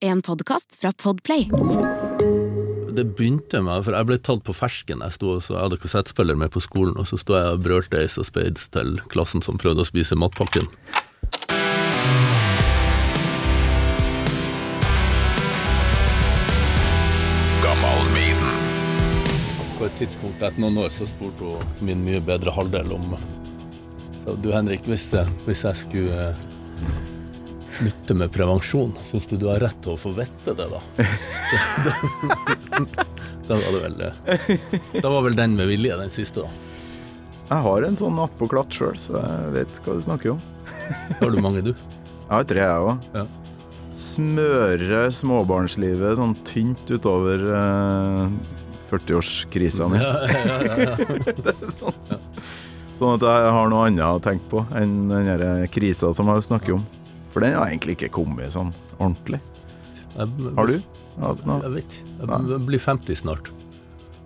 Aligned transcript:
En 0.00 0.22
podkast 0.22 0.76
fra 0.80 0.92
Podplay. 1.02 1.50
Det 2.90 3.04
begynte 3.04 3.58
med 3.66 3.82
For 3.82 3.96
jeg 3.96 4.06
ble 4.06 4.18
tatt 4.22 4.44
på 4.46 4.54
fersken. 4.54 5.00
Jeg, 5.02 5.14
sto, 5.16 5.32
så 5.42 5.56
jeg 5.56 5.64
hadde 5.64 5.78
kassettspiller 5.82 6.38
med 6.38 6.52
på 6.54 6.62
skolen, 6.62 6.94
og 6.94 7.08
så 7.10 7.18
sto 7.18 7.34
jeg 7.34 7.56
og 7.56 7.64
brølte 7.64 7.98
Ace 7.98 8.20
og 8.22 8.28
Spades 8.28 8.68
til 8.70 9.00
klassen 9.10 9.42
som 9.42 9.58
prøvde 9.58 9.82
å 9.82 9.88
spise 9.88 10.14
matpakken. 10.14 10.70
På 19.78 19.86
et 19.86 19.98
tidspunkt 19.98 20.42
etter 20.42 20.62
noen 20.62 20.78
år 20.84 20.94
så 20.94 21.10
spurte 21.10 21.42
hun 21.42 21.82
min 21.90 22.06
mye 22.06 22.22
bedre 22.22 22.54
halvdel 22.54 22.94
om 22.94 23.18
Så 24.22 24.38
du 24.38 24.52
Henrik, 24.54 24.86
hvis, 24.86 25.10
hvis 25.46 25.66
jeg 25.66 25.82
skulle 25.82 26.30
eh, 26.30 26.48
slutte 27.72 28.14
med 28.14 28.32
prevensjon, 28.32 28.92
syns 29.04 29.26
du 29.30 29.36
du 29.40 29.46
har 29.50 29.60
rett 29.62 29.78
til 29.84 29.94
å 29.94 30.00
få 30.00 30.12
vite 30.16 30.54
det, 30.56 30.68
da? 30.72 30.80
Da, 33.48 33.56
var 33.56 33.72
det 33.72 33.78
vel 33.80 34.02
eh, 34.04 34.48
Da 35.00 35.08
var 35.08 35.22
vel 35.24 35.36
den 35.38 35.54
med 35.56 35.70
vilje, 35.70 35.96
den 35.96 36.10
siste, 36.12 36.44
da. 36.44 36.50
Jeg 37.48 37.64
har 37.64 37.86
en 37.86 37.96
sånn 37.96 38.18
attpåklatt 38.20 38.74
sjøl, 38.76 38.98
så 39.00 39.16
jeg 39.16 39.52
vet 39.54 39.78
hva 39.86 39.94
du 39.96 40.02
snakker 40.04 40.34
om. 40.34 40.42
Har 41.22 41.32
du 41.32 41.38
mange, 41.40 41.62
du? 41.64 41.70
Jeg 41.72 42.34
har 42.34 42.44
tre, 42.44 42.60
jeg 42.60 42.90
òg. 42.90 43.06
Ja. 43.16 43.24
Smøre 43.98 45.06
småbarnslivet 45.16 46.18
sånn 46.20 46.36
tynt 46.44 46.92
utover 46.92 47.46
eh, 47.56 48.36
40-årskrisa 48.92 49.88
mi. 49.88 50.02
Ja, 50.02 50.12
ja, 50.28 50.58
ja, 50.68 50.92
ja. 52.12 52.20
Sånn 52.98 53.14
at 53.14 53.24
jeg 53.24 53.50
har 53.54 53.72
noe 53.72 53.88
annet 53.88 54.04
å 54.04 54.20
tenke 54.20 54.44
på 54.52 54.66
enn 54.76 55.08
den 55.08 55.64
krisa 55.72 56.12
som 56.12 56.28
jeg 56.34 56.44
snakker 56.50 56.76
om. 56.76 56.84
For 57.32 57.44
den 57.44 57.56
har 57.58 57.68
egentlig 57.68 57.98
ikke 57.98 58.12
kommet 58.20 58.54
sånn 58.54 58.72
ordentlig. 58.98 59.40
Har 60.16 60.70
du? 60.70 60.78
hatt? 61.20 61.42
Jeg 61.46 61.72
vet. 61.74 61.98
Jeg 62.20 62.60
blir 62.66 62.82
50 62.82 63.20
snart. 63.22 63.50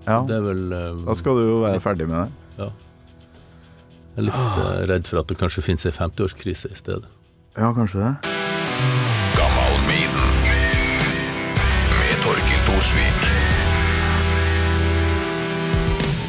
Ja. 0.06 0.22
Det 0.27 0.34
er 0.34 0.42
vel 0.42 0.62
um, 0.74 1.04
Da 1.06 1.14
skal 1.14 1.38
du 1.38 1.44
jo 1.46 1.58
være 1.62 1.80
ferdig 1.82 2.08
med 2.10 2.24
det. 2.24 2.30
Ja. 2.58 2.70
Jeg 4.12 4.24
er 4.24 4.28
litt 4.28 4.36
uh, 4.36 4.72
redd 4.90 5.08
for 5.08 5.22
at 5.22 5.30
det 5.30 5.38
kanskje 5.40 5.64
finnes 5.64 5.86
ei 5.88 5.94
50-årskrise 5.94 6.72
i 6.72 6.78
stedet. 6.78 7.08
Ja, 7.56 7.70
kanskje 7.77 8.02
det. 8.02 8.12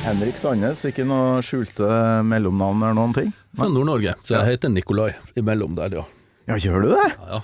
Henrik 0.04 0.36
Sandnes, 0.38 0.82
ikke 0.84 1.06
noe 1.08 1.40
skjulte 1.48 1.88
mellomnavn 2.28 2.82
eller 2.84 2.98
noen 2.98 3.14
ting? 3.16 3.30
Fra 3.56 3.70
Nord-Norge, 3.72 4.18
så 4.28 4.36
jeg 4.36 4.58
heter 4.58 4.74
Nikolai 4.74 5.14
imellom 5.40 5.78
der, 5.80 5.96
ja. 5.96 6.04
Ja, 6.50 6.58
gjør 6.60 6.86
du 6.86 6.94
det? 6.96 7.10
ja. 7.30 7.42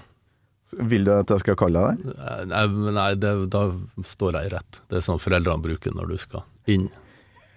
Vil 0.86 1.02
du 1.08 1.10
at 1.16 1.32
jeg 1.34 1.42
skal 1.42 1.56
kalle 1.58 1.82
deg 1.82 2.02
det? 2.06 2.14
Nei, 2.52 2.64
nei 2.94 3.08
det, 3.18 3.32
da 3.50 3.64
står 4.06 4.36
jeg 4.38 4.50
i 4.50 4.54
rett. 4.54 4.78
Det 4.86 5.00
er 5.00 5.06
sånn 5.08 5.18
foreldrene 5.22 5.64
bruker 5.64 5.96
når 5.98 6.12
du 6.12 6.20
skal 6.22 6.44
inn 6.70 6.90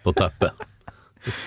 på 0.04 0.14
teppet. 0.16 0.62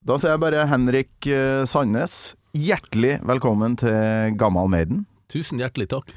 Da 0.00 0.14
sier 0.16 0.32
jeg 0.32 0.40
bare 0.40 0.62
Henrik 0.64 1.26
eh, 1.28 1.60
Sandnes, 1.68 2.32
hjertelig 2.56 3.18
velkommen 3.28 3.74
til 3.76 4.32
Gammal 4.40 4.70
Maiden. 4.72 5.02
Tusen 5.28 5.60
hjertelig 5.60 5.90
takk. 5.92 6.14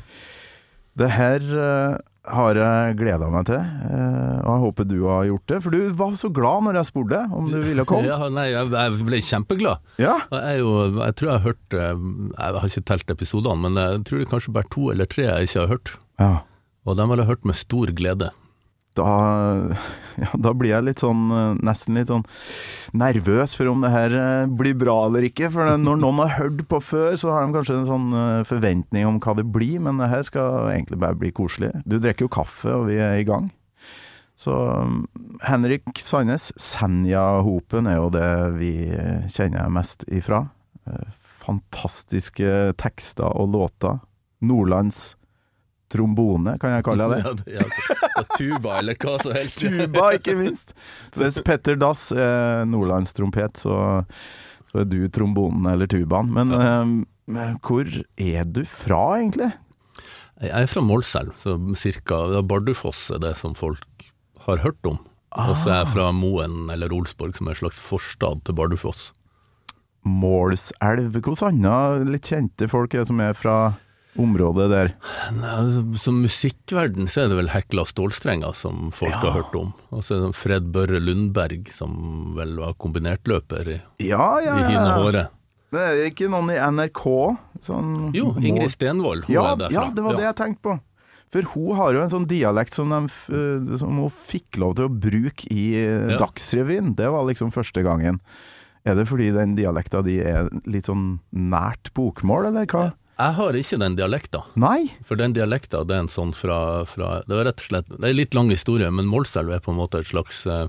Det 1.00 1.08
her 1.10 1.42
eh, 1.42 1.96
har 2.34 2.56
jeg 2.60 2.98
gleda 3.00 3.28
meg 3.34 3.48
til, 3.50 3.58
eh, 3.60 4.36
og 4.44 4.50
jeg 4.52 4.62
håper 4.64 4.86
du 4.88 4.96
har 5.10 5.26
gjort 5.28 5.46
det. 5.50 5.58
For 5.66 5.74
du 5.74 5.80
var 5.98 6.14
så 6.20 6.30
glad 6.34 6.68
når 6.68 6.78
jeg 6.80 6.90
spurte 6.92 7.24
om 7.34 7.50
du 7.50 7.58
ville 7.66 7.86
komme. 7.90 8.06
Ja, 8.12 8.20
nei, 8.32 8.46
jeg, 8.54 8.70
jeg 8.76 9.00
ble 9.10 9.20
kjempeglad. 9.26 9.82
Ja, 10.02 10.20
Jeg, 10.32 10.62
jo, 10.62 10.72
jeg 11.02 11.18
tror 11.20 11.30
jeg 11.32 11.36
har 11.40 11.48
hørt 11.50 11.78
eh, 11.80 12.08
Jeg 12.38 12.60
har 12.62 12.70
ikke 12.70 12.86
telt 12.94 13.14
episodene, 13.18 13.66
men 13.66 13.82
jeg 13.82 14.04
tror 14.08 14.22
det 14.22 14.28
er 14.28 14.32
kanskje 14.36 14.56
bare 14.60 14.72
to 14.78 14.88
eller 14.94 15.10
tre 15.10 15.26
jeg 15.30 15.50
ikke 15.50 15.64
har 15.66 15.74
hørt. 15.76 15.96
ja. 16.22 16.34
Og 16.84 16.98
dem 17.00 17.08
har 17.14 17.22
jeg 17.22 17.30
hørt 17.30 17.46
med 17.48 17.56
stor 17.56 17.88
glede. 17.96 18.28
Da, 18.98 19.74
ja, 20.22 20.30
da 20.38 20.54
blir 20.54 20.74
jeg 20.76 20.86
litt 20.86 21.02
sånn 21.02 21.26
eh, 21.34 21.56
nesten 21.66 21.98
litt 21.98 22.12
sånn 22.12 22.26
nervøs 22.98 23.56
for 23.58 23.72
om 23.72 23.82
det 23.82 23.90
her 23.94 24.14
eh, 24.18 24.52
blir 24.62 24.78
bra 24.78 24.98
eller 25.08 25.26
ikke. 25.28 25.50
For 25.54 25.74
når 25.82 26.00
noen 26.04 26.22
har 26.22 26.36
hørt 26.38 26.62
på 26.70 26.82
før, 26.84 27.18
så 27.20 27.34
har 27.34 27.48
de 27.48 27.58
kanskje 27.58 27.80
en 27.80 27.90
sånn 27.90 28.14
eh, 28.20 28.44
forventning 28.50 29.10
om 29.10 29.20
hva 29.24 29.36
det 29.40 29.48
blir, 29.56 29.80
men 29.84 30.02
det 30.02 30.12
her 30.14 30.26
skal 30.28 30.70
egentlig 30.76 31.02
bare 31.02 31.18
bli 31.20 31.34
koselig. 31.36 31.74
Du 31.90 31.98
drikker 31.98 32.28
jo 32.28 32.36
kaffe, 32.38 32.70
og 32.74 32.88
vi 32.92 33.00
er 33.02 33.18
i 33.22 33.28
gang. 33.28 33.50
Så 34.40 34.54
Henrik 35.46 36.02
Sandnes, 36.02 36.50
Senja-hopen 36.60 37.88
er 37.88 38.00
jo 38.00 38.08
det 38.12 38.30
vi 38.58 38.74
kjenner 39.32 39.70
mest 39.72 40.04
ifra. 40.10 40.42
Fantastiske 41.44 42.74
tekster 42.82 43.30
og 43.30 43.54
låter. 43.54 44.02
Nordlands 44.44 45.14
trombone, 45.94 46.56
kan 46.62 46.76
jeg 46.76 46.86
kalle 46.88 47.10
det. 47.14 47.22
Ja, 47.54 47.64
det, 47.64 48.26
tuba 48.38 48.80
eller 48.82 48.98
hva 49.00 49.18
som 49.22 49.36
helst. 49.38 49.62
Tuba, 49.64 50.10
ikke 50.18 50.36
minst. 50.40 50.74
Så 51.14 51.24
Hvis 51.24 51.40
Petter 51.46 51.78
Dass 51.80 52.10
er 52.12 52.66
nordlandstrompet, 52.70 53.62
så, 53.64 53.78
så 54.70 54.84
er 54.84 54.90
du 54.90 55.00
trombonen 55.14 55.70
eller 55.72 55.90
tubaen. 55.90 56.34
Men 56.34 56.54
eh, 56.58 57.56
hvor 57.64 57.90
er 58.18 58.50
du 58.50 58.64
fra, 58.70 59.04
egentlig? 59.22 59.54
Jeg 60.44 60.66
er 60.66 60.70
fra 60.70 60.84
Målselv, 60.84 61.34
så 61.40 61.56
cirka 61.80 62.42
Bardufoss 62.44 63.08
er 63.16 63.22
det 63.24 63.36
som 63.40 63.56
folk 63.56 64.10
har 64.48 64.64
hørt 64.66 64.90
om. 64.90 65.00
Og 65.34 65.56
så 65.58 65.72
er 65.72 65.80
jeg 65.82 65.94
fra 65.96 66.12
Moen 66.14 66.70
eller 66.74 66.94
Olsborg, 66.94 67.34
som 67.38 67.48
er 67.48 67.56
en 67.56 67.62
slags 67.64 67.80
forstad 67.82 68.44
til 68.46 68.58
Bardufoss. 68.58 69.12
Målselv. 70.04 71.14
Hvilke 71.16 71.34
andre 71.48 72.04
litt 72.06 72.28
kjente 72.28 72.68
folk 72.70 72.94
er 72.94 73.04
det 73.04 73.10
som 73.10 73.22
er 73.24 73.38
fra 73.38 73.56
området 74.20 74.70
der? 74.72 74.92
Altså, 75.34 75.84
Som 75.98 76.22
musikkverden 76.24 77.10
så 77.12 77.24
er 77.24 77.32
det 77.32 77.38
vel 77.40 77.52
Hekla 77.54 77.86
stålstrenger 77.90 78.54
som 78.58 78.92
folk 78.96 79.16
har 79.18 79.34
hørt 79.40 79.56
om. 79.58 79.74
Og 79.92 80.04
så 80.06 80.18
er 80.18 80.26
det 80.28 80.36
Fred 80.38 80.70
Børre 80.76 81.02
Lundberg, 81.02 81.70
som 81.74 82.34
vel 82.38 82.56
var 82.62 82.76
kombinertløper 82.82 83.74
i, 83.76 83.80
Ja, 84.10 84.28
ja, 84.44 84.58
i 84.60 84.68
Hine 84.70 84.88
ja. 84.88 84.98
Håre. 85.02 85.28
Det 85.74 85.82
er 85.82 86.04
ikke 86.12 86.30
noen 86.30 86.52
i 86.54 86.60
NRK? 86.62 87.04
Sånn 87.66 87.94
Jo, 88.14 88.34
Ingrid 88.38 88.70
Stenvold, 88.76 89.26
ja, 89.32 89.56
ja, 89.74 89.88
det 89.90 90.04
var 90.06 90.20
det 90.20 90.28
jeg 90.28 90.38
tenkte 90.38 90.68
på. 90.68 90.76
For 91.34 91.48
hun 91.56 91.78
har 91.80 91.96
jo 91.96 92.02
en 92.04 92.12
sånn 92.14 92.28
dialekt 92.30 92.76
som, 92.78 92.92
de, 92.94 93.08
eh, 93.34 93.78
som 93.82 93.98
hun 94.04 94.12
fikk 94.14 94.60
lov 94.62 94.76
til 94.78 94.86
å 94.86 94.94
bruke 94.94 95.48
i 95.50 95.72
eh, 95.82 96.12
Ja. 96.14 96.20
Dagsrevyen. 96.22 96.94
Det 97.00 97.08
var 97.10 97.26
liksom 97.26 97.50
første 97.56 97.82
gangen. 97.82 98.20
Er 98.86 99.00
det 99.00 99.08
fordi 99.10 99.32
den 99.34 99.56
dialekta 99.58 100.04
di 100.06 100.20
er 100.22 100.52
litt 100.70 100.86
sånn 100.92 101.22
nært 101.34 101.90
bokmål, 101.98 102.52
eller 102.52 102.68
hva? 102.70 102.92
Jeg 103.14 103.36
har 103.38 103.58
ikke 103.58 103.78
den 103.78 103.98
dialekta. 103.98 104.44
Nei? 104.60 104.88
For 105.06 105.20
den 105.20 105.36
dialekta, 105.36 105.84
det 105.86 105.96
er 105.96 106.06
en 106.06 106.12
sånn 106.12 106.32
fra, 106.34 106.86
fra 106.90 107.20
Det 107.28 107.36
er 107.38 107.46
rett 107.50 107.62
og 107.62 107.68
slett 107.68 107.92
Det 107.92 108.02
er 108.02 108.10
en 108.10 108.18
litt 108.18 108.34
lang 108.34 108.50
historie, 108.50 108.90
men 108.90 109.10
Målselv 109.10 109.54
er 109.54 109.62
på 109.62 109.74
en 109.74 109.78
måte 109.78 110.02
et 110.02 110.10
slags 110.10 110.42
eh, 110.50 110.66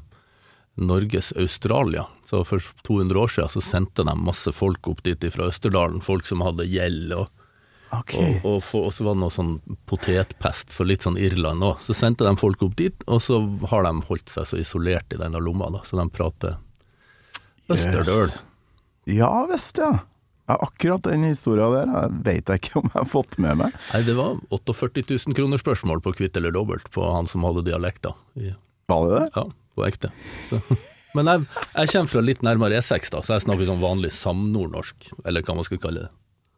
Norges 0.74 1.32
Australia. 1.40 2.04
Så 2.26 2.42
for 2.44 2.60
200 2.84 3.20
år 3.20 3.32
siden 3.32 3.54
så 3.54 3.64
sendte 3.64 4.04
de 4.04 4.16
masse 4.18 4.52
folk 4.52 4.90
opp 4.90 5.02
dit 5.06 5.24
fra 5.32 5.48
Østerdalen, 5.48 6.04
folk 6.04 6.28
som 6.28 6.44
hadde 6.44 6.68
gjeld 6.68 7.14
og 7.16 7.28
okay. 7.94 8.40
og, 8.42 8.46
og, 8.56 8.62
for, 8.66 8.88
og 8.88 8.94
så 8.94 9.06
var 9.06 9.16
det 9.16 9.22
noe 9.24 9.34
sånn 9.34 9.54
potetpest, 9.88 10.74
så 10.74 10.86
litt 10.86 11.06
sånn 11.06 11.18
Irland 11.20 11.64
òg. 11.64 11.80
Så 11.84 11.96
sendte 11.96 12.26
de 12.26 12.34
folk 12.40 12.62
opp 12.66 12.76
dit, 12.80 13.06
og 13.06 13.22
så 13.24 13.40
har 13.70 13.86
de 13.86 13.94
holdt 14.10 14.34
seg 14.34 14.50
så 14.50 14.60
isolert 14.60 15.14
i 15.14 15.20
denne 15.20 15.42
lomma, 15.42 15.70
da, 15.74 15.84
så 15.86 16.00
de 16.00 16.08
prater 16.12 16.58
østerdøl. 17.72 18.28
Yes. 18.28 18.42
Ja 19.14 19.32
visst, 19.50 19.78
ja. 19.80 19.94
Ja. 20.44 20.56
Akkurat 20.58 21.06
den 21.06 21.24
historia 21.24 21.70
der 21.72 21.92
jeg 21.92 22.16
vet 22.26 22.50
jeg 22.52 22.62
ikke 22.62 22.80
om 22.82 22.88
jeg 22.90 22.98
har 22.98 23.08
fått 23.08 23.38
med 23.40 23.60
meg. 23.62 23.76
Nei, 23.94 24.02
det 24.04 24.16
var 24.18 24.36
48 24.52 25.06
000 25.08 25.36
kroner 25.38 25.60
spørsmål 25.60 26.02
på 26.04 26.12
kvitt 26.18 26.36
eller 26.40 26.52
dobbelt 26.54 26.90
på 26.92 27.04
han 27.14 27.30
som 27.30 27.46
hadde 27.48 27.64
dialekta. 27.70 28.12
Var 28.90 29.06
det 29.08 29.14
det? 29.14 29.28
Ja, 29.38 29.46
på 29.78 29.86
ekte. 29.88 30.12
Så. 30.50 30.60
Men 31.14 31.30
jeg, 31.30 31.46
jeg 31.70 31.90
kommer 31.94 32.10
fra 32.10 32.22
litt 32.26 32.44
nærmere 32.44 32.82
E6, 32.82 33.10
da, 33.14 33.22
så 33.22 33.36
jeg 33.36 33.46
snakker 33.46 33.68
sånn 33.68 33.82
vanlig 33.82 34.10
samnordnorsk, 34.16 35.12
eller 35.24 35.44
hva 35.46 35.54
man 35.60 35.66
skal 35.66 35.80
kalle 35.82 36.06
det. 36.06 36.14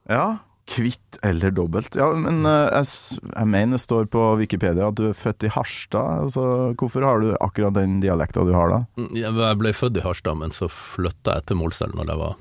Ja. 0.08 0.26
Kvitt 0.66 1.18
eller 1.22 1.52
dobbelt. 1.54 1.94
Ja, 1.94 2.08
men 2.18 2.40
eh, 2.48 2.72
jeg, 2.72 3.20
jeg 3.28 3.50
mener 3.52 3.76
det 3.76 3.84
står 3.84 4.08
på 4.10 4.22
Wikipedia 4.40 4.88
at 4.88 4.96
du 4.98 5.04
er 5.12 5.18
født 5.18 5.46
i 5.46 5.50
Harstad. 5.54 6.24
Altså, 6.24 6.46
hvorfor 6.80 7.06
har 7.06 7.22
du 7.22 7.28
akkurat 7.36 7.76
den 7.76 8.00
dialekta 8.02 8.42
du 8.48 8.50
har 8.56 8.72
da? 8.72 8.80
Mm, 8.98 9.12
jeg 9.20 9.58
ble 9.60 9.74
født 9.76 10.00
i 10.00 10.02
Harstad, 10.02 10.40
men 10.40 10.56
så 10.56 10.66
flytta 10.72 11.36
jeg 11.36 11.46
til 11.50 11.60
Målselv 11.60 11.94
når 11.94 12.10
jeg 12.10 12.22
var 12.24 12.34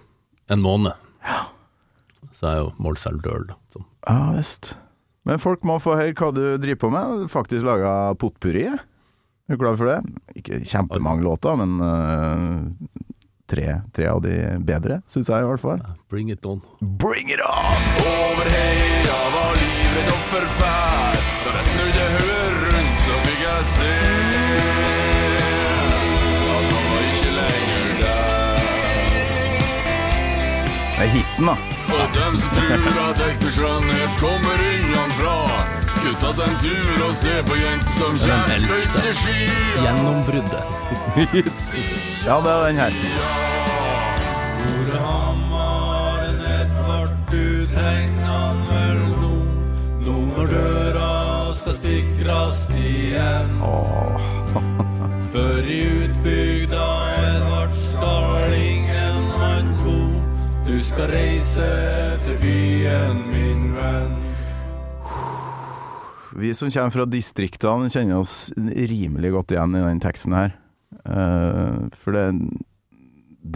en 0.56 0.64
måned. 0.64 1.05
Så 2.36 2.48
jeg 2.48 2.52
er 2.52 2.64
jo 2.64 2.74
Målselv-døl, 2.84 3.48
da. 3.52 3.60
Så. 3.74 3.86
Ja 4.08 4.18
visst. 4.36 4.74
Men 5.26 5.42
folk 5.42 5.64
må 5.66 5.80
få 5.82 5.96
høre 5.98 6.14
hva 6.14 6.30
du 6.36 6.44
driver 6.62 6.82
på 6.84 6.92
med. 6.94 7.26
Faktisk 7.34 7.66
laga 7.66 8.14
potpurri. 8.22 8.68
Er 8.70 9.58
du 9.58 9.62
klar 9.62 9.78
for 9.78 9.90
det? 9.90 10.00
Ikke 10.38 10.60
kjempemange 10.66 11.26
låter, 11.26 11.58
men 11.58 11.78
uh, 11.82 12.66
tre, 13.50 13.68
tre 13.94 14.08
av 14.10 14.22
de 14.26 14.36
bedre, 14.66 15.00
syns 15.10 15.30
jeg 15.30 15.46
i 15.46 15.50
hvert 15.50 15.62
fall. 15.62 15.84
Bring 16.10 16.32
it 16.34 16.46
on. 16.50 16.62
Bring 16.82 17.30
it 17.34 17.42
on! 17.46 17.90
Over 18.02 18.50
heia 18.54 19.20
var 19.36 19.60
livredd 19.62 20.14
og 20.14 20.24
forfær. 20.32 21.20
Da 21.46 21.58
jeg 21.60 21.68
snudde 21.72 22.08
hodet 22.16 22.48
rundt, 22.66 23.06
så 23.06 23.22
fikk 23.28 23.46
jeg 23.46 23.70
se 23.74 24.35
er 31.06 31.12
hiten, 31.14 31.46
da. 31.50 31.56
Og 31.96 32.06
dem 32.18 32.38
som 32.42 32.52
tror 32.58 33.00
at 33.06 33.20
ekte 33.30 33.52
skjønnhet 33.56 34.14
kommer 34.22 34.64
innanfra, 34.72 35.36
skulle 35.96 36.20
tatt 36.24 36.40
en 36.48 36.56
tur 36.64 37.04
og 37.08 37.14
se 37.22 37.36
på 37.50 37.60
jenten 37.62 37.94
som 38.00 38.14
Den 38.16 38.24
kjem 38.26 38.54
eldste. 38.58 38.78
skøyteski. 38.82 39.40
Gjennombruddet. 39.84 40.64
Ja, 42.26 42.40
det 42.42 42.52
er 42.52 42.62
den 42.66 42.76
her. 42.82 42.94
Åh. 53.62 54.22
Før 55.34 55.70
i 55.70 55.82
utbygda 56.02 56.55
skal 60.96 61.12
reise 61.12 61.66
til 62.24 62.38
byen, 62.40 63.18
min 63.28 63.64
venn. 63.76 64.14
Vi 66.40 66.54
som 66.56 66.72
kommer 66.72 66.94
fra 66.94 67.06
distriktene, 67.12 67.90
kjenner 67.92 68.22
oss 68.22 68.36
rimelig 68.56 69.34
godt 69.34 69.52
igjen 69.52 69.76
i 69.76 69.82
den 69.84 70.00
teksten 70.04 70.38
her. 70.38 70.56
Eh, 71.04 71.82
for 72.00 72.16
det, 72.16 72.24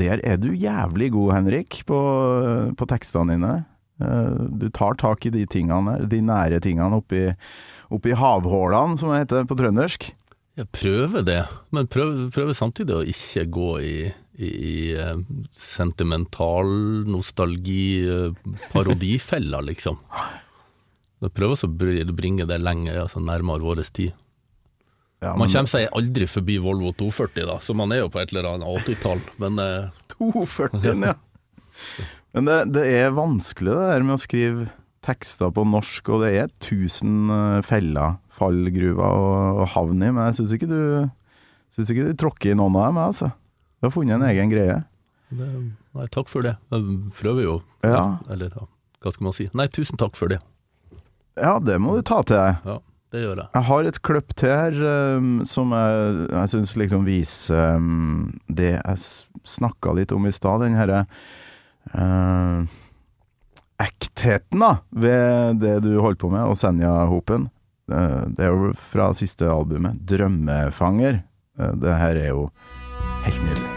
der 0.01 0.19
er 0.27 0.35
du 0.35 0.49
jævlig 0.51 1.13
god, 1.15 1.31
Henrik, 1.37 1.79
på, 1.87 1.99
på 2.75 2.89
tekstene 2.91 3.37
dine. 3.37 3.55
Eh, 4.03 4.43
du 4.59 4.67
tar 4.75 4.99
tak 4.99 5.23
i 5.29 5.31
de 5.31 5.47
tingene 5.47 5.95
der, 5.95 6.11
de 6.11 6.19
nære 6.27 6.59
tingene 6.65 6.99
oppi, 6.99 7.23
oppi 7.87 8.19
havhålene, 8.19 8.99
som 8.99 9.13
det 9.13 9.23
heter 9.23 9.47
på 9.47 9.61
trøndersk. 9.63 10.11
Jeg 10.59 10.73
prøver 10.75 11.23
det, 11.23 11.43
men 11.71 11.87
prøver, 11.87 12.27
prøver 12.35 12.63
samtidig 12.65 12.99
å 12.99 13.05
ikke 13.15 13.47
gå 13.47 13.73
i, 13.79 13.97
i, 14.47 14.95
eh, 14.95 15.17
sentimental 15.51 16.69
nostalgi, 17.09 18.07
eh, 18.07 18.51
liksom. 19.67 19.99
Jeg 21.19 21.33
prøver 21.35 21.57
å 21.59 22.15
bringe 22.15 22.47
det 22.47 22.61
lenger, 22.63 23.01
altså 23.03 23.19
nærmere 23.19 23.65
vår 23.65 23.83
tid. 23.91 24.13
Ja, 25.19 25.33
Man 25.35 25.51
kommer 25.51 25.67
seg 25.67 25.89
aldri 25.91 26.29
forbi 26.31 26.55
Volvo 26.63 26.93
240, 26.95 27.45
da, 27.49 27.57
så 27.59 27.75
man 27.75 27.91
er 27.91 28.05
jo 28.05 28.11
på 28.13 28.21
et 28.21 28.31
eller 28.31 28.47
annet 28.53 28.85
80-tall, 28.85 29.19
men 29.43 29.59
eh, 29.59 29.89
240, 30.15 31.03
ja. 31.03 31.17
Men 32.35 32.45
det, 32.47 32.57
det 32.75 32.85
er 33.01 33.15
vanskelig 33.17 33.73
det 33.73 33.89
der 33.89 34.05
med 34.05 34.15
å 34.15 34.21
skrive 34.21 34.69
tekster 35.03 35.51
på 35.55 35.65
norsk, 35.67 36.11
og 36.13 36.23
det 36.23 36.31
er 36.39 36.53
tusen 36.63 37.27
eh, 37.35 37.59
feller, 37.67 38.15
fallgruver 38.31 39.03
og, 39.03 39.63
og 39.63 39.71
havn 39.75 39.99
i, 39.99 40.11
men 40.13 40.29
jeg 40.29 40.39
syns 40.41 40.55
ikke 40.55 40.71
du 40.71 40.81
Syns 41.69 41.91
ikke 41.93 42.07
du 42.07 42.15
tråkker 42.17 42.49
i 42.49 42.57
noen 42.57 42.73
av 42.79 42.87
dem, 42.87 42.97
altså. 43.03 43.27
Du 43.79 43.87
har 43.87 43.95
funnet 43.95 44.17
en 44.17 44.27
egen 44.27 44.51
greie. 44.51 44.81
det, 45.29 45.47
Nei, 45.95 46.07
takk 46.11 46.27
for 46.31 46.43
det. 46.43 46.57
Jeg 46.73 46.99
prøver 47.15 47.45
jo. 47.45 47.55
Ja. 47.85 48.19
Eller 48.31 48.51
hva 48.51 49.13
skal 49.13 49.29
man 49.29 49.35
si. 49.35 49.47
Nei, 49.55 49.69
tusen 49.71 49.99
takk 49.99 50.19
for 50.19 50.31
det. 50.31 50.41
Ja, 51.39 51.57
det 51.63 51.77
må 51.79 51.95
du 51.95 52.03
ta 52.03 52.19
til 52.27 52.35
deg. 52.35 52.57
Ja, 52.67 52.75
det 53.13 53.23
gjør 53.23 53.39
jeg. 53.39 53.49
Jeg 53.55 53.67
har 53.69 53.89
et 53.89 54.01
kløpp 54.05 54.35
til 54.39 54.51
her 54.51 54.81
um, 55.15 55.29
som 55.47 55.71
jeg, 55.75 56.25
jeg 56.33 56.51
syns 56.53 56.75
liksom 56.81 57.07
viser 57.07 57.77
um, 57.79 58.33
det 58.51 58.73
jeg 58.75 59.05
snakka 59.47 59.95
litt 59.95 60.11
om 60.15 60.27
i 60.27 60.33
stad, 60.35 60.65
den 60.65 60.75
herre 60.75 61.05
uh, 61.95 62.67
ektheten 63.79 64.65
da, 64.65 64.73
ved 64.91 65.63
det 65.63 65.77
du 65.87 65.93
holder 66.01 66.19
på 66.19 66.33
med, 66.33 66.43
og 66.51 66.59
Senja-hopen. 66.59 67.47
Uh, 67.89 68.27
det 68.35 68.49
er 68.49 68.51
jo 68.51 68.73
fra 68.75 69.13
siste 69.15 69.47
albumet, 69.47 70.03
'Drømmefanger'. 70.03 71.23
Uh, 71.55 71.71
det 71.79 71.95
her 72.03 72.19
er 72.19 72.29
jo 72.33 72.49
helt 73.23 73.43
nydelig. 73.43 73.69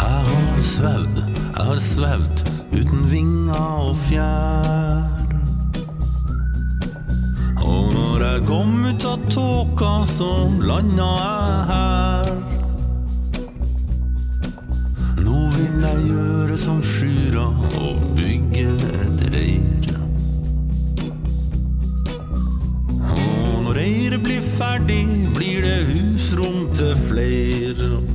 Jeg 0.00 0.24
har 0.26 0.62
svevd, 0.62 1.16
jeg 1.56 1.66
har 1.70 1.80
svevd 1.84 2.44
uten 2.72 3.10
vinger 3.10 3.88
og 3.88 3.96
fjær. 4.06 5.20
Og 7.60 7.92
når 7.94 8.24
jeg 8.24 8.44
kom 8.48 8.72
ut 8.84 9.04
av 9.04 9.26
tåka, 9.30 9.90
så 10.08 10.30
landa 10.64 11.08
jeg 11.20 11.66
her. 11.70 12.30
Nå 15.20 15.40
vil 15.56 15.84
jeg 15.84 16.06
gjøre 16.08 16.58
som 16.58 16.80
skyra 16.82 17.46
og 17.80 18.00
bygge 18.18 18.72
et 19.04 19.26
reir. 19.34 19.90
Når 23.10 23.74
reiret 23.76 24.24
blir 24.24 24.42
ferdig, 24.56 25.04
blir 25.36 25.62
det 25.68 25.82
husrom 25.92 26.64
til 26.74 26.96
flere. 27.08 28.09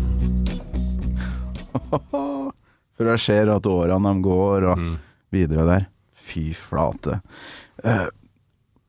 For 2.95 3.11
jeg 3.11 3.23
ser 3.23 3.51
at 3.51 3.67
årene 3.67 4.13
de 4.13 4.23
går, 4.23 4.69
og 4.71 4.85
videre 5.35 5.65
der. 5.67 5.87
Fy 6.15 6.53
flate. 6.57 7.19
Eh, 7.83 8.07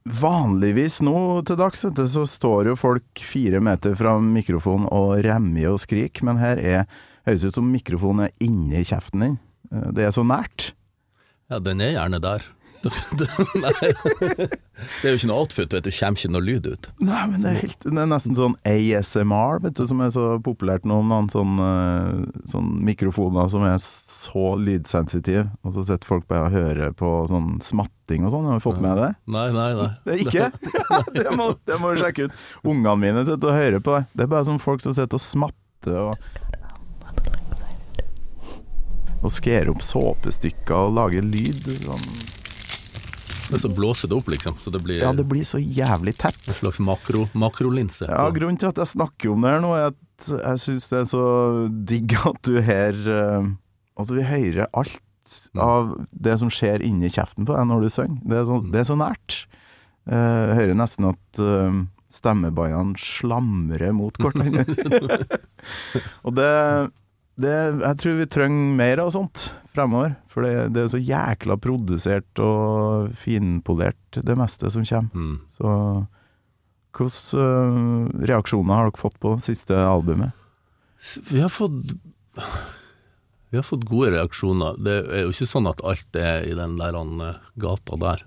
vanligvis 0.07 1.01
nå 1.05 1.43
til 1.47 1.59
dags, 1.59 1.83
vet 1.85 1.99
du, 1.99 2.07
så 2.09 2.23
står 2.31 2.71
jo 2.71 2.79
folk 2.79 3.25
fire 3.27 3.61
meter 3.65 3.97
fra 3.99 4.15
mikrofonen 4.23 4.89
og 4.95 5.19
remmer 5.27 5.73
og 5.73 5.83
skriker, 5.83 6.27
men 6.29 6.41
her 6.41 6.63
er 6.63 6.87
høres 7.27 7.47
ut 7.49 7.59
som 7.59 7.71
mikrofonen 7.73 8.29
er 8.29 8.45
inni 8.47 8.85
kjeften 8.87 9.25
din. 9.25 9.39
Eh, 9.73 9.89
det 9.97 10.07
er 10.07 10.15
så 10.15 10.25
nært. 10.27 10.71
Ja, 11.51 11.61
den 11.63 11.83
er 11.83 11.97
gjerne 11.97 12.23
der. 12.23 12.47
Nei, 13.63 13.73
det 13.81 15.09
er 15.09 15.15
jo 15.15 15.19
ikke 15.19 15.29
noe 15.31 15.39
output, 15.43 15.73
vet 15.77 15.87
du. 15.87 15.91
Kommer 15.97 16.21
ikke 16.21 16.33
noe 16.35 16.45
lyd 16.45 16.67
ut. 16.69 16.89
Nei, 17.01 17.23
men 17.31 17.43
det 17.45 17.51
er, 17.53 17.59
helt, 17.65 17.79
det 17.87 17.93
er 18.03 18.11
nesten 18.11 18.37
sånn 18.39 18.57
ASMR, 18.69 19.61
vet 19.65 19.77
du, 19.79 19.85
som 19.91 20.03
er 20.05 20.13
så 20.15 20.27
populært 20.45 20.87
nå 20.89 21.01
om 21.03 21.13
dagen. 21.15 21.31
Sånn, 21.33 21.55
eh, 21.65 22.43
sånn 22.53 22.73
mikrofoner 22.87 23.51
som 23.53 23.65
er 23.69 23.79
så 23.83 24.55
lydsensitive, 24.61 25.47
og 25.63 25.77
så 25.77 25.85
sitter 25.87 26.09
folk 26.09 26.27
bare 26.31 26.49
og 26.49 26.57
hører 26.57 26.95
på 26.97 27.11
sånn 27.31 27.57
smatting 27.65 28.25
og 28.27 28.33
sånn. 28.35 28.49
Har 28.51 28.61
du 28.61 28.65
fått 28.65 28.81
med 28.85 28.99
det? 29.01 29.11
Nei, 29.33 29.47
nei, 29.55 29.69
nei. 29.79 29.91
Det 30.07 30.19
ikke? 30.27 30.51
Ja, 30.87 31.01
det, 31.13 31.31
må, 31.37 31.51
det 31.67 31.77
må 31.83 31.93
du 31.93 32.01
sjekke 32.01 32.29
ut. 32.29 32.35
Ungene 32.67 32.97
mine 33.01 33.25
sitter 33.27 33.51
og 33.51 33.57
hører 33.59 33.83
på 33.83 33.97
det. 33.97 34.05
Det 34.17 34.27
er 34.27 34.33
bare 34.37 34.47
sånn 34.49 34.63
folk 34.63 34.85
som 34.85 34.95
sitter 34.97 35.19
og 35.19 35.25
smatter 35.25 36.03
og 36.11 36.17
Og 39.27 39.33
skærer 39.33 39.73
opp 39.73 39.81
såpestykker 39.83 40.77
og 40.77 40.93
lager 40.95 41.25
lyd. 41.25 41.65
Sånn. 41.83 42.05
Men 43.53 43.61
så 43.63 43.71
blåser 43.71 44.11
det 44.11 44.17
opp, 44.19 44.29
liksom. 44.33 44.57
Så 44.63 44.71
det 44.75 44.81
blir 44.85 45.01
Ja, 45.03 45.13
det 45.17 45.27
blir 45.31 45.45
så 45.47 45.59
jævlig 45.63 46.17
tett. 46.19 46.39
en 46.49 46.55
slags 46.55 46.79
makro, 46.83 47.27
makrolinse. 47.35 48.09
Ja, 48.09 48.29
Grunnen 48.35 48.59
til 48.59 48.69
at 48.73 48.77
jeg 48.83 48.91
snakker 48.95 49.33
om 49.33 49.43
det 49.47 49.51
her 49.55 49.61
nå, 49.65 49.73
er 49.77 49.91
at 49.93 50.31
jeg 50.33 50.63
syns 50.63 50.89
det 50.91 50.99
er 51.03 51.09
så 51.11 51.25
digg 51.87 52.15
at 52.27 52.41
du 52.49 52.57
her 52.65 52.97
eh, 53.17 53.51
At 54.01 54.11
vi 54.13 54.23
hører 54.25 54.67
alt 54.73 55.03
av 55.59 55.95
det 56.13 56.37
som 56.39 56.49
skjer 56.53 56.83
inni 56.87 57.09
kjeften 57.11 57.47
på 57.49 57.55
deg 57.57 57.67
når 57.67 57.83
du 57.83 57.89
synger. 57.91 58.21
Det 58.31 58.43
så, 58.47 58.59
det 58.73 58.81
er 58.83 58.89
så 58.91 58.97
nært. 59.01 59.37
Eh, 60.07 60.43
Jeg 60.53 60.57
hører 60.61 60.77
nesten 60.79 61.09
at 61.11 61.41
uh, 61.43 61.81
stemmebåndene 62.15 62.95
slamrer 63.01 63.91
mot 63.97 64.15
hverandre. 64.23 64.63
Og 66.27 66.37
det, 66.39 66.51
det 67.37 67.55
Jeg 67.83 67.99
tror 68.01 68.15
vi 68.17 68.27
trenger 68.33 68.77
mer 68.79 69.03
av 69.05 69.13
sånt 69.15 69.51
fremover. 69.77 70.15
For 70.33 70.45
det, 70.45 70.69
det 70.75 70.85
er 70.85 70.93
så 70.93 71.01
jækla 71.01 71.57
produsert 71.61 72.43
og 72.43 73.13
finpolert, 73.17 74.01
det 74.17 74.37
meste 74.39 74.71
som 74.73 74.87
kommer. 74.89 75.13
Mm. 75.13 75.41
Så 75.57 75.73
hvilke 76.97 77.37
øh, 77.37 78.07
reaksjoner 78.25 78.79
har 78.79 78.89
dere 78.89 79.01
fått 79.01 79.19
på 79.21 79.35
siste 79.45 79.77
albumet? 79.77 80.33
Vi 81.29 81.43
har 81.43 81.53
fått 81.53 81.93
Vi 83.51 83.59
har 83.59 83.63
fått 83.63 83.85
gode 83.85 84.15
reaksjoner. 84.17 84.79
Det 84.81 84.97
er 85.05 85.27
jo 85.27 85.35
ikke 85.35 85.49
sånn 85.49 85.69
at 85.71 85.85
alt 85.85 86.17
er 86.19 86.49
i 86.49 86.57
den 86.57 86.81
der 86.81 86.97
eh, 86.97 87.45
gata 87.61 88.01
der. 88.01 88.25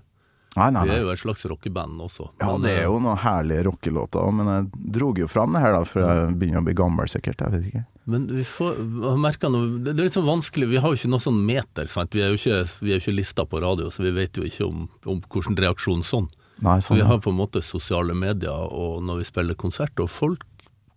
Nei, 0.56 0.70
nei, 0.74 0.82
Vi 0.86 0.94
er 0.96 1.04
jo 1.04 1.12
et 1.12 1.20
slags 1.20 1.44
rockeband 1.46 2.00
også. 2.02 2.30
Ja, 2.40 2.56
det 2.58 2.72
er 2.72 2.80
eh, 2.84 2.88
jo 2.88 2.98
noen 3.02 3.20
herlige 3.22 3.66
rockelåter, 3.68 4.32
men 4.34 4.50
jeg 4.50 4.92
drog 4.98 5.20
jo 5.22 5.28
fram 5.30 5.54
det 5.54 5.62
her 5.62 5.76
da, 5.76 5.84
for 5.86 6.02
jeg 6.02 6.38
begynner 6.40 6.62
å 6.62 6.66
bli 6.66 6.74
gammel 6.78 7.10
sikkert, 7.10 7.44
jeg 7.44 7.54
vet 7.54 7.68
ikke. 7.70 7.84
Men 8.10 8.26
vi 8.30 8.42
får 8.46 8.78
noe 8.82 9.78
Det 9.84 9.92
er 9.94 10.02
litt 10.06 10.16
sånn 10.16 10.26
vanskelig, 10.28 10.68
vi 10.72 10.80
har 10.82 10.90
jo 10.92 10.98
ikke 10.98 11.10
noe 11.12 11.22
sånn 11.24 11.40
meter, 11.46 11.86
sant. 11.90 12.14
Vi 12.16 12.22
er 12.24 12.32
jo 12.34 12.38
ikke, 12.40 12.60
vi 12.84 12.94
er 12.94 13.02
ikke 13.02 13.14
lista 13.16 13.44
på 13.46 13.60
radio, 13.62 13.90
så 13.94 14.02
vi 14.04 14.12
vet 14.16 14.36
jo 14.40 14.46
ikke 14.46 14.66
om, 14.68 14.86
om 15.06 15.20
hvordan 15.30 15.58
reaksjonen 15.64 16.04
sånn. 16.06 16.28
Nei, 16.60 16.78
Så 16.80 16.90
sånn, 16.90 16.98
vi 17.00 17.06
har 17.08 17.20
på 17.24 17.30
en 17.32 17.38
måte 17.38 17.62
sosiale 17.64 18.12
medier 18.18 18.52
og 18.52 18.98
når 19.06 19.22
vi 19.22 19.28
spiller 19.30 19.54
konsert, 19.56 19.94
og 20.02 20.10
folk 20.12 20.42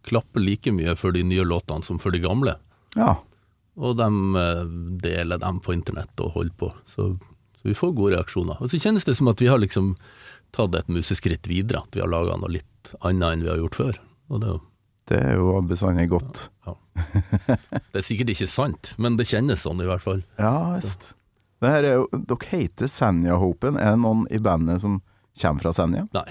klapper 0.04 0.44
like 0.44 0.72
mye 0.76 0.98
for 1.00 1.16
de 1.16 1.22
nye 1.24 1.46
låtene 1.48 1.86
som 1.88 2.00
for 2.04 2.12
de 2.12 2.20
gamle. 2.24 2.58
ja. 3.00 3.16
Og 3.74 3.96
de 3.98 4.06
eh, 4.38 4.66
deler 5.02 5.40
dem 5.42 5.58
på 5.66 5.74
internett 5.74 6.20
og 6.22 6.36
holder 6.36 6.54
på. 6.62 6.68
Så, 6.86 7.08
så 7.58 7.64
vi 7.66 7.74
får 7.74 7.96
gode 7.98 8.12
reaksjoner. 8.14 8.60
Og 8.62 8.70
så 8.70 8.78
kjennes 8.78 9.02
det 9.08 9.16
som 9.18 9.32
at 9.32 9.42
vi 9.42 9.48
har 9.50 9.58
liksom 9.58 9.96
tatt 10.54 10.76
et 10.78 10.92
museskritt 10.94 11.48
videre. 11.50 11.82
At 11.82 11.96
vi 11.98 12.04
har 12.04 12.12
laga 12.12 12.36
noe 12.38 12.52
litt 12.54 12.92
annet 13.02 13.26
enn 13.34 13.42
vi 13.42 13.50
har 13.50 13.58
gjort 13.64 13.80
før. 13.80 13.98
Og 14.30 14.44
det, 14.44 14.52
er 14.52 14.54
jo- 14.54 14.62
Det 15.10 15.20
er 15.20 15.36
jo 15.36 15.58
bestandig 15.68 16.08
godt. 16.12 16.46
det 17.92 18.00
er 18.00 18.06
sikkert 18.06 18.32
ikke 18.36 18.48
sant, 18.48 18.94
men 19.02 19.18
det 19.20 19.28
kjennes 19.28 19.66
sånn 19.66 19.82
i 19.84 19.90
hvert 19.90 20.04
fall. 20.06 20.24
Ja, 20.40 20.78
visst. 20.78 21.12
Er 21.64 21.86
dere 21.86 22.38
heter 22.52 22.90
Senja 22.92 23.38
Hopen. 23.40 23.78
Er 23.80 23.96
det 23.96 24.04
noen 24.04 24.26
i 24.32 24.40
bandet 24.44 24.84
som 24.84 25.00
kommer 25.40 25.68
fra 25.68 25.76
Senja? 25.76 26.08
Nei. 26.16 26.28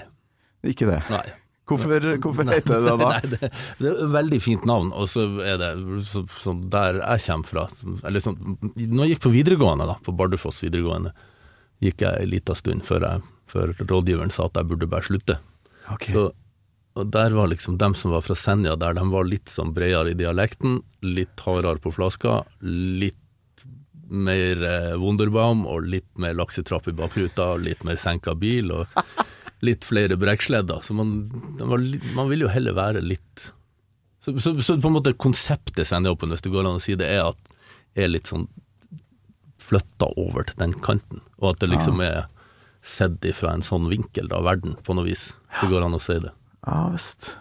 Ikke 0.73 0.87
det. 0.89 1.01
nei. 1.11 1.25
Hvorfor, 1.67 2.05
hvorfor 2.19 2.49
heter 2.51 2.81
det 2.81 2.89
det 2.89 2.93
da? 2.99 3.09
Nei, 3.13 3.29
det, 3.31 3.49
det 3.79 3.87
er 3.87 3.99
et 4.03 4.11
veldig 4.11 4.39
fint 4.43 4.65
navn, 4.67 4.89
og 4.91 5.07
så 5.07 5.23
er 5.39 5.61
det 5.61 5.69
så, 6.09 6.25
så 6.41 6.53
der 6.59 6.99
jeg 6.99 7.23
kommer 7.23 7.47
fra 7.47 7.63
Eller 8.03 8.19
så, 8.19 8.33
Når 8.35 9.05
jeg 9.05 9.13
gikk 9.13 9.23
på 9.23 9.31
videregående, 9.31 9.87
da, 9.87 9.95
på 10.03 10.15
Bardufoss 10.19 10.59
videregående, 10.65 11.13
gikk 11.83 12.03
jeg 12.03 12.19
en 12.19 12.31
liten 12.33 12.59
stund 12.59 12.83
før, 12.87 13.07
jeg, 13.07 13.23
før 13.51 13.71
rådgiveren 13.79 14.33
sa 14.33 14.49
at 14.49 14.59
jeg 14.59 14.69
burde 14.73 14.91
bare 14.91 15.07
slutte. 15.07 15.39
Ok. 15.91 16.09
Så, 16.11 16.25
og 16.93 17.09
der 17.09 17.33
var 17.33 17.49
liksom 17.49 17.79
dem 17.81 17.95
som 17.97 18.13
var 18.13 18.21
fra 18.21 18.35
Senja, 18.37 18.75
der 18.77 18.93
de 18.93 19.03
var 19.09 19.25
litt 19.25 19.49
sånn 19.49 19.73
bredere 19.73 20.13
i 20.13 20.17
dialekten, 20.17 20.81
litt 21.01 21.41
hardere 21.41 21.81
på 21.81 21.93
flaska, 21.95 22.43
litt 22.61 23.17
mer 24.13 24.61
eh, 24.67 24.93
Wunderbaum 25.01 25.63
og 25.65 25.87
litt 25.89 26.09
mer 26.21 26.35
laksetrapp 26.37 26.91
i 26.91 26.95
bakruta, 26.97 27.55
litt 27.57 27.81
mer 27.87 27.97
senka 27.97 28.35
bil 28.37 28.69
og 28.75 28.99
litt 29.67 29.87
flere 29.87 30.19
brekksledder. 30.21 30.83
Så 30.85 30.93
man, 30.93 31.15
var, 31.57 31.81
man 32.13 32.29
vil 32.29 32.45
jo 32.45 32.51
heller 32.53 32.77
være 32.77 33.01
litt 33.01 33.49
så, 34.23 34.39
så, 34.39 34.53
så 34.61 34.77
på 34.79 34.87
en 34.87 34.95
måte 34.95 35.11
konseptet 35.19 35.89
Senjaåpen, 35.89 36.31
hvis 36.31 36.45
det 36.45 36.51
går 36.53 36.63
an 36.63 36.77
å 36.77 36.83
si 36.83 36.93
det, 36.95 37.09
er 37.11 37.25
at 37.33 37.57
er 37.99 38.07
litt 38.07 38.29
sånn 38.31 38.45
flytta 39.63 40.13
over 40.19 40.47
til 40.47 40.61
den 40.61 40.77
kanten, 40.83 41.19
og 41.41 41.53
at 41.53 41.63
det 41.63 41.73
liksom 41.73 41.99
er 42.03 42.29
sett 42.83 43.23
ifra 43.27 43.51
en 43.55 43.65
sånn 43.65 43.89
vinkel 43.91 44.31
av 44.35 44.45
verden, 44.47 44.77
på 44.83 44.95
noe 44.95 45.07
vis. 45.07 45.31
Det 45.59 45.67
går 45.71 45.83
an 45.85 45.97
å 45.97 46.01
si 46.03 46.15
det. 46.23 46.31
Ja 46.67 46.87
visst. 46.93 47.33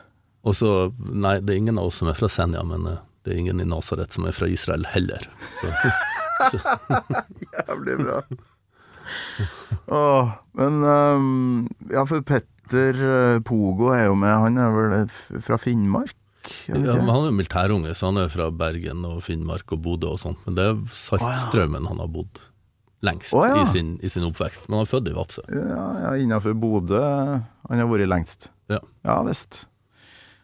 Og 0.43 0.57
så, 0.59 0.71
nei, 0.99 1.37
det 1.41 1.55
er 1.55 1.61
ingen 1.63 1.79
av 1.79 1.91
oss 1.91 2.01
som 2.03 2.11
er 2.11 2.19
fra 2.19 2.31
Senja, 2.33 2.65
men 2.67 2.87
eh, 2.91 3.03
det 3.23 3.35
er 3.35 3.43
ingen 3.45 3.63
i 3.63 3.69
Nasaret 3.69 4.15
som 4.15 4.27
er 4.27 4.35
fra 4.35 4.49
Israel 4.51 4.87
heller. 4.91 5.29
Så, 6.51 6.59
Jævlig 7.69 8.01
bra. 8.01 8.23
Åh, 9.93 10.33
men 10.59 10.83
um, 10.87 11.69
Ja, 11.91 12.03
for 12.09 12.25
Petter 12.27 12.99
eh, 12.99 13.39
Pogo 13.47 13.93
er 13.95 14.09
jo 14.09 14.17
med. 14.19 14.35
Han 14.47 14.59
er 14.59 14.75
vel 14.75 15.43
fra 15.43 15.61
Finnmark? 15.61 16.17
ja, 16.67 16.75
men 16.75 17.07
han 17.07 17.21
er 17.21 17.29
jo 17.29 17.37
militærunge, 17.39 17.93
så 17.95 18.09
han 18.11 18.19
er 18.25 18.31
fra 18.33 18.49
Bergen 18.51 19.05
og 19.07 19.21
Finnmark 19.23 19.77
og 19.77 19.85
Bodø 19.85 20.17
og 20.17 20.23
sånn. 20.25 20.35
Men 20.47 20.57
det 20.59 20.65
er 20.73 20.81
Saltstraumen 20.91 21.87
han 21.87 22.03
har 22.03 22.11
bodd 22.11 22.41
lengst 23.03 23.35
ja. 23.35 23.61
i, 23.61 23.67
sin, 23.71 23.95
i 24.03 24.11
sin 24.11 24.27
oppvekst. 24.27 24.67
Men 24.67 24.81
han 24.81 24.87
er 24.87 24.91
født 24.91 25.11
i 25.11 25.15
Vadsø. 25.15 25.47
Ja, 25.55 25.87
ja 26.07 26.17
innafor 26.23 26.59
Bodø. 26.59 27.03
Han 27.71 27.83
har 27.83 27.91
vært 27.91 28.11
lengst. 28.11 28.51
Ja. 28.73 28.83
Ja 29.07 29.21
visst. 29.27 29.67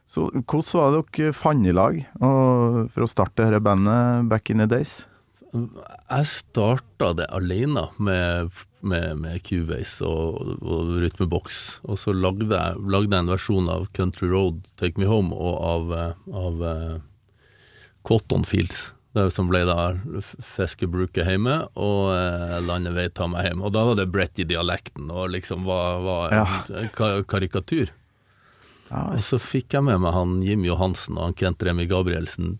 Så 0.09 0.31
hvordan 0.33 0.81
var 0.81 0.95
det 0.95 1.05
dere 1.19 1.37
fant 1.37 1.69
i 1.69 1.75
lag 1.75 1.99
og 2.17 2.89
for 2.95 3.05
å 3.05 3.11
starte 3.11 3.45
dette 3.45 3.61
bandet 3.61 4.29
back 4.31 4.49
in 4.49 4.63
the 4.63 4.69
days? 4.69 5.03
Jeg 5.53 6.29
starta 6.29 7.13
det 7.17 7.27
alene 7.33 7.87
med, 7.97 8.51
med, 8.81 9.21
med 9.21 9.43
Cubase 9.45 10.05
og, 10.05 10.59
og 10.61 10.95
Rytmebox. 11.03 11.81
og 11.89 12.01
så 12.01 12.13
lagde 12.13 12.49
jeg, 12.53 12.81
lagde 12.85 13.13
jeg 13.15 13.25
en 13.25 13.33
versjon 13.33 13.71
av 13.73 13.89
Country 13.97 14.29
Road, 14.29 14.61
Take 14.81 15.01
Me 15.01 15.09
Home, 15.09 15.33
og 15.33 15.57
av, 15.65 15.95
av 16.37 16.63
uh, 16.65 16.97
Cotton 18.09 18.45
Fields. 18.49 18.91
Det 19.17 19.31
som 19.33 19.49
ble 19.49 19.63
da 19.65 19.95
Fiskebruket 20.45 21.25
hjemme, 21.25 21.55
og 21.81 22.11
eh, 22.13 22.59
Landet 22.63 22.93
vei 22.95 23.07
ta 23.09 23.25
meg 23.31 23.49
hjem. 23.49 23.63
Og 23.65 23.73
da 23.75 23.87
var 23.89 23.97
det 23.99 24.11
Brett 24.13 24.39
i 24.39 24.45
dialekten, 24.47 25.09
og 25.09 25.33
liksom 25.33 25.65
var, 25.67 26.03
var 26.05 26.37
en 26.77 26.91
ka 26.95 27.15
karikatur. 27.27 27.89
Ja, 28.89 29.05
Og 29.13 29.21
så 29.21 29.37
fikk 29.43 29.75
jeg 29.77 29.85
med 29.85 30.01
meg 30.01 30.15
han 30.17 30.39
Jim 30.43 30.65
Johansen 30.65 31.19
og 31.19 31.27
han 31.27 31.37
Kent 31.37 31.63
Remi 31.67 31.85
Gabrielsen 31.91 32.57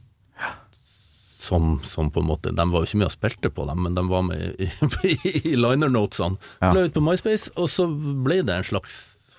som, 1.49 1.81
som 1.83 2.11
på 2.11 2.21
en 2.21 2.27
måte 2.29 2.51
De 2.53 2.65
var 2.71 2.83
jo 2.83 2.89
ikke 2.89 3.01
med 3.01 3.09
og 3.09 3.15
spilte 3.15 3.51
på 3.55 3.65
dem, 3.69 3.83
men 3.87 3.95
de 3.97 4.05
var 4.11 4.25
med 4.27 4.59
i, 4.61 4.69
i, 5.13 5.15
i 5.53 5.55
liner-notesene. 5.57 6.37
Ja. 6.61 6.73
La 6.75 6.85
ut 6.85 6.97
på 6.97 7.03
MySpace, 7.05 7.53
og 7.57 7.71
så 7.73 7.87
ble 7.89 8.43
det 8.47 8.57
en 8.57 8.67
slags 8.69 8.97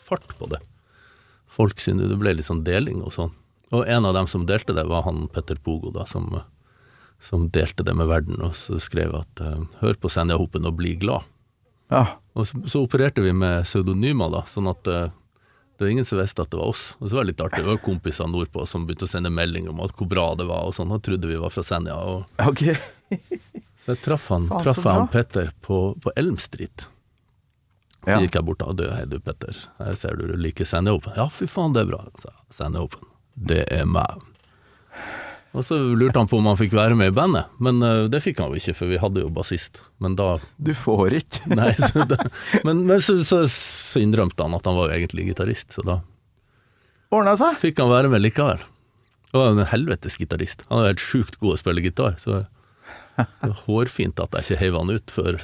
fart 0.07 0.25
på 0.39 0.49
det. 0.49 0.61
Folk 1.49 1.81
syntes 1.83 2.09
det 2.09 2.17
ble 2.21 2.33
litt 2.37 2.47
sånn 2.47 2.63
deling 2.65 3.03
og 3.03 3.13
sånn. 3.13 3.35
Og 3.75 3.83
en 3.85 4.07
av 4.09 4.15
dem 4.17 4.29
som 4.31 4.47
delte 4.49 4.73
det, 4.73 4.87
var 4.89 5.05
han 5.05 5.27
Petter 5.33 5.59
Pogo, 5.61 5.91
da, 5.93 6.07
som, 6.09 6.31
som 7.21 7.49
delte 7.53 7.85
det 7.85 7.93
med 7.99 8.09
verden, 8.09 8.39
og 8.41 8.55
så 8.57 8.79
skrev 8.81 9.13
at 9.19 9.43
eh, 9.45 9.59
hør 9.83 9.99
på 10.01 10.09
Senjahopen 10.09 10.65
og 10.65 10.79
bli 10.79 10.95
glad. 11.03 11.27
ja. 11.93 12.07
Og 12.39 12.45
så, 12.47 12.55
så 12.71 12.79
opererte 12.85 13.19
vi 13.19 13.33
med 13.35 13.65
pseudonymer, 13.67 14.29
da, 14.31 14.45
sånn 14.47 14.69
at 14.71 14.87
eh, 14.87 15.09
det 15.79 15.85
var 15.85 15.91
ingen 15.93 16.05
som 16.05 16.19
visste 16.19 16.43
at 16.43 16.49
det 16.51 16.59
var 16.59 16.73
oss. 16.73 16.81
Og 16.99 17.07
så 17.07 17.15
var 17.15 17.23
det 17.23 17.31
litt 17.31 17.41
artig. 17.45 17.61
Det 17.63 17.69
var 17.71 17.77
kompiser 17.85 18.27
nordpå 18.27 18.65
som 18.67 18.83
begynte 18.85 19.07
å 19.07 19.11
sende 19.11 19.31
melding 19.31 19.69
om 19.71 19.79
at 19.85 19.93
hvor 19.95 20.09
bra 20.11 20.25
det 20.35 20.43
var, 20.49 20.65
og 20.67 20.75
sånn. 20.75 20.91
Han 20.91 20.99
trodde 20.99 21.29
vi 21.31 21.37
var 21.39 21.53
fra 21.55 21.63
Senja. 21.63 21.95
Og, 21.95 22.25
Okay. 22.51 22.75
så 23.79 23.93
jeg 23.95 24.01
traff 24.03 24.27
han, 24.35 24.49
Faen, 24.51 24.63
traff 24.67 24.83
han 24.83 25.07
Petter 25.07 25.53
på, 25.63 25.79
på 26.03 26.11
Elm 26.19 26.35
Street. 26.37 26.83
Så 28.03 28.11
Ja. 28.11 28.19
gikk 28.23 28.35
jeg 28.35 28.45
bort 28.47 28.61
og 28.63 28.75
du, 28.79 28.85
hei 28.91 29.05
du 29.07 29.17
Petter, 29.23 29.55
her 29.79 29.95
ser 29.95 30.15
du 30.19 30.27
du 30.27 30.35
liker 30.39 30.67
Senja 30.67 30.93
Open. 30.95 31.15
Ja, 31.19 31.29
fy 31.31 31.47
faen, 31.51 31.73
det 31.75 31.81
er 31.85 31.89
bra. 31.93 32.03
sa. 32.19 32.35
Senja 32.51 32.83
Open, 32.83 33.07
det 33.35 33.65
er 33.71 33.87
meg. 33.87 34.19
Og 35.57 35.63
så 35.65 35.79
lurte 35.97 36.19
han 36.21 36.27
på 36.29 36.37
om 36.37 36.45
han 36.45 36.57
fikk 36.59 36.75
være 36.77 36.93
med 36.99 37.09
i 37.09 37.15
bandet, 37.15 37.47
men 37.57 37.79
eh, 37.81 38.03
det 38.13 38.19
fikk 38.21 38.37
han 38.43 38.51
jo 38.53 38.59
ikke, 38.61 38.75
for 38.77 38.91
vi 38.91 38.99
hadde 39.01 39.23
jo 39.23 39.31
bassist. 39.33 39.79
Men 39.97 40.13
da 40.19 40.35
Du 40.61 40.73
får 40.77 41.15
ikke. 41.23 41.47
Nei, 41.59 41.71
så 41.79 42.05
da, 42.05 42.19
men, 42.67 42.83
men 42.85 43.01
så, 43.01 43.15
så, 43.25 43.39
så 43.49 44.03
innrømte 44.03 44.45
han 44.45 44.53
at 44.59 44.69
han 44.69 44.77
var 44.77 44.93
egentlig 44.93 45.25
gitarist, 45.31 45.73
så 45.73 45.85
da 45.87 45.99
Ordna 47.09 47.33
seg. 47.41 47.55
fikk 47.57 47.79
han 47.81 47.89
være 47.89 48.11
med 48.13 48.21
likevel. 48.21 48.61
Han 49.33 49.41
var 49.41 49.55
en 49.55 49.69
helvetes 49.71 50.19
gitarist. 50.21 50.61
Han 50.69 50.83
er 50.83 50.91
helt 50.91 51.01
sjukt 51.01 51.39
god 51.41 51.55
å 51.55 51.61
spille 51.63 51.81
gitar, 51.81 52.19
så 52.21 52.43
det 53.17 53.25
er 53.49 53.55
hårfint 53.65 54.21
at 54.21 54.37
jeg 54.37 54.45
ikke 54.45 54.59
heiv 54.61 54.77
han 54.77 54.93
ut 54.93 55.11
før 55.11 55.39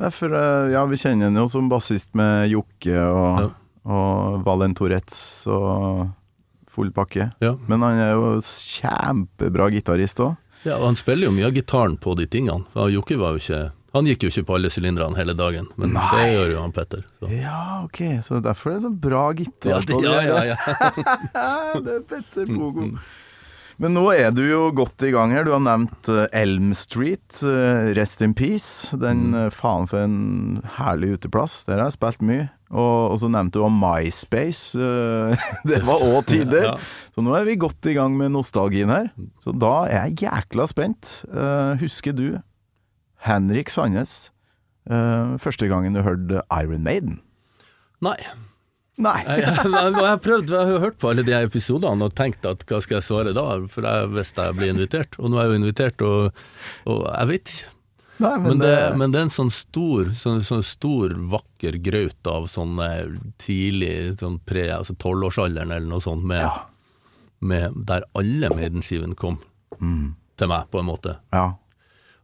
Derfor, 0.00 0.32
eh, 0.34 0.70
ja, 0.72 0.80
vi 0.88 0.96
kjenner 0.98 1.28
han 1.28 1.36
jo 1.36 1.44
som 1.52 1.68
bassist 1.70 2.14
med 2.16 2.48
Jokke 2.50 2.96
og, 2.96 3.42
Ja. 3.44 3.50
og 3.92 4.40
Valentoretz 4.48 5.20
og 5.52 6.08
full 6.72 6.92
pakke. 6.94 7.30
Ja. 7.44 7.54
Men 7.68 7.84
han 7.84 8.00
er 8.00 8.14
jo 8.16 8.32
kjempebra 8.46 9.68
gitarist 9.74 10.22
òg. 10.24 10.34
Ja, 10.62 10.76
og 10.78 10.92
han 10.92 10.98
spiller 10.98 11.26
jo 11.26 11.34
mye 11.34 11.48
av 11.48 11.56
gitaren 11.56 11.96
på 11.98 12.14
de 12.18 12.28
tingene. 12.30 12.62
Jokke 12.92 13.16
var 13.18 13.34
jo 13.34 13.42
ikke 13.42 13.62
Han 13.92 14.06
gikk 14.08 14.22
jo 14.24 14.28
ikke 14.30 14.46
på 14.48 14.54
alle 14.56 14.70
sylinderne 14.72 15.18
hele 15.18 15.34
dagen, 15.36 15.66
men 15.76 15.90
Nei. 15.92 16.06
det 16.16 16.28
gjør 16.32 16.52
jo 16.54 16.60
han 16.62 16.72
Petter. 16.72 17.02
Så. 17.20 17.28
Ja, 17.28 17.82
ok, 17.84 17.98
så 18.24 18.38
derfor 18.40 18.70
er 18.70 18.78
det 18.78 18.84
så 18.86 18.92
bra 19.04 19.24
gitar. 19.36 19.68
Ja, 19.74 19.80
det, 19.84 19.98
ja, 20.00 20.14
ja, 20.24 20.38
ja. 20.54 20.56
det 21.84 21.98
er 21.98 22.06
Petter 22.08 22.48
Pogo. 22.48 22.86
Men 23.82 23.96
nå 23.96 24.04
er 24.14 24.30
du 24.30 24.44
jo 24.46 24.68
godt 24.78 25.02
i 25.02 25.10
gang 25.10 25.32
her. 25.34 25.42
Du 25.42 25.50
har 25.50 25.62
nevnt 25.64 26.06
eh, 26.12 26.28
Elm 26.38 26.70
Street, 26.78 27.40
eh, 27.42 27.88
Rest 27.98 28.22
in 28.22 28.30
Peace. 28.38 28.94
Den 28.94 29.32
mm. 29.32 29.48
faen 29.50 29.88
for 29.90 30.04
en 30.04 30.60
herlig 30.76 31.16
uteplass. 31.16 31.64
Der 31.66 31.80
har 31.80 31.90
jeg 31.90 31.96
spilt 31.96 32.22
mye. 32.28 32.44
Og, 32.70 33.18
så 33.18 33.28
nevnte 33.28 33.58
du 33.58 33.66
om 33.66 33.74
MySpace. 33.82 34.78
eh, 34.78 35.48
Det 35.68 35.82
var 35.88 36.04
òg 36.06 36.28
tider. 36.30 36.76
Så 37.12 37.26
nå 37.26 37.34
er 37.36 37.48
vi 37.48 37.58
godt 37.60 37.90
i 37.90 37.96
gang 37.98 38.14
med 38.16 38.30
nostalgien 38.36 38.92
her. 38.92 39.10
Så 39.42 39.50
da 39.50 39.74
er 39.88 40.06
jeg 40.12 40.28
jækla 40.28 40.68
spent. 40.70 41.10
Eh, 41.34 41.74
husker 41.82 42.14
du 42.16 42.38
Henrik 43.26 43.68
Sandnes 43.70 44.30
eh, 44.86 45.34
første 45.42 45.66
gangen 45.68 45.98
du 45.98 46.04
hørte 46.06 46.46
Iron 46.54 46.86
Maiden? 46.86 47.18
Nei. 48.02 48.16
Nei. 49.00 49.18
Jeg, 49.24 49.48
har 49.96 50.18
prøvd, 50.20 50.50
jeg 50.52 50.68
har 50.68 50.82
hørt 50.82 50.98
på 51.00 51.12
alle 51.12 51.24
de 51.24 51.32
episodene 51.38 52.06
og 52.06 52.16
tenkt 52.18 52.44
at 52.48 52.64
hva 52.68 52.80
skal 52.84 52.98
jeg 52.98 53.06
svare 53.06 53.32
da, 53.36 53.46
for 53.72 53.88
jeg 53.88 54.10
visste 54.12 54.48
jeg 54.50 54.58
blir 54.58 54.74
invitert. 54.74 55.16
Og 55.18 55.32
nå 55.32 55.38
er 55.38 55.46
jeg 55.46 55.52
jo 55.54 55.60
invitert, 55.62 56.04
og, 56.04 56.42
og 56.84 57.06
jeg 57.08 57.30
vet 57.30 57.54
ikke. 57.54 57.70
Nei, 58.22 58.34
Men 58.38 58.60
det, 58.60 58.74
men 59.00 59.10
det 59.10 59.18
er 59.18 59.24
en 59.26 59.34
sånn 59.34 59.50
stor, 59.50 60.12
sånn, 60.14 60.42
sånn 60.46 60.62
stor 60.62 61.14
vakker 61.32 61.78
graut 61.82 62.28
av 62.30 62.44
sånn 62.52 62.76
eh, 62.84 63.16
tidlig 63.40 63.94
sånn 64.20 64.36
pre, 64.46 64.68
altså 64.76 64.94
tolvårsalderen 65.00 65.72
eller 65.72 65.88
noe 65.88 66.04
sånt, 66.04 66.22
med, 66.28 66.46
med, 67.40 67.80
der 67.88 68.06
alle 68.18 68.52
Maiden-skivene 68.52 69.18
kom 69.18 69.40
til 70.38 70.52
meg, 70.52 70.68
på 70.70 70.82
en 70.82 70.86
måte. 70.92 71.16
Ja. 71.34 71.48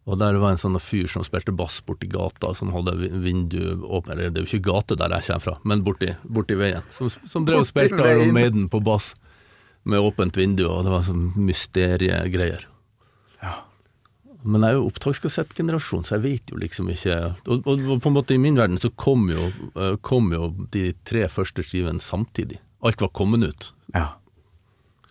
Og 0.08 0.16
der 0.22 0.38
var 0.40 0.54
en 0.54 0.60
sånn 0.60 0.78
fyr 0.80 1.04
som 1.12 1.20
spilte 1.26 1.52
bass 1.52 1.82
borti 1.84 2.08
gata, 2.08 2.54
som 2.56 2.70
hadde 2.72 2.94
vi- 2.96 3.10
vindu 3.26 3.60
åpent, 3.84 4.14
eller 4.14 4.30
det 4.32 4.40
er 4.40 4.46
jo 4.46 4.50
ikke 4.58 4.64
gate 4.70 4.96
der 4.96 5.12
jeg 5.18 5.26
kommer 5.26 5.44
fra, 5.44 5.56
men 5.68 5.82
borti, 5.84 6.08
borti 6.24 6.56
veien, 6.56 6.86
som, 6.96 7.10
som 7.28 7.44
drev 7.44 7.60
og 7.60 7.68
spilte. 7.68 8.00
Iron 8.08 8.32
Maiden 8.32 8.68
på 8.72 8.80
bass 8.82 9.10
med 9.84 10.00
åpent 10.00 10.36
vindu, 10.40 10.64
og 10.68 10.84
det 10.86 10.94
var 10.94 11.04
sånn 11.04 11.28
mysteriegreier. 11.36 12.64
Ja. 13.42 13.52
Men 14.48 14.62
jeg 14.64 14.70
er 14.70 14.78
jo 14.78 14.86
opptakskassettgenerasjon, 14.88 16.04
så 16.08 16.16
jeg 16.16 16.24
vet 16.24 16.52
jo 16.54 16.56
liksom 16.62 16.88
ikke 16.94 17.18
og, 17.44 17.66
og, 17.66 17.84
og 17.90 18.00
på 18.04 18.08
en 18.08 18.16
måte 18.16 18.34
i 18.36 18.40
min 18.40 18.56
verden 18.56 18.78
så 18.80 18.88
kom 18.96 19.28
jo, 19.32 19.50
eh, 19.76 19.96
kom 20.00 20.30
jo 20.32 20.52
de 20.72 20.92
tre 21.04 21.26
første 21.28 21.64
skivene 21.66 22.00
samtidig. 22.00 22.60
Alt 22.86 23.02
var 23.02 23.10
kommet 23.12 23.44
ut. 23.44 23.68
Ja. 23.94 24.14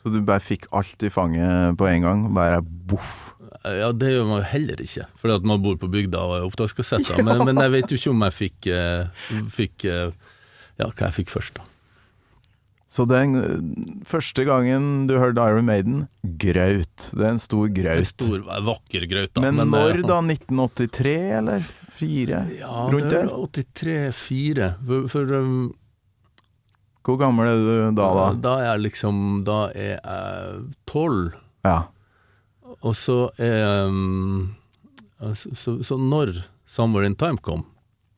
Så 0.08 0.14
du 0.14 0.22
bare 0.24 0.40
fikk 0.40 0.70
alt 0.72 1.04
i 1.04 1.10
fanget 1.12 1.76
på 1.76 1.88
en 1.90 2.06
gang, 2.06 2.22
bare 2.32 2.62
boff. 2.64 3.34
Ja, 3.68 3.90
det 3.92 4.14
gjør 4.14 4.28
man 4.30 4.40
jo 4.40 4.48
heller 4.48 4.80
ikke, 4.80 5.04
fordi 5.20 5.34
at 5.36 5.48
man 5.50 5.60
bor 5.64 5.76
på 5.82 5.90
bygda 5.92 6.22
og 6.24 6.36
er 6.38 6.46
opptakskassetter. 6.48 7.20
Men, 7.28 7.42
men 7.44 7.60
jeg 7.60 7.74
vet 7.74 7.92
jo 7.92 7.98
ikke 8.00 8.14
om 8.14 8.24
jeg 8.24 8.36
fikk, 8.38 8.70
eh, 8.72 9.26
fikk 9.52 9.88
eh, 9.92 10.14
Ja, 10.78 10.88
hva 10.88 11.10
jeg 11.10 11.16
fikk 11.18 11.34
først, 11.34 11.58
da. 11.60 11.66
Så 12.94 13.04
den 13.10 13.36
eh, 13.36 13.58
første 14.08 14.46
gangen 14.48 15.08
du 15.10 15.18
hørte 15.20 15.44
Iron 15.44 15.68
Maiden, 15.68 16.06
graut. 16.40 17.10
Det 17.12 17.26
er 17.26 17.34
en 17.34 17.44
stor 17.44 17.68
En 17.68 18.08
stor, 18.08 18.40
vakker 18.70 19.10
graut, 19.12 19.34
da. 19.36 19.44
Men 19.44 19.60
men 19.60 19.76
når 19.76 20.06
da? 20.08 20.22
1983 20.24 21.18
eller 21.42 21.68
4? 21.98 22.40
Ja, 22.62 22.88
Rundt 22.94 23.12
der? 23.12 23.28
er 23.28 23.52
83-4. 24.16 24.72
For, 24.88 25.12
for 25.12 25.36
um, 25.36 25.60
Hvor 27.08 27.16
gammel 27.22 27.48
er 27.48 27.62
du 27.64 27.96
da, 27.96 28.08
da? 28.12 28.26
da 28.44 28.54
er 28.60 28.66
jeg 28.74 28.84
liksom 28.90 29.20
Da 29.48 29.60
er 29.72 29.94
jeg 29.96 30.58
tolv. 30.90 31.32
Ja. 31.64 31.78
Og 32.84 32.94
så 33.00 33.30
er 33.42 33.88
um, 33.88 34.56
altså, 35.24 35.54
så, 35.56 35.78
så 35.88 35.98
når 35.98 36.42
Somewhere 36.68 37.08
in 37.08 37.16
Time 37.16 37.40
kom, 37.40 37.64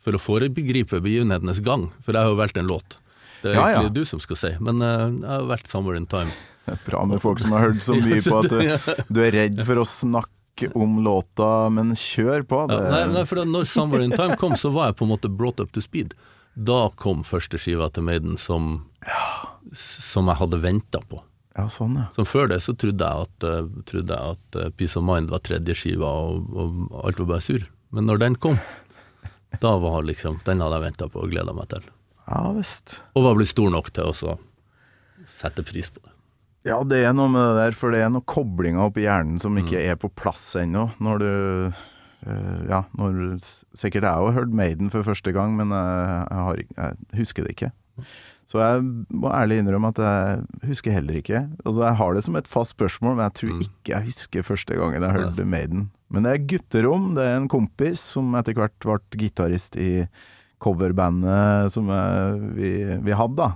for 0.01 0.17
å 0.17 0.22
foregripe 0.22 0.98
begivenhetenes 1.03 1.62
gang, 1.62 1.89
for 2.01 2.17
jeg 2.17 2.25
har 2.25 2.34
jo 2.34 2.39
valgt 2.39 2.58
en 2.58 2.69
låt 2.72 2.98
Det 3.43 3.51
er 3.51 3.60
Ja, 3.60 3.67
ja. 3.75 3.84
du 3.93 4.01
som 4.10 4.22
skal 4.24 4.39
si, 4.41 4.50
men 4.63 4.81
eh, 4.81 5.03
jeg 5.05 5.29
har 5.29 5.46
valgt 5.51 5.69
Summer 5.69 5.96
in 6.00 6.08
Time. 6.10 6.34
Bra 6.88 7.03
med 7.05 7.22
folk 7.22 7.39
som 7.43 7.53
har 7.55 7.67
hørt 7.69 7.84
så 7.86 7.96
mye 8.00 8.17
på 8.25 8.41
at 8.41 8.50
du, 8.50 9.05
du 9.13 9.22
er 9.24 9.38
redd 9.38 9.62
for 9.67 9.84
å 9.84 9.86
snakke 9.88 10.72
om 10.75 10.98
låta, 11.05 11.69
men 11.72 11.93
kjør 11.96 12.43
på. 12.50 12.65
Ja, 12.65 12.74
Det, 12.74 12.89
nei, 12.91 13.03
nei, 13.13 13.24
for 13.29 13.39
da 13.39 13.46
når 13.48 13.69
Summer 13.69 14.03
in 14.03 14.12
Time 14.17 14.36
kom, 14.41 14.58
så 14.60 14.74
var 14.75 14.89
jeg 14.89 15.00
på 15.00 15.08
en 15.08 15.13
måte 15.13 15.31
brought 15.31 15.62
up 15.63 15.72
to 15.77 15.84
speed. 15.86 16.17
Da 16.56 16.89
kom 17.00 17.24
første 17.27 17.60
skiva 17.62 17.89
til 17.94 18.06
Maiden 18.08 18.38
som, 18.41 18.86
som 19.74 20.29
jeg 20.32 20.39
hadde 20.41 20.62
venta 20.63 21.01
på. 21.10 21.22
ja, 21.56 21.68
sånn, 21.72 21.96
ja. 22.00 22.08
Som 22.15 22.27
før 22.27 22.50
det 22.51 22.62
så 22.65 22.74
trodde 22.77 23.06
jeg 23.06 23.27
at, 23.27 23.46
eh, 23.48 23.70
trodde 23.89 24.15
jeg 24.15 24.36
at 24.38 24.60
eh, 24.60 24.70
Peace 24.75 24.98
of 25.00 25.06
Mind 25.08 25.29
var 25.32 25.44
tredje 25.46 25.75
skiva, 25.75 26.08
og, 26.08 26.50
og 26.56 27.01
alt 27.06 27.20
var 27.20 27.32
bare 27.36 27.46
sur. 27.46 27.65
Men 27.96 28.08
når 28.10 28.22
den 28.22 28.36
kom, 28.39 28.60
da 29.63 29.72
var 29.82 30.03
liksom 30.06 30.39
Den 30.46 30.62
hadde 30.62 30.77
jeg 30.77 30.88
venta 30.89 31.08
på 31.10 31.24
og 31.24 31.32
gleda 31.34 31.56
meg 31.56 31.70
til. 31.72 31.88
Ja 32.29 32.44
visst. 32.53 33.00
Og 33.18 33.25
var 33.25 33.36
blitt 33.39 33.50
stor 33.51 33.72
nok 33.74 33.89
til 33.96 34.12
å 34.12 34.38
sette 35.25 35.63
pris 35.65 35.89
på 35.91 36.03
det. 36.03 36.13
Ja, 36.68 36.82
det 36.84 37.00
er 37.08 37.13
noe 37.15 37.32
med 37.32 37.41
det 37.41 37.56
der, 37.63 37.75
for 37.77 37.96
det 37.96 38.01
er 38.03 38.12
noen 38.12 38.25
koblinger 38.27 38.89
oppi 38.89 39.06
hjernen 39.06 39.39
som 39.41 39.56
ikke 39.58 39.79
er 39.79 39.96
på 39.98 40.10
plass 40.12 40.44
ennå. 40.60 40.89
Når 41.01 41.22
du 41.24 41.32
Ja, 42.26 42.84
når 43.00 43.38
Sikkert 43.78 44.04
jeg 44.04 44.12
har 44.12 44.36
hørt 44.36 44.56
Maiden 44.56 44.92
for 44.92 45.06
første 45.08 45.32
gang, 45.36 45.56
men 45.56 45.72
jeg, 45.72 46.26
har, 46.32 46.60
jeg 46.60 47.22
husker 47.22 47.46
det 47.46 47.56
ikke. 47.56 47.72
Så 48.50 48.58
jeg 48.64 48.82
må 49.14 49.30
ærlig 49.30 49.60
innrømme 49.62 49.92
at 49.94 50.02
jeg 50.02 50.70
husker 50.72 50.96
heller 50.96 51.20
ikke. 51.20 51.44
Altså, 51.62 51.84
jeg 51.86 52.00
har 52.00 52.18
det 52.18 52.24
som 52.26 52.40
et 52.40 52.50
fast 52.50 52.74
spørsmål, 52.74 53.16
men 53.16 53.28
jeg 53.28 53.36
tror 53.40 53.62
ikke 53.68 53.94
jeg 53.94 54.08
husker 54.10 54.48
første 54.48 54.80
gangen 54.80 55.06
jeg 55.06 55.16
hørte 55.16 55.46
Maiden. 55.46 55.86
Men 56.10 56.26
det 56.26 56.34
er 56.34 56.48
gutterom. 56.56 57.12
Det 57.16 57.28
er 57.28 57.38
en 57.38 57.52
kompis 57.52 58.02
som 58.16 58.34
etter 58.40 58.58
hvert 58.58 58.76
ble 58.82 58.98
gitarist 59.22 59.78
i 59.78 60.08
coverbandet 60.60 61.72
som 61.72 61.88
vi, 62.58 62.74
vi 63.06 63.16
hadde, 63.16 63.38
da 63.38 63.54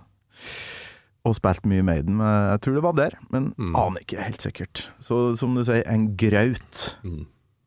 og 1.23 1.37
spilt 1.37 1.63
mye 1.71 1.83
Maiden. 1.87 2.19
Jeg 2.19 2.61
tror 2.63 2.75
det 2.75 2.83
var 2.83 2.95
der, 2.97 3.13
men 3.31 3.51
aner 3.79 4.03
ikke 4.03 4.23
helt 4.25 4.43
sikkert. 4.43 4.87
Så 5.03 5.35
som 5.39 5.55
du 5.55 5.63
sier, 5.63 5.85
en 5.87 6.09
graut. 6.19 6.81
Mm. 7.03 7.21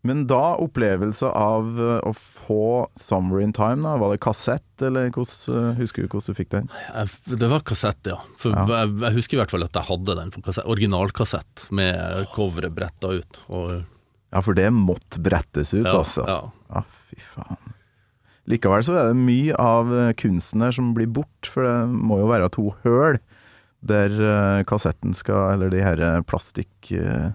Men 0.06 0.24
da 0.30 0.54
opplevelse 0.62 1.28
av 1.36 1.68
eh, 1.82 1.98
å 2.06 2.12
få 2.14 2.86
'Summer 2.94 3.40
in 3.42 3.52
Time', 3.56 3.82
da, 3.82 3.96
var 4.00 4.12
det 4.14 4.20
kassett, 4.22 4.66
eller 4.86 5.10
hvordan, 5.10 5.56
eh, 5.72 5.80
husker 5.80 6.04
du 6.04 6.08
hvordan 6.12 6.32
du 6.34 6.38
fikk 6.38 6.50
den? 6.54 6.68
Det 7.26 7.48
var 7.50 7.64
kassett, 7.66 8.00
ja. 8.06 8.20
For 8.38 8.54
Jeg, 8.54 8.92
jeg 9.02 9.16
husker 9.18 9.36
i 9.38 9.40
hvert 9.42 9.54
fall 9.54 9.66
at 9.66 9.78
jeg 9.80 9.88
hadde 9.90 10.16
den 10.20 10.30
på 10.34 10.42
kassett, 10.46 10.68
originalkassett 10.70 11.66
med 11.74 12.26
coveret 12.36 12.74
bretta 12.76 13.12
ut. 13.18 13.40
Og, 13.48 13.84
Ja, 14.34 14.40
for 14.42 14.54
det 14.58 14.68
måtte 14.74 15.20
brettes 15.22 15.70
ut, 15.72 15.86
ja, 15.86 15.98
altså. 16.00 16.24
ja. 16.26 16.40
Ja, 16.74 16.82
fy 17.08 17.16
faen. 17.22 17.72
Likevel 18.50 18.82
så 18.84 18.94
er 18.98 19.08
det 19.10 19.18
mye 19.18 19.54
av 19.58 19.90
eh, 19.94 20.12
kunsten 20.18 20.62
her 20.62 20.74
som 20.74 20.92
blir 20.94 21.06
bort, 21.10 21.46
for 21.50 21.62
det 21.66 21.76
må 21.90 22.18
jo 22.20 22.30
være 22.30 22.50
to 22.54 22.70
høl 22.84 23.18
der 23.86 24.64
kassetten 24.66 25.12
skal, 25.14 25.52
eller 25.54 25.70
de 25.70 25.82
her 25.84 26.00
plastikk 26.26 26.90
eh, 26.96 27.30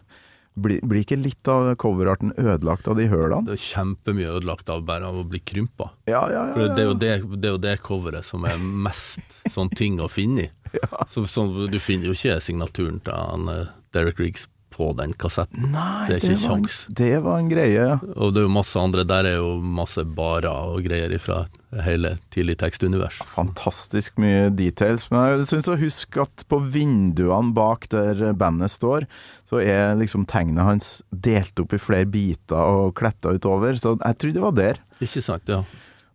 blir, 0.54 0.82
blir 0.84 1.06
ikke 1.06 1.20
litt 1.20 1.48
av 1.52 1.74
coverarten 1.82 2.34
ødelagt 2.38 2.88
av 2.92 2.98
de 3.00 3.08
hølene? 3.12 3.46
Det 3.48 3.56
er 3.56 3.64
kjempemye 3.64 4.32
ødelagt 4.38 4.72
av 4.74 4.84
bare 4.88 5.08
av 5.08 5.22
å 5.22 5.26
bli 5.28 5.40
krympa. 5.40 5.92
Ja, 6.10 6.26
ja, 6.32 6.48
ja. 6.50 6.56
For 6.56 6.74
det 6.76 6.84
er 6.84 6.90
jo 6.90 6.98
det, 6.98 7.12
det, 7.38 7.48
er 7.48 7.56
jo 7.56 7.62
det 7.64 7.76
coveret 7.86 8.28
som 8.28 8.48
er 8.50 8.60
mest 8.60 9.22
sånn 9.52 9.72
ting 9.76 10.02
å 10.04 10.10
finne 10.12 10.48
i. 10.48 10.50
Så, 11.12 11.26
så 11.28 11.44
du 11.68 11.80
finner 11.84 12.08
jo 12.08 12.14
ikke 12.16 12.38
signaturen 12.40 13.02
til 13.04 13.12
han, 13.12 13.50
eh, 13.52 13.72
Derek 13.92 14.22
Riggs 14.22 14.46
på 14.72 14.90
den 14.98 15.12
kassetten. 15.20 15.70
Nei, 15.74 16.08
det 16.08 16.16
er 16.16 16.22
ikke 16.24 16.36
var, 16.38 16.44
kjangs. 16.48 16.76
Det 16.98 17.10
var 17.26 17.40
en 17.42 17.50
greie. 17.52 17.88
Og 18.16 18.32
det 18.34 18.42
er 18.42 18.48
jo 18.48 18.54
masse 18.56 18.80
andre, 18.82 19.04
der 19.08 19.28
er 19.30 19.36
jo 19.40 19.52
masse 19.62 20.06
barer 20.18 20.72
og 20.72 20.82
greier 20.86 21.12
ifra 21.16 21.44
hele 21.86 22.16
tidlig 22.34 22.58
tekstunivers. 22.60 23.20
Fantastisk 23.32 24.18
mye 24.20 24.50
details. 24.56 25.10
Men 25.12 25.38
jeg 25.40 25.50
syns 25.52 25.70
å 25.72 25.78
huske 25.80 26.24
at 26.26 26.44
på 26.52 26.60
vinduene 26.74 27.54
bak 27.56 27.88
der 27.94 28.34
bandet 28.40 28.74
står, 28.74 29.06
så 29.48 29.62
er 29.64 29.96
liksom 30.00 30.26
tegnet 30.32 30.64
hans 30.68 30.90
delt 31.12 31.60
opp 31.64 31.76
i 31.76 31.80
flere 31.80 32.08
biter 32.12 32.60
og 32.60 32.96
kletta 33.00 33.32
utover. 33.38 33.80
Så 33.80 33.98
jeg 34.02 34.20
tror 34.24 34.36
det 34.36 34.44
var 34.48 34.58
der. 34.60 34.82
Ikke 35.04 35.24
sant, 35.24 35.48
ja. 35.52 35.62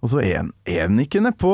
Og 0.05 0.11
så 0.12 0.21
er 0.23 0.37
han- 0.42 0.53
er 0.69 0.83
han 0.87 0.99
ikke 1.01 1.23
nedpå 1.25 1.53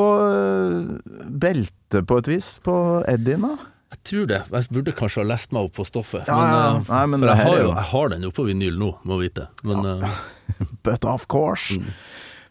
beltet 1.39 2.05
på 2.09 2.17
et 2.19 2.27
vis, 2.31 2.49
på 2.63 2.75
Eddien, 3.09 3.41
da? 3.47 3.55
Jeg 3.93 3.99
tror 4.09 4.27
det. 4.29 4.41
Jeg 4.49 4.69
burde 4.73 4.93
kanskje 4.97 5.21
ha 5.21 5.27
lest 5.29 5.53
meg 5.53 5.67
opp 5.69 5.75
på 5.77 5.85
stoffet. 5.87 6.25
Ja, 6.27 6.37
ja. 6.49 6.61
eh, 6.81 6.89
Nei, 6.89 7.03
men 7.13 7.21
for 7.23 7.29
jeg 7.29 7.45
har, 7.45 7.57
jo, 7.61 7.71
jeg 7.77 7.87
har 7.93 8.13
den 8.15 8.25
jo 8.27 8.31
på 8.33 8.45
vinyl 8.49 8.79
nå, 8.81 8.91
må 9.05 9.19
vite. 9.21 9.47
Men 9.63 9.85
eh, 9.91 10.21
But 10.87 11.05
of 11.05 11.27
course. 11.31 11.77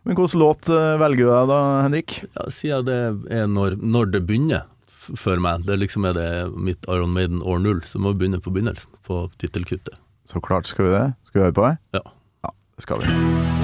Men 0.02 0.16
hvilken 0.18 0.40
låt 0.42 0.70
eh, 0.72 0.92
velger 1.02 1.26
du 1.26 1.32
deg 1.34 1.50
da, 1.50 1.58
Henrik? 1.84 2.14
ja, 2.38 2.46
siden 2.54 2.86
det 2.88 3.00
er 3.42 3.50
når, 3.50 3.76
når 3.82 4.14
det 4.14 4.22
begynner 4.30 4.68
for 5.02 5.34
meg, 5.42 5.64
det 5.66 5.80
liksom 5.82 6.06
er 6.06 6.14
det 6.14 6.28
mitt 6.54 6.86
Iron 6.86 7.10
Maiden 7.14 7.42
år 7.42 7.58
null, 7.58 7.82
så 7.86 7.98
må 7.98 8.14
vi 8.14 8.22
begynne 8.22 8.38
på 8.42 8.54
begynnelsen, 8.54 8.94
på 9.06 9.24
tittelkuttet. 9.42 9.98
Så 10.30 10.38
klart 10.42 10.70
skal 10.70 10.86
vi 10.86 10.94
det. 10.94 11.04
Skal 11.26 11.40
vi 11.40 11.44
høre 11.48 11.58
på 11.58 11.66
det? 11.66 11.74
Ja. 11.98 12.04
Ja, 12.46 12.54
det 12.78 12.86
skal 12.86 13.02
vi. 13.02 13.61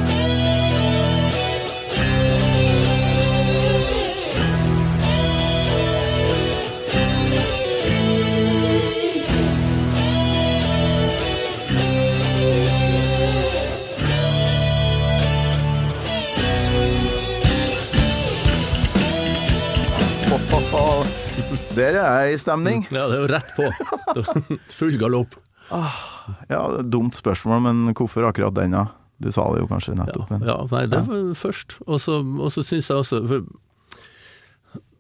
Der 21.79 21.99
er 22.01 22.27
jeg 22.27 22.35
i 22.35 22.41
stemning. 22.43 22.87
Ja, 22.91 23.07
det 23.11 23.19
er 23.19 23.23
jo 23.23 23.29
rett 23.31 23.53
på. 23.55 23.69
Full 24.81 24.99
galopp. 25.01 25.39
Ja, 25.71 26.63
er 26.81 26.83
dumt 26.89 27.17
spørsmål, 27.19 27.63
men 27.67 27.95
hvorfor 27.97 28.27
akkurat 28.29 28.57
den, 28.57 28.75
da? 28.77 28.89
Du 29.19 29.31
sa 29.35 29.49
det 29.53 29.65
jo 29.65 29.71
kanskje 29.71 29.97
nettopp, 29.99 30.29
men 30.31 30.45
ja, 30.47 30.61
nei, 30.71 30.85
det 30.91 31.01
var 31.07 31.33
først. 31.39 31.79
Og 31.91 31.99
så, 32.03 32.21
og 32.23 32.53
så 32.55 32.63
syns 32.63 32.87
jeg 32.87 33.01
også 33.03 33.19
for 33.27 33.49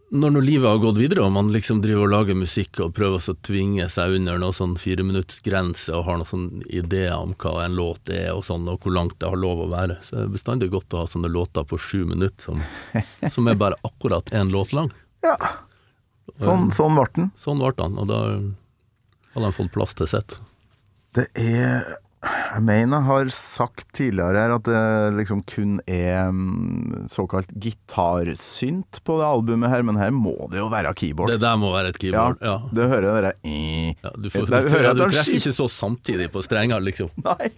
Når 0.08 0.32
nå 0.34 0.40
livet 0.42 0.66
har 0.66 0.80
gått 0.82 0.96
videre, 0.98 1.22
og 1.26 1.34
man 1.36 1.52
liksom 1.54 1.82
driver 1.84 2.06
og 2.06 2.12
lager 2.14 2.38
musikk 2.38 2.80
og 2.80 2.94
prøver 2.96 3.20
å 3.20 3.34
tvinge 3.44 3.86
seg 3.92 4.16
under 4.16 4.40
noe 4.40 4.56
sånn 4.56 4.72
fireminuttsgrense 4.80 5.92
og 5.94 6.06
har 6.08 6.18
noen 6.18 6.30
sånn 6.30 6.48
ideer 6.66 7.14
om 7.18 7.36
hva 7.36 7.66
en 7.66 7.76
låt 7.76 8.08
er 8.10 8.32
og 8.32 8.42
sånn, 8.48 8.66
og 8.72 8.80
hvor 8.82 8.96
langt 8.96 9.18
det 9.20 9.28
har 9.28 9.38
lov 9.38 9.66
å 9.66 9.70
være, 9.74 9.98
så 10.02 10.16
er 10.16 10.24
det 10.26 10.34
bestandig 10.38 10.70
godt 10.72 10.96
å 10.96 11.04
ha 11.04 11.10
sånne 11.12 11.28
låter 11.30 11.68
på 11.68 11.78
sju 11.78 12.06
minutter 12.08 12.48
som, 12.48 12.64
som 13.36 13.52
er 13.52 13.60
bare 13.60 13.78
akkurat 13.84 14.32
én 14.32 14.50
låt 14.54 14.72
lang. 14.74 14.90
ja. 15.28 15.36
Sånn, 16.38 16.68
sånn 16.74 16.94
ble 16.98 17.06
den. 17.16 17.30
Sånn 17.38 17.62
ble 17.62 17.72
han, 17.78 17.96
og 17.98 18.10
da 18.10 18.20
hadde 19.34 19.46
han 19.48 19.56
fått 19.56 19.72
plass 19.74 19.96
til 19.98 20.10
sitt. 20.10 20.36
Det 21.16 21.26
er 21.34 21.96
Jeg 22.58 23.02
har 23.06 23.30
sagt 23.34 23.86
tidligere 23.96 24.40
her 24.42 24.54
at 24.56 24.66
det 24.68 24.82
liksom 25.18 25.42
kun 25.48 25.78
er 25.88 26.30
mm, 26.32 27.06
såkalt 27.10 27.50
gitarsynt 27.60 29.00
på 29.06 29.18
det 29.20 29.26
albumet 29.28 29.70
her, 29.72 29.84
men 29.86 29.98
her 30.00 30.10
må 30.14 30.34
det 30.52 30.60
jo 30.60 30.68
være 30.72 30.92
keyboard. 30.98 31.32
Det 31.32 31.40
der 31.42 31.56
må 31.60 31.72
være 31.74 31.92
et 31.92 32.00
keyboard. 32.00 32.40
Ja. 32.44 32.56
Det 32.74 32.88
hører 32.90 33.08
jeg 33.08 33.16
dere. 33.18 33.32
Ja, 34.02 34.12
du, 34.16 34.30
får, 34.32 34.46
det, 34.48 34.62
du, 34.64 34.74
hører 34.76 34.98
du 34.98 35.04
treffer 35.06 35.38
ikke 35.38 35.54
så 35.60 35.68
samtidig 35.72 36.30
på 36.34 36.42
strenger, 36.46 36.82
liksom. 36.84 37.12
Nei! 37.28 37.50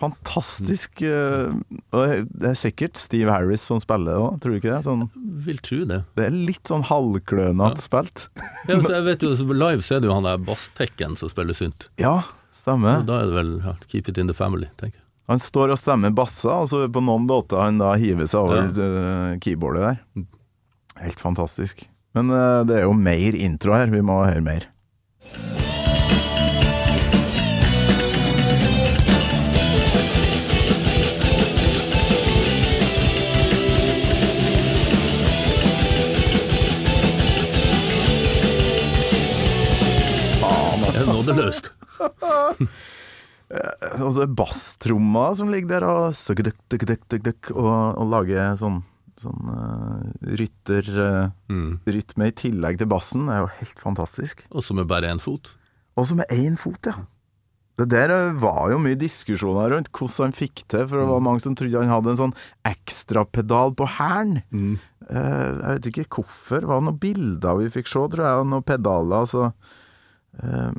Fantastisk. 0.00 1.02
eh, 1.04 1.52
Og 1.92 2.28
det 2.30 2.52
er 2.54 2.58
sikkert 2.58 2.96
Steve 3.00 3.32
Harris 3.34 3.64
som 3.68 3.80
spiller 3.82 4.14
det 4.14 4.20
òg, 4.20 4.38
tror 4.40 4.54
du 4.54 4.60
ikke 4.60 4.72
det? 4.72 4.82
Sånn, 4.86 5.06
Vil 5.46 5.60
tro 5.64 5.82
det. 5.88 6.02
det 6.16 6.28
er 6.28 6.36
litt 6.50 6.70
sånn 6.70 6.86
halvklønete 6.88 7.84
spilt. 7.84 8.28
Ja, 8.68 8.78
så 8.80 8.94
jeg 8.98 9.06
vet 9.10 9.26
jo, 9.26 9.34
Live 9.52 9.84
så 9.86 9.98
er 9.98 10.04
det 10.04 10.10
jo 10.10 10.16
han 10.16 10.28
der 10.28 10.40
basstekken 10.44 11.18
som 11.20 11.32
spiller 11.32 11.56
synt. 11.56 11.90
Ja, 12.00 12.20
stemmer. 12.60 13.00
Og 13.02 13.08
Da 13.08 13.20
er 13.20 13.30
det 13.30 13.38
vel 13.38 13.54
ja, 13.64 13.76
keep 13.88 14.10
it 14.12 14.20
in 14.20 14.30
the 14.30 14.36
family, 14.36 14.68
tenker 14.80 14.98
jeg. 14.98 15.06
Han 15.30 15.38
står 15.38 15.70
og 15.70 15.78
stemmer 15.78 16.10
basser, 16.10 16.50
og 16.50 16.66
så 16.66 16.82
på 16.90 17.02
noen 17.06 17.28
låter 17.30 17.60
han 17.62 17.78
da 17.78 17.94
hiver 18.00 18.26
seg 18.26 18.40
over 18.42 18.72
ja. 18.74 19.38
keyboardet 19.38 19.84
der. 19.86 20.26
Helt 21.04 21.22
fantastisk. 21.22 21.86
Men 22.18 22.32
uh, 22.34 22.66
det 22.66 22.80
er 22.80 22.88
jo 22.88 22.96
mer 22.98 23.38
intro 23.38 23.76
her, 23.78 23.92
vi 23.94 24.02
må 24.02 24.24
høre 24.24 24.42
mer. 24.42 24.66
Faen, 40.40 40.88
Det 40.90 41.38
er 41.38 41.79
nådeløst. 43.50 44.14
så 44.14 44.26
basstromma 44.26 45.34
som 45.34 45.50
ligger 45.50 45.80
der 45.80 45.86
og, 45.88 46.14
og, 47.56 47.70
og 47.98 48.10
lager 48.12 48.54
sånn, 48.60 48.80
sånn 49.20 49.48
uh, 49.50 50.04
rytterrytme 50.38 51.30
Mm. 51.50 52.28
i 52.28 52.36
tillegg 52.36 52.78
til 52.78 52.90
bassen, 52.90 53.28
er 53.28 53.42
jo 53.44 53.48
helt 53.58 53.80
fantastisk. 53.82 54.44
Og 54.54 54.62
så 54.62 54.76
med 54.78 54.86
bare 54.90 55.10
én 55.10 55.20
fot. 55.22 55.56
Og 55.98 56.06
så 56.06 56.14
med 56.16 56.30
én 56.30 56.56
fot, 56.58 56.78
ja. 56.86 56.94
Det 57.80 57.88
der 57.88 58.12
eh, 58.12 58.34
var 58.36 58.70
jo 58.72 58.78
mye 58.82 58.98
diskusjoner 59.00 59.72
rundt 59.72 59.88
hvordan 59.96 60.28
han 60.28 60.36
fikk 60.36 60.64
til, 60.68 60.86
for 60.86 61.00
det 61.00 61.08
var 61.08 61.22
mange 61.24 61.40
som 61.40 61.54
trodde 61.56 61.80
han 61.80 61.88
hadde 61.92 62.12
en 62.12 62.18
sånn 62.20 62.34
ekstrapedal 62.68 63.72
på 63.78 63.86
hælen. 63.96 64.42
Eh, 65.08 65.16
jeg 65.16 65.78
vet 65.78 65.88
ikke 65.90 66.08
hvorfor. 66.20 66.60
Det 66.60 66.70
var 66.70 66.82
noen 66.84 67.00
bilder 67.00 67.56
vi 67.62 67.70
fikk 67.72 67.88
se, 67.88 68.02
tror 68.12 68.26
jeg, 68.26 68.42
og 68.42 68.50
noen 68.52 68.66
pedaler. 68.68 69.24
Så, 69.30 69.46
eh, 69.48 69.78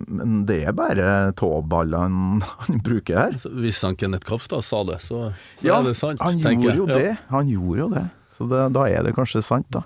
men 0.08 0.46
det 0.48 0.62
er 0.66 0.74
bare 0.74 1.34
tåballene 1.38 2.42
han 2.66 2.80
bruker 2.86 3.18
her. 3.20 3.36
Så 3.42 3.50
hvis 3.62 3.82
han 3.86 3.98
Kenneth 4.00 4.26
Kapstad 4.30 4.64
sa 4.66 4.82
det, 4.88 5.00
så, 5.04 5.28
så 5.60 5.68
Ja, 5.68 5.80
er 5.82 5.90
det 5.92 5.98
sant, 6.00 6.22
han 6.24 6.40
tenker 6.42 6.72
gjorde 6.74 6.96
jo 6.96 7.00
jeg. 7.00 7.12
det. 7.12 7.18
Han 7.34 7.52
gjorde 7.52 7.80
jo 7.84 7.90
det. 7.94 8.06
Så 8.32 8.48
det, 8.50 8.62
da 8.74 8.88
er 8.90 9.04
det 9.06 9.14
kanskje 9.18 9.44
sant, 9.46 9.68
da. 9.76 9.84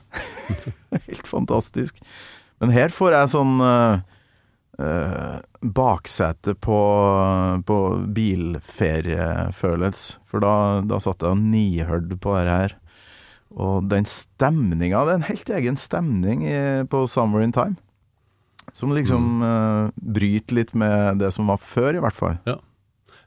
Helt 1.09 1.27
fantastisk. 1.27 1.97
Men 2.63 2.71
her 2.71 2.93
får 2.93 3.11
jeg 3.17 3.31
sånn 3.33 3.57
uh, 3.59 3.99
baksete 5.59 6.53
på, 6.63 6.79
på 7.67 7.79
bilferiefølelse. 8.15 10.19
For 10.29 10.39
da, 10.43 10.53
da 10.87 10.99
satt 11.03 11.23
jeg 11.25 11.35
og 11.35 11.41
nihørte 11.41 12.15
på 12.21 12.35
det 12.37 12.51
her. 12.53 12.75
Og 13.55 13.87
den 13.91 14.05
stemninga, 14.07 15.03
det 15.07 15.13
er 15.13 15.19
en 15.19 15.27
helt 15.29 15.49
egen 15.59 15.77
stemning 15.79 16.39
på 16.91 17.03
Summer 17.11 17.41
in 17.43 17.53
Time. 17.55 17.75
Som 18.73 18.93
liksom 18.95 19.43
eh, 19.45 19.91
bryter 19.95 20.57
litt 20.57 20.73
med 20.77 21.19
det 21.21 21.31
som 21.35 21.47
var 21.51 21.61
før, 21.61 21.97
i 21.97 22.01
hvert 22.03 22.17
fall. 22.17 22.39
Ja. 22.47 22.57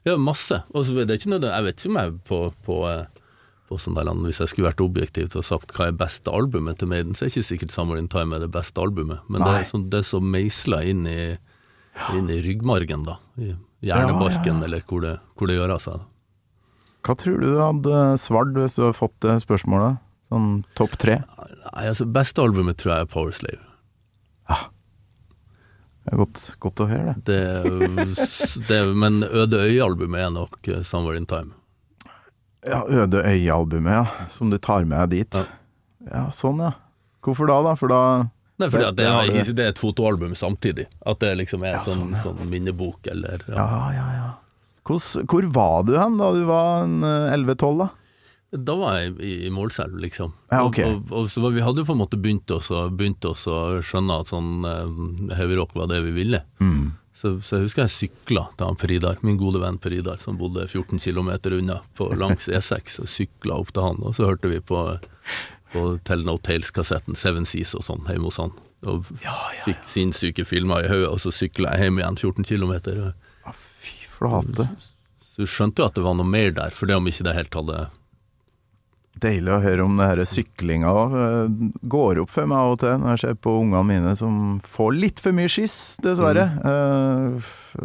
ja, 0.07 0.17
masse. 0.17 0.61
Og 0.73 0.85
så 0.85 0.97
ikke 0.97 1.31
nødvendig 1.31 1.53
Jeg 1.55 1.67
vet 1.67 1.79
ikke 1.79 1.91
om 1.93 1.99
jeg 2.01 2.17
på, 2.27 2.39
på, 2.67 2.77
eh, 2.89 3.23
på 3.69 3.79
sånn 3.81 3.97
land, 3.97 4.25
Hvis 4.27 4.41
jeg 4.43 4.51
skulle 4.51 4.69
vært 4.69 4.83
objektiv 4.85 5.35
og 5.39 5.47
sagt 5.47 5.73
hva 5.77 5.89
er 5.89 5.97
beste 5.97 6.33
albumet 6.33 6.81
til 6.81 6.91
Maiden, 6.91 7.15
så 7.15 7.25
er 7.25 7.33
ikke 7.33 7.47
sikkert 7.53 7.75
Summer 7.75 8.01
in 8.01 8.11
Time 8.11 8.35
er 8.37 8.45
det 8.45 8.51
beste 8.53 8.81
albumet. 8.83 9.23
Men 9.27 9.45
det 9.45 9.51
Nei. 9.51 9.63
er, 9.63 9.71
sånn, 9.71 9.87
det 9.89 10.03
er 10.03 10.09
så 10.11 10.21
meisla 10.21 10.83
inn 10.85 11.07
i, 11.09 11.19
inn 12.17 12.29
i 12.29 12.41
ryggmargen, 12.45 13.07
da. 13.07 13.19
I 13.39 13.53
hjernebarken, 13.85 14.59
Ja, 14.59 14.59
ja, 14.59 14.65
eller 14.67 14.85
hvor 14.87 15.05
det, 15.05 15.17
hvor 15.39 15.49
det 15.49 15.57
gjør 15.59 15.77
av 15.77 15.83
seg. 15.85 16.05
Hva 17.07 17.15
tror 17.15 17.39
du 17.39 17.47
du 17.47 17.61
hadde 17.61 18.03
svart 18.19 18.51
hvis 18.57 18.75
du 18.75 18.83
hadde 18.83 18.97
fått 18.97 19.15
det 19.23 19.39
spørsmålet? 19.45 20.01
Sånn 20.29 20.49
topp 20.77 20.97
tre? 21.01 21.21
Nei, 21.39 21.87
altså 21.89 22.05
Beste 22.05 22.43
albumet 22.43 22.77
tror 22.81 22.93
jeg 22.93 23.07
er 23.07 23.09
Powerslave. 23.09 23.68
Det 26.09 26.15
er 26.15 26.21
godt, 26.23 26.39
godt 26.63 26.81
å 26.81 26.87
høre 26.89 27.11
det. 27.21 27.21
Det, 27.29 28.63
det, 28.67 28.77
men 28.97 29.19
Øde 29.29 29.59
øy-albumet 29.67 30.23
er 30.25 30.31
nok 30.33 30.67
eh, 30.73 30.81
Somewhere 30.87 31.19
in 31.21 31.27
Time. 31.29 31.53
Ja, 32.65 32.81
Øde 32.89 33.21
øy-albumet, 33.29 33.93
ja. 33.93 34.25
Som 34.33 34.49
du 34.49 34.57
tar 34.57 34.87
med 34.89 35.11
deg 35.13 35.27
dit. 35.29 35.37
Ja. 35.37 35.45
Ja, 36.09 36.23
sånn 36.33 36.63
ja. 36.65 36.71
Hvorfor 37.21 37.45
da, 37.51 37.59
da? 37.67 37.75
For 37.77 37.91
da 37.91 38.01
Nei, 38.59 38.67
fordi 38.73 38.89
Det- 38.89 38.95
det, 38.97 39.05
er, 39.07 39.53
det 39.55 39.63
er 39.67 39.69
et 39.71 39.79
fotoalbum 39.79 40.33
samtidig. 40.35 40.87
At 41.07 41.19
det 41.21 41.35
liksom 41.39 41.61
er 41.63 41.77
Ja, 41.77 41.83
sånn, 41.85 42.09
sånn, 42.09 42.15
ja. 42.17 42.23
sånn 42.25 42.49
minnebok 42.51 43.07
eller 43.07 43.45
ja. 43.47 43.67
Ja, 43.93 44.07
ja. 44.17 44.31
Hvordan- 44.89 45.27
hvor 45.29 45.45
var 45.53 45.83
du 45.87 45.93
hen 45.99 46.17
da 46.17 46.31
du 46.33 46.41
var 46.49 46.83
en, 46.87 47.03
eh, 47.03 47.35
11-12, 47.37 47.77
da? 47.85 47.89
Da 48.51 48.73
var 48.79 48.95
jeg 48.97 49.11
i, 49.21 49.33
i 49.45 49.49
Målselv, 49.53 49.99
liksom. 50.01 50.31
Ja, 50.49 50.63
ok. 50.65 50.79
og, 50.81 50.93
og, 50.95 51.11
og 51.19 51.27
så 51.29 51.43
var, 51.43 51.53
vi 51.53 51.61
hadde 51.61 51.83
jo 51.83 51.89
på 51.89 51.93
en 51.93 52.01
måte 52.01 52.17
begynt 52.17 52.49
oss 52.55 52.71
begynt 52.97 53.25
oss 53.29 53.45
å 53.49 53.59
skjønne 53.85 54.17
at 54.23 54.31
sånn 54.31 54.65
uh, 54.65 55.35
heavyrock 55.37 55.75
var 55.77 55.91
det 55.91 56.01
vi 56.07 56.15
ville. 56.15 56.41
Så, 57.19 57.33
så 57.43 57.57
jeg 57.57 57.67
husker 57.67 57.83
jeg 57.83 57.91
sykla 57.91 58.45
til 58.55 58.69
han 58.69 58.77
Peridar, 58.79 59.17
min 59.27 59.37
gode 59.37 59.59
venn 59.59 59.77
Peridar, 59.81 60.21
som 60.23 60.37
bodde 60.39 60.63
14 60.69 61.01
km 61.03 61.33
unna 61.57 61.81
på 61.99 62.07
langs 62.15 62.47
E6, 62.47 63.01
og 63.03 63.09
sykla 63.11 63.57
opp 63.59 63.73
til 63.75 63.83
han, 63.83 63.99
og 64.07 64.15
så 64.15 64.29
hørte 64.29 64.47
vi 64.47 64.61
på, 64.63 64.85
på 65.73 65.83
Tell 66.07 66.23
No 66.23 66.37
Tales-kassetten 66.39 67.19
Seven 67.19 67.45
Seas 67.49 67.75
og 67.75 67.83
sånn 67.83 68.07
hjemme 68.07 68.31
hos 68.31 68.39
han. 68.39 68.55
Og 68.87 69.11
fikk 69.65 69.83
sinnssyke 69.83 70.47
filmer 70.47 70.87
i 70.87 70.93
hodet, 70.93 71.11
og 71.11 71.19
så 71.19 71.33
sykla 71.35 71.75
jeg 71.75 71.89
hjem 71.89 71.99
igjen 71.99 72.21
14 72.23 72.47
km. 72.47 72.73
Ja, 72.87 73.53
fy 73.83 73.97
flate. 74.07 74.69
Så 75.19 75.43
du 75.43 75.51
skjønte 75.51 75.83
jo 75.83 75.89
at 75.91 75.99
det 75.99 76.05
var 76.07 76.15
noe 76.15 76.27
mer 76.27 76.55
der, 76.55 76.71
for 76.71 76.87
det 76.87 76.95
om 76.95 77.11
ikke 77.11 77.27
det 77.27 77.35
helt 77.35 77.59
hadde 77.59 77.81
Deilig 79.19 79.51
å 79.51 79.59
høre 79.63 79.83
om 79.83 79.97
det 79.99 80.07
her 80.07 80.21
syklinga 80.29 80.91
òg. 80.95 81.15
Går 81.91 82.21
opp 82.23 82.31
for 82.33 82.47
meg 82.47 82.57
av 82.63 82.73
og 82.75 82.81
til 82.83 82.97
når 83.01 83.15
jeg 83.17 83.23
ser 83.25 83.39
på 83.43 83.55
ungene 83.59 83.83
mine 83.89 84.15
som 84.19 84.59
får 84.63 84.93
litt 84.95 85.19
for 85.23 85.35
mye 85.35 85.49
skiss, 85.51 85.77
dessverre. 86.05 86.45
Mm. 86.63 87.39
f- 87.39 87.77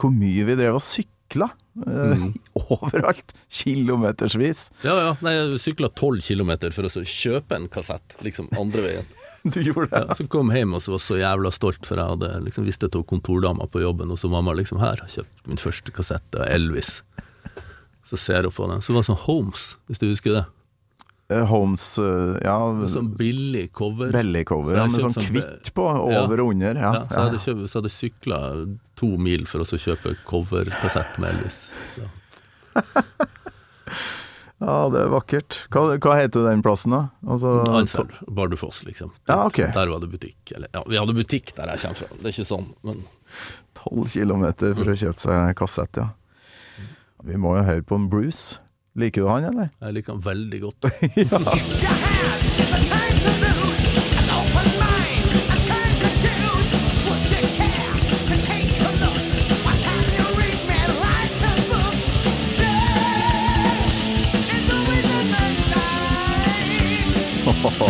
hvor 0.00 0.12
mye 0.14 0.46
vi 0.48 0.56
drev 0.56 0.78
og 0.78 0.84
sykla. 0.84 1.50
Mm. 1.84 2.30
Overalt. 2.64 3.34
Kilometersvis. 3.52 4.70
Ja, 4.86 4.94
ja. 5.04 5.10
Nei, 5.24 5.34
jeg 5.36 5.60
sykla 5.62 5.90
12 5.92 6.22
kilometer 6.24 6.72
for 6.74 6.88
å 6.88 7.04
kjøpe 7.04 7.56
en 7.58 7.68
kassett, 7.72 8.16
liksom 8.24 8.48
andre 8.58 8.86
veien. 8.88 9.10
Du 9.40 9.56
gjorde 9.64 9.86
det? 9.88 10.00
Ja, 10.04 10.12
så 10.18 10.26
kom 10.28 10.50
jeg 10.52 10.60
hjem 10.66 10.74
og 10.76 10.82
så 10.84 10.92
var 10.92 11.00
så 11.00 11.16
jævla 11.16 11.48
stolt, 11.56 11.86
for 11.88 11.96
jeg 11.96 12.10
hadde 12.12 12.28
liksom 12.44 12.66
visst 12.68 12.82
det 12.84 12.90
til 12.92 13.06
kontordama 13.08 13.64
på 13.72 13.80
jobben, 13.80 14.10
og 14.12 14.18
så 14.20 14.28
mamma 14.28 14.52
liksom 14.58 14.76
her 14.82 15.00
har 15.00 15.08
kjøpt 15.08 15.46
min 15.48 15.56
første 15.62 15.94
kassett 15.96 16.36
av 16.36 16.44
Elvis. 16.52 16.98
Så 18.04 18.18
ser 18.20 18.44
jeg 18.44 18.52
på 18.52 18.68
den. 18.68 18.82
Så 18.84 18.92
var 18.92 19.00
det 19.00 19.08
sånn 19.08 19.22
Holmes, 19.22 19.62
hvis 19.88 20.02
du 20.02 20.10
husker 20.10 20.34
det. 20.36 20.42
Eh, 21.30 21.44
Holmes 21.46 21.84
eh, 22.02 22.38
Ja, 22.42 22.56
Sånn 22.90 23.12
billig 23.14 23.68
cover. 23.78 24.10
bellycover 24.14 24.74
Så 24.74 24.78
ja, 24.80 24.86
med 24.90 25.04
sånn 25.04 25.14
sånn 25.14 25.28
kvitt 25.28 25.70
på, 25.76 25.84
Ja. 26.10 26.24
over 26.24 26.42
og 26.42 26.54
under. 26.56 26.74
Ja, 26.74 26.92
Ja, 26.92 27.02
så 27.06 27.14
jeg 27.14 27.26
hadde, 27.28 27.42
kjøpt, 27.44 27.68
så 27.70 27.78
hadde 27.78 27.90
jeg 27.92 27.98
sykla 27.98 28.40
to 28.98 29.10
mil 29.16 29.46
for 29.46 29.62
å 29.62 29.78
kjøpe 29.84 30.16
coverkassett 30.26 31.18
med 31.22 31.34
Elvis. 31.36 31.60
Ja. 32.00 32.08
ja, 34.60 34.74
det 34.92 35.00
er 35.04 35.12
vakkert. 35.14 35.58
Hva, 35.72 35.84
hva 36.02 36.16
heter 36.18 36.48
den 36.48 36.62
plassen, 36.66 36.92
da? 36.94 37.02
Altså, 37.26 37.52
Ansel, 37.78 38.10
Bardufoss, 38.28 38.82
liksom. 38.88 39.12
Ja, 39.30 39.44
okay. 39.46 39.70
Der 39.74 39.88
var 39.92 40.02
det 40.02 40.10
butikk. 40.12 40.40
Eller, 40.56 40.68
ja, 40.74 40.82
vi 40.86 40.98
hadde 41.00 41.14
butikk 41.16 41.54
der 41.56 41.72
jeg 41.74 41.84
kommer 41.84 42.00
fra, 42.02 42.08
det 42.18 42.26
er 42.28 42.34
ikke 42.34 42.48
sånn, 42.50 42.66
men 42.86 43.04
12 43.80 44.08
kilometer 44.16 44.74
for 44.76 44.90
å 44.92 44.98
kjøpe 45.04 45.24
seg 45.24 45.54
kassett, 45.62 46.02
ja. 46.02 46.10
Vi 47.24 47.36
må 47.36 47.54
jo 47.58 47.64
høre 47.66 47.84
på 47.84 47.94
en 48.00 48.08
Bruce. 48.12 48.58
Liker 48.98 49.22
du 49.22 49.28
han, 49.28 49.44
eller? 49.44 49.68
jeg 49.80 49.94
liker 49.94 50.12
han 50.12 50.22
veldig 50.24 50.60
godt. 50.60 50.90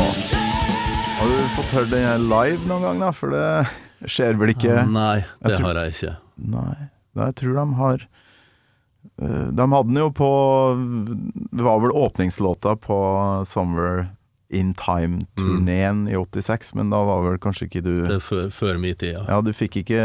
Har 0.01 1.29
du 1.29 1.49
fått 1.57 1.73
hørt 1.75 1.91
den 1.93 2.29
live 2.31 2.61
noen 2.69 2.85
gang, 2.87 3.01
da? 3.03 3.11
For 3.15 3.33
det 3.35 4.09
skjer 4.11 4.39
vel 4.41 4.53
ikke 4.55 4.85
Nei, 4.89 5.21
det 5.43 5.53
Jeg 5.53 5.59
tror- 5.61 5.67
har 5.69 5.81
jeg 5.85 5.95
ikke. 5.97 6.13
Nei. 6.55 6.77
Jeg 7.21 7.35
tror 7.41 7.55
de 7.59 7.65
har 7.81 8.07
De 9.21 9.65
hadde 9.73 9.89
den 9.91 9.99
jo 10.01 10.09
på 10.17 10.29
Det 11.53 11.65
var 11.65 11.81
vel 11.83 11.93
åpningslåta 11.97 12.75
på 12.81 12.97
Summer 13.49 14.07
In 14.51 14.73
Time-turneen 14.75 16.07
i 16.11 16.17
86, 16.19 16.73
men 16.75 16.91
da 16.91 16.99
var 17.07 17.21
vel 17.23 17.37
kanskje 17.39 17.69
ikke 17.69 17.83
du 17.85 17.93
Det 18.09 18.17
før, 18.25 18.49
før 18.51 18.81
min 18.83 18.97
tid, 18.99 19.13
ja. 19.15 19.23
Ja, 19.29 19.39
du 19.45 19.53
fikk 19.55 19.77
ikke 19.85 20.01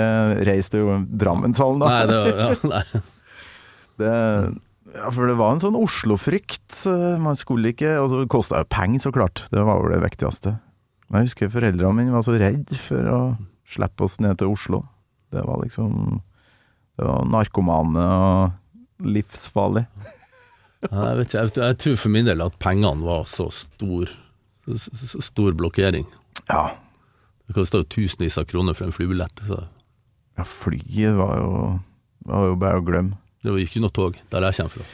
reist 0.46 0.72
til 0.76 0.92
Drammenshallen, 1.18 1.82
da? 1.82 1.90
Nei, 1.90 2.04
det 2.12 2.20
var, 2.22 2.44
ja, 2.44 2.72
nei. 2.76 3.04
Det, 4.00 4.12
ja, 4.96 5.10
for 5.16 5.30
det 5.32 5.38
var 5.40 5.54
en 5.56 5.62
sånn 5.64 5.78
Oslo-frykt. 5.80 6.82
eh, 6.92 7.16
Man 7.24 7.38
skulle 7.40 7.72
ikke 7.72 7.94
Og 8.04 8.10
så 8.12 8.26
kosta 8.32 8.60
jo 8.60 8.68
penger, 8.70 9.06
så 9.06 9.12
klart. 9.16 9.46
Det 9.54 9.64
var 9.64 9.80
vel 9.82 9.96
det 9.96 10.02
viktigste. 10.04 10.58
Jeg 11.16 11.30
husker 11.30 11.52
foreldrene 11.54 11.96
mine 12.02 12.12
var 12.16 12.26
så 12.28 12.36
redd 12.42 12.74
for 12.84 13.08
å 13.14 13.20
slippe 13.72 14.04
oss 14.06 14.20
ned 14.20 14.36
til 14.42 14.52
Oslo. 14.52 14.82
Det 15.32 15.42
var 15.48 15.64
liksom 15.64 16.20
Det 17.00 17.08
var 17.08 17.24
narkomane 17.32 18.04
og 18.04 18.54
livsfarlig. 19.04 19.86
Jeg, 20.86 21.18
vet 21.18 21.34
ikke, 21.34 21.46
jeg, 21.58 21.78
tror 21.82 21.96
for 21.98 22.14
min 22.14 22.28
del 22.28 22.44
at 22.46 22.58
pengene 22.62 23.02
var 23.06 23.26
så 23.30 23.48
stor 23.54 24.12
så, 24.66 24.78
så 24.94 25.22
stor 25.24 25.56
blokkering. 25.58 26.06
Ja. 26.50 26.76
Det 27.46 27.56
kosta 27.58 27.82
jo 27.82 27.90
tusenvis 27.90 28.38
av 28.42 28.48
kroner 28.50 28.78
for 28.78 28.88
en 28.88 28.96
flybillett. 28.96 29.42
Så 29.48 29.64
ja 30.36 30.44
flyet 30.44 31.16
var 31.16 31.38
jo 31.40 31.52
var 32.26 32.50
jo 32.50 32.56
bare 32.60 32.82
å 32.82 32.86
glemme. 32.86 33.20
det 33.46 33.54
var 33.54 33.62
ikke 33.62 33.82
noe 33.84 33.94
tog 33.94 34.18
der 34.34 34.48
jeg 34.48 34.58
kommer 34.58 34.74
fra. 34.74 34.86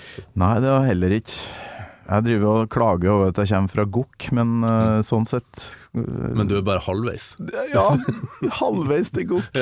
Nei, 0.43 0.55
det 0.63 0.73
var 0.73 0.87
heller 0.87 1.15
ikke. 1.15 1.37
Jeg 2.11 2.25
driver 2.25 2.49
og 2.65 2.71
klager 2.73 3.13
over 3.13 3.29
at 3.31 3.37
jeg 3.39 3.53
kommer 3.53 3.71
fra 3.71 3.85
Gokk, 3.97 4.25
men 4.35 4.65
uh, 4.65 4.99
sånn 5.05 5.27
sett 5.29 5.61
uh, 5.95 6.33
Men 6.35 6.49
du 6.49 6.57
er 6.57 6.65
bare 6.67 6.83
halvveis. 6.83 7.31
Ja, 7.71 7.85
halvveis 8.59 9.13
til 9.15 9.29
Gokk. 9.29 9.61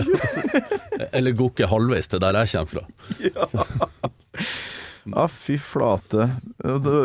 Eller 1.16 1.38
Gokk 1.38 1.62
er 1.62 1.70
halvveis 1.70 2.10
til 2.10 2.24
der 2.24 2.40
jeg 2.42 2.54
kommer 2.56 2.74
fra. 2.74 3.86
Ja, 5.10 5.28
fy 5.32 5.60
flate. 5.62 6.26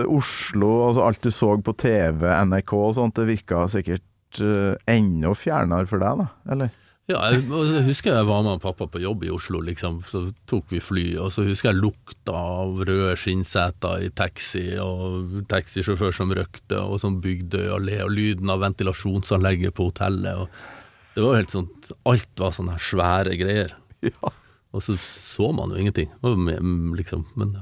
Oslo, 0.09 0.70
altså 0.88 1.04
alt 1.04 1.24
du 1.24 1.30
så 1.33 1.54
på 1.64 1.76
TV, 1.80 2.24
NRK 2.48 2.74
og 2.78 2.96
sånt, 2.96 3.16
det 3.20 3.28
virka 3.28 3.66
sikkert 3.72 4.40
uh, 4.40 4.72
enda 4.90 5.35
fjernere 5.37 5.88
for 5.90 6.04
deg, 6.04 6.24
da? 6.24 6.54
Eller? 6.57 6.72
Ja, 7.04 7.18
jeg, 7.28 7.42
og 7.52 7.68
husker 7.84 8.14
jeg 8.16 8.24
var 8.24 8.44
med 8.46 8.62
pappa 8.62 8.86
på 8.88 9.00
jobb 9.02 9.26
i 9.26 9.32
Oslo, 9.32 9.58
liksom. 9.60 9.98
Så 10.08 10.22
tok 10.48 10.70
vi 10.72 10.80
fly, 10.80 11.02
og 11.20 11.34
så 11.34 11.42
husker 11.44 11.68
jeg 11.68 11.82
lukta 11.82 12.32
av 12.32 12.78
røde 12.88 13.12
skinnseter 13.20 14.06
i 14.06 14.08
taxi, 14.16 14.62
og 14.80 15.42
taxisjåfør 15.50 16.16
som 16.16 16.32
røkte, 16.32 16.78
og 16.80 17.02
sånn 17.02 17.18
Bygdøy 17.24 17.68
le, 17.84 17.98
og 18.06 18.14
lyden 18.14 18.52
av 18.54 18.64
ventilasjonsanlegget 18.64 19.76
på 19.76 19.90
hotellet. 19.90 20.46
Og 20.46 21.12
det 21.18 21.26
var 21.26 21.38
helt 21.42 21.52
sånn 21.52 21.68
Alt 22.08 22.40
var 22.40 22.56
sånne 22.56 22.78
svære 22.80 23.36
greier. 23.40 23.76
Ja. 24.04 24.32
Og 24.74 24.82
så 24.82 24.96
så 25.00 25.52
man 25.54 25.76
jo 25.76 25.78
ingenting. 25.78 26.08
Liksom, 26.24 27.28
men 27.38 27.58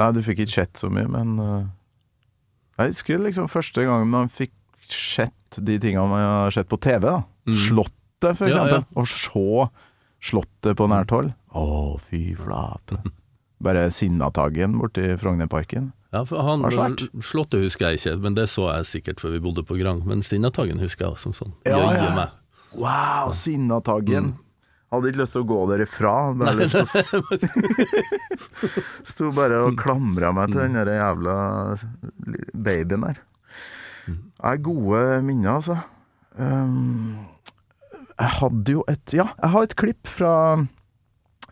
Nei, 0.00 0.08
du 0.16 0.24
fikk 0.24 0.46
ikke 0.46 0.56
sett 0.62 0.80
så 0.80 0.88
mye, 0.88 1.04
men 1.12 1.36
uh, 1.36 1.68
Jeg 2.80 2.94
husker 2.94 3.20
liksom 3.20 3.52
første 3.52 3.84
gang 3.84 4.08
man 4.08 4.32
fikk 4.32 4.56
sett 4.88 5.60
de 5.60 5.76
tingene 5.76 6.08
man 6.08 6.24
har 6.24 6.56
sett 6.56 6.72
på 6.72 6.80
TV. 6.80 7.04
da 7.04 7.20
Slottet, 8.20 8.36
for 8.36 8.46
Mm. 8.46 8.52
Eksempel. 8.52 8.84
Å 8.96 9.06
se 9.06 9.70
Slottet 10.20 10.76
på 10.76 10.86
nært 10.88 11.10
hold. 11.10 11.32
Å, 11.56 11.98
fy 12.04 12.34
flate. 12.36 12.98
Bare 13.64 13.90
Sinnataggen 13.90 14.78
borti 14.78 15.16
Frognerparken. 15.20 15.92
Ja, 16.12 16.24
for 16.26 16.42
han, 16.42 16.64
Slottet 17.22 17.62
husker 17.64 17.90
jeg 17.90 18.00
ikke, 18.00 18.16
men 18.20 18.34
det 18.34 18.48
så 18.50 18.66
jeg 18.74 18.86
sikkert 18.90 19.20
før 19.20 19.32
vi 19.36 19.40
bodde 19.40 19.64
på 19.64 19.78
Grang. 19.78 20.02
Men 20.04 20.22
Sinnataggen 20.22 20.80
husker 20.82 21.06
jeg 21.08 21.18
som 21.22 21.32
sånn. 21.36 21.54
Ja, 21.64 21.78
ja. 21.94 22.10
meg. 22.16 22.36
Wow, 22.74 23.30
Sinnataggen. 23.32 24.34
Hadde 24.90 25.12
ikke 25.12 25.22
lyst 25.22 25.36
til 25.36 25.44
å 25.44 25.48
gå 25.48 25.58
derifra. 25.70 26.14
Bare 26.34 26.56
lyst 26.58 26.74
til 26.74 27.22
å 27.22 27.38
Sto 29.10 29.30
bare 29.32 29.60
og 29.64 29.78
klamra 29.78 30.32
meg 30.34 30.50
til 30.50 30.64
den 30.64 30.76
der 30.80 30.90
jævla 30.96 31.36
babyen 32.58 33.06
der. 33.06 33.20
Det 34.10 34.50
er 34.50 34.62
gode 34.66 35.04
minner, 35.22 35.60
altså. 35.60 35.78
Um, 36.34 37.20
jeg 38.20 38.36
hadde 38.40 38.76
jo 38.76 38.84
et 38.90 39.16
Ja, 39.16 39.30
jeg 39.40 39.52
har 39.54 39.66
et 39.66 39.76
klipp 39.80 40.10
fra 40.10 40.34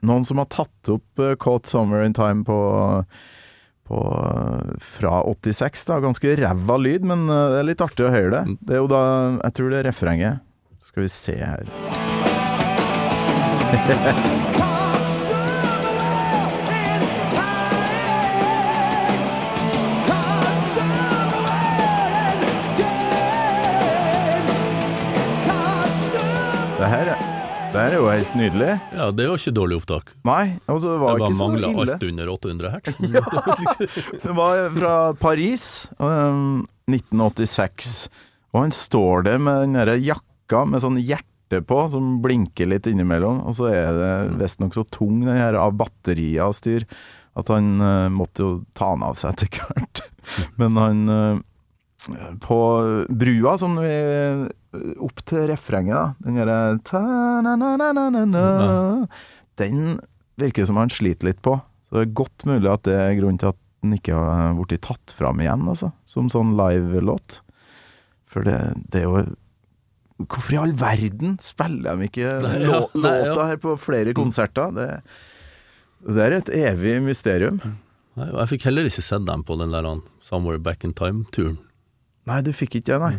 noen 0.05 0.25
som 0.29 0.39
har 0.39 0.49
tatt 0.53 0.93
opp 0.93 1.23
uh, 1.23 1.35
Caught 1.41 1.67
Summer 1.71 2.05
in 2.05 2.15
Time 2.17 2.45
på 2.47 2.59
på, 3.89 3.97
uh, 3.97 4.75
fra 4.85 5.23
86, 5.25 5.87
da. 5.89 5.97
Ganske 6.05 6.35
ræva 6.37 6.77
lyd, 6.77 7.07
men 7.09 7.25
uh, 7.33 7.49
det 7.55 7.63
er 7.63 7.69
litt 7.71 7.81
artig 7.81 8.05
å 8.05 8.13
høre 8.13 8.31
det. 8.35 8.59
Det 8.69 8.77
er 8.77 8.83
jo 8.83 8.91
da 8.93 9.03
Jeg 9.41 9.57
tror 9.57 9.73
det 9.73 9.81
er 9.81 9.89
refrenget. 9.89 10.45
Skal 10.85 11.07
vi 11.07 11.11
se 11.13 11.37
her. 11.41 11.65
det 27.79 27.85
her 27.87 27.95
er 27.95 28.01
jo 28.01 28.09
helt 28.11 28.35
nydelig. 28.35 28.71
Ja, 28.91 29.05
det 29.15 29.27
var 29.31 29.39
ikke 29.39 29.55
dårlig 29.55 29.77
opptak. 29.79 30.11
Nei, 30.27 30.43
altså 30.67 30.91
det 30.91 30.99
var 30.99 31.13
Det 31.15 31.23
var 31.23 31.29
ikke 31.29 31.39
så 31.39 31.47
ille. 31.47 31.61
Det 31.61 31.69
mangla 31.69 31.85
alt 31.85 32.07
under 32.09 32.33
800 32.33 32.73
hertz. 32.75 32.97
ja, 33.15 34.17
Det 34.25 34.35
var 34.35 34.63
fra 34.75 34.95
Paris, 35.21 35.67
um, 36.03 36.67
1986. 36.91 37.93
Og 38.51 38.63
han 38.65 38.75
står 38.75 39.29
der 39.29 39.39
med 39.43 39.63
den 39.63 39.79
derre 39.79 39.95
jakka 40.03 40.65
med 40.67 40.83
sånn 40.83 40.99
hjerte 40.99 41.63
på, 41.69 41.81
som 41.93 42.17
blinker 42.25 42.73
litt 42.73 42.89
innimellom. 42.91 43.45
Og 43.47 43.59
så 43.61 43.71
er 43.71 43.95
det 43.95 44.13
visstnok 44.43 44.75
så 44.75 44.83
tung, 44.91 45.23
den 45.23 45.39
her 45.39 45.59
av 45.61 45.77
batterier 45.79 46.51
og 46.51 46.59
styr, 46.59 46.89
at 47.39 47.53
han 47.55 47.77
uh, 47.79 48.09
måtte 48.11 48.43
jo 48.43 48.53
ta 48.75 48.91
den 48.97 49.07
av 49.07 49.21
seg 49.21 49.37
etter 49.37 49.63
hvert. 49.63 50.03
Men 50.59 50.83
han 50.83 51.07
uh, 51.07 51.45
På 52.43 52.59
brua, 53.07 53.55
som 53.61 53.79
vi 53.79 53.95
Opp 55.05 55.23
til 55.29 55.47
refrenget, 55.51 55.95
da. 55.95 56.15
Den 56.25 56.39
derre 56.39 56.79
Den 59.59 59.99
virker 60.39 60.69
som 60.69 60.79
han 60.79 60.93
sliter 60.93 61.31
litt 61.31 61.43
på. 61.43 61.57
Så 61.89 61.99
det 61.99 62.05
er 62.05 62.17
godt 62.21 62.47
mulig 62.49 62.71
at 62.71 62.85
det 62.87 62.95
er 62.95 63.17
grunnen 63.19 63.41
til 63.41 63.53
at 63.53 63.61
den 63.83 63.95
ikke 63.95 64.15
har 64.15 64.57
blitt 64.59 64.85
tatt 64.87 65.15
fram 65.15 65.41
igjen, 65.43 65.67
altså. 65.71 65.93
Som 66.09 66.31
sånn 66.33 66.57
live-låt. 66.59 67.41
For 68.29 68.45
det, 68.47 68.59
det 68.93 69.05
er 69.05 69.09
jo 69.09 69.27
Hvorfor 70.19 70.57
i 70.57 70.59
all 70.59 70.73
verden 70.75 71.37
spiller 71.39 71.95
de 71.95 72.09
ikke 72.09 72.33
Nei, 72.43 72.57
ja, 72.65 72.81
låta 72.83 73.03
nei, 73.05 73.19
ja. 73.23 73.35
her 73.53 73.61
på 73.63 73.77
flere 73.79 74.11
konserter? 74.19 74.73
Det, 74.75 74.87
det 76.09 76.25
er 76.25 76.35
et 76.41 76.51
evig 76.59 76.97
mysterium. 77.05 77.61
Nei, 78.19 78.27
jeg 78.33 78.51
fikk 78.51 78.67
heller 78.67 78.89
ikke 78.91 79.05
sett 79.07 79.29
dem 79.29 79.45
på 79.47 79.55
den 79.61 79.71
der 79.71 79.87
Somewhere 80.27 80.59
Back 80.59 80.83
in 80.83 80.95
Time-turen. 80.99 81.61
Nei, 82.27 82.41
du 82.43 82.51
fikk 82.51 82.81
ikke 82.81 82.97
det, 82.97 82.99
nei. 82.99 83.13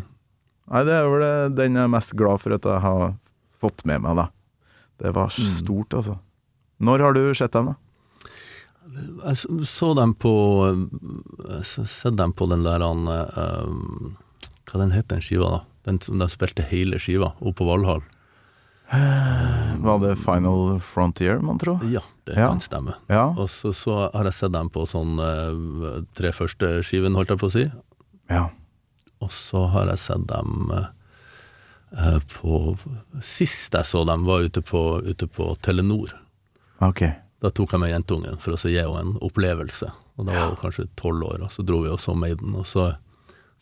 Nei, 0.70 0.84
det 0.86 0.94
er 0.94 1.08
vel 1.10 1.24
den 1.58 1.76
jeg 1.80 1.88
er 1.88 1.92
mest 1.92 2.12
glad 2.20 2.42
for 2.44 2.54
at 2.54 2.66
jeg 2.70 2.82
har 2.84 3.14
fått 3.60 3.82
med 3.90 4.04
meg, 4.06 4.16
da. 4.20 4.28
Det 5.02 5.14
var 5.16 5.32
stort, 5.34 5.96
altså. 5.98 6.18
Når 6.84 7.00
har 7.04 7.14
du 7.18 7.22
sett 7.36 7.52
dem, 7.56 7.72
da? 7.72 7.76
Jeg 9.30 9.66
så 9.70 9.92
dem 9.98 10.14
på 10.18 10.32
Jeg 11.50 11.66
sett 11.88 12.16
dem 12.18 12.32
på 12.34 12.48
den 12.50 12.64
der 12.66 12.82
han 12.82 13.04
um, 13.06 14.16
Hva 14.66 14.80
den 14.82 14.92
het 14.96 15.08
den 15.12 15.22
skiva, 15.22 15.50
da? 15.54 15.60
Den 15.86 16.00
som 16.02 16.18
de 16.22 16.28
spilte 16.32 16.66
hele 16.70 16.98
skiva, 17.02 17.32
oppe 17.40 17.60
på 17.62 17.68
Valhall. 17.70 18.02
Var 18.90 20.00
det 20.04 20.16
Final 20.20 20.80
Frontier, 20.84 21.40
man 21.46 21.60
tror? 21.62 21.80
Ja, 21.90 22.02
det 22.26 22.36
Ja. 22.38 22.48
kan 22.50 22.60
stemme. 22.62 22.96
Ja. 23.08 23.28
Og 23.38 23.50
så, 23.50 23.72
så 23.74 24.10
har 24.14 24.24
jeg 24.26 24.34
sett 24.34 24.52
dem 24.54 24.70
på 24.74 24.84
sånn 24.90 25.18
eh, 25.22 26.02
tre 26.18 26.32
første 26.36 26.80
skiven, 26.84 27.16
holdt 27.18 27.30
jeg 27.34 27.40
på 27.42 27.50
å 27.50 27.54
si. 27.54 27.68
ja. 28.30 28.48
Og 29.24 29.32
så 29.36 29.66
har 29.74 29.90
jeg 29.92 30.02
sett 30.02 30.28
dem 30.30 30.72
eh, 30.74 32.20
på 32.32 32.78
Sist 33.26 33.76
jeg 33.76 33.88
så 33.88 34.06
dem, 34.08 34.28
var 34.28 34.46
ute 34.46 34.64
på, 34.64 34.84
ute 35.04 35.28
på 35.28 35.52
Telenor. 35.66 36.16
Ok. 36.86 37.04
Da 37.40 37.52
tok 37.56 37.74
jeg 37.76 37.84
med 37.84 37.94
jentungen 37.94 38.40
for 38.40 38.56
å 38.56 38.72
gi 38.72 38.80
henne 38.80 39.04
en 39.04 39.20
opplevelse. 39.24 39.92
Og 40.20 40.28
da 40.28 40.36
var 40.36 40.50
hun 40.52 40.60
kanskje 40.60 40.90
tolv 41.00 41.24
år, 41.30 41.46
og 41.48 41.54
så 41.54 41.64
dro 41.64 41.84
vi 41.86 41.92
og 41.92 42.02
så 42.04 42.16
Maiden. 42.16 42.56
Og 42.60 42.68
så, 42.68 42.90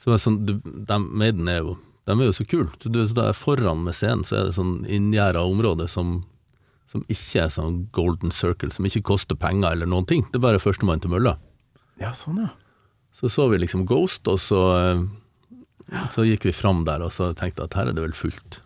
så 0.02 0.10
var 0.10 0.18
det 0.18 0.24
sånn, 0.24 0.40
du, 0.48 0.56
de, 0.64 0.98
Maiden 0.98 1.50
er 1.52 1.62
jo, 1.62 1.76
de 2.10 2.16
er 2.16 2.30
jo 2.30 2.34
så 2.34 2.48
kule. 2.50 2.72
Så 2.82 2.90
du, 2.94 3.04
så 3.10 3.28
foran 3.38 3.84
med 3.86 3.98
scenen 3.98 4.26
så 4.26 4.40
er 4.40 4.50
det 4.50 4.58
sånn 4.58 4.80
inngjerda 4.90 5.44
område 5.46 5.86
som, 5.94 6.22
som 6.90 7.06
ikke 7.06 7.46
er 7.46 7.54
sånn 7.54 7.84
golden 7.94 8.34
circle, 8.34 8.72
som 8.74 8.90
ikke 8.90 9.06
koster 9.12 9.38
penger 9.38 9.76
eller 9.76 9.90
noen 9.90 10.10
ting. 10.10 10.26
Det 10.32 10.42
er 10.42 10.48
bare 10.48 10.64
førstemann 10.64 11.04
til 11.04 11.14
mølla. 11.14 11.36
Ja, 12.02 12.14
sånn, 12.18 12.42
ja. 12.46 12.54
Så 13.14 13.30
så 13.34 13.48
vi 13.50 13.62
liksom 13.62 13.86
Ghost, 13.90 14.26
og 14.30 14.42
så, 14.42 14.62
eh, 14.78 15.06
så 16.12 16.26
gikk 16.28 16.48
vi 16.50 16.56
fram 16.56 16.84
der 16.88 17.04
og 17.06 17.14
så 17.16 17.32
tenkte 17.38 17.68
at 17.68 17.78
her 17.78 17.92
er 17.92 17.98
det 17.98 18.04
vel 18.04 18.16
fullt. 18.18 18.62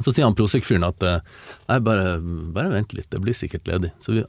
Så 0.00 0.14
sier 0.14 0.24
han 0.24 0.36
Prosec-fyren 0.36 0.86
at 0.86 1.02
eh, 1.04 1.24
nei, 1.68 1.80
bare, 1.84 2.14
bare 2.54 2.72
vent 2.72 2.94
litt, 2.96 3.10
det 3.12 3.20
blir 3.20 3.36
sikkert 3.36 3.68
ledig. 3.68 3.90
Så 4.00 4.14
vi, 4.16 4.24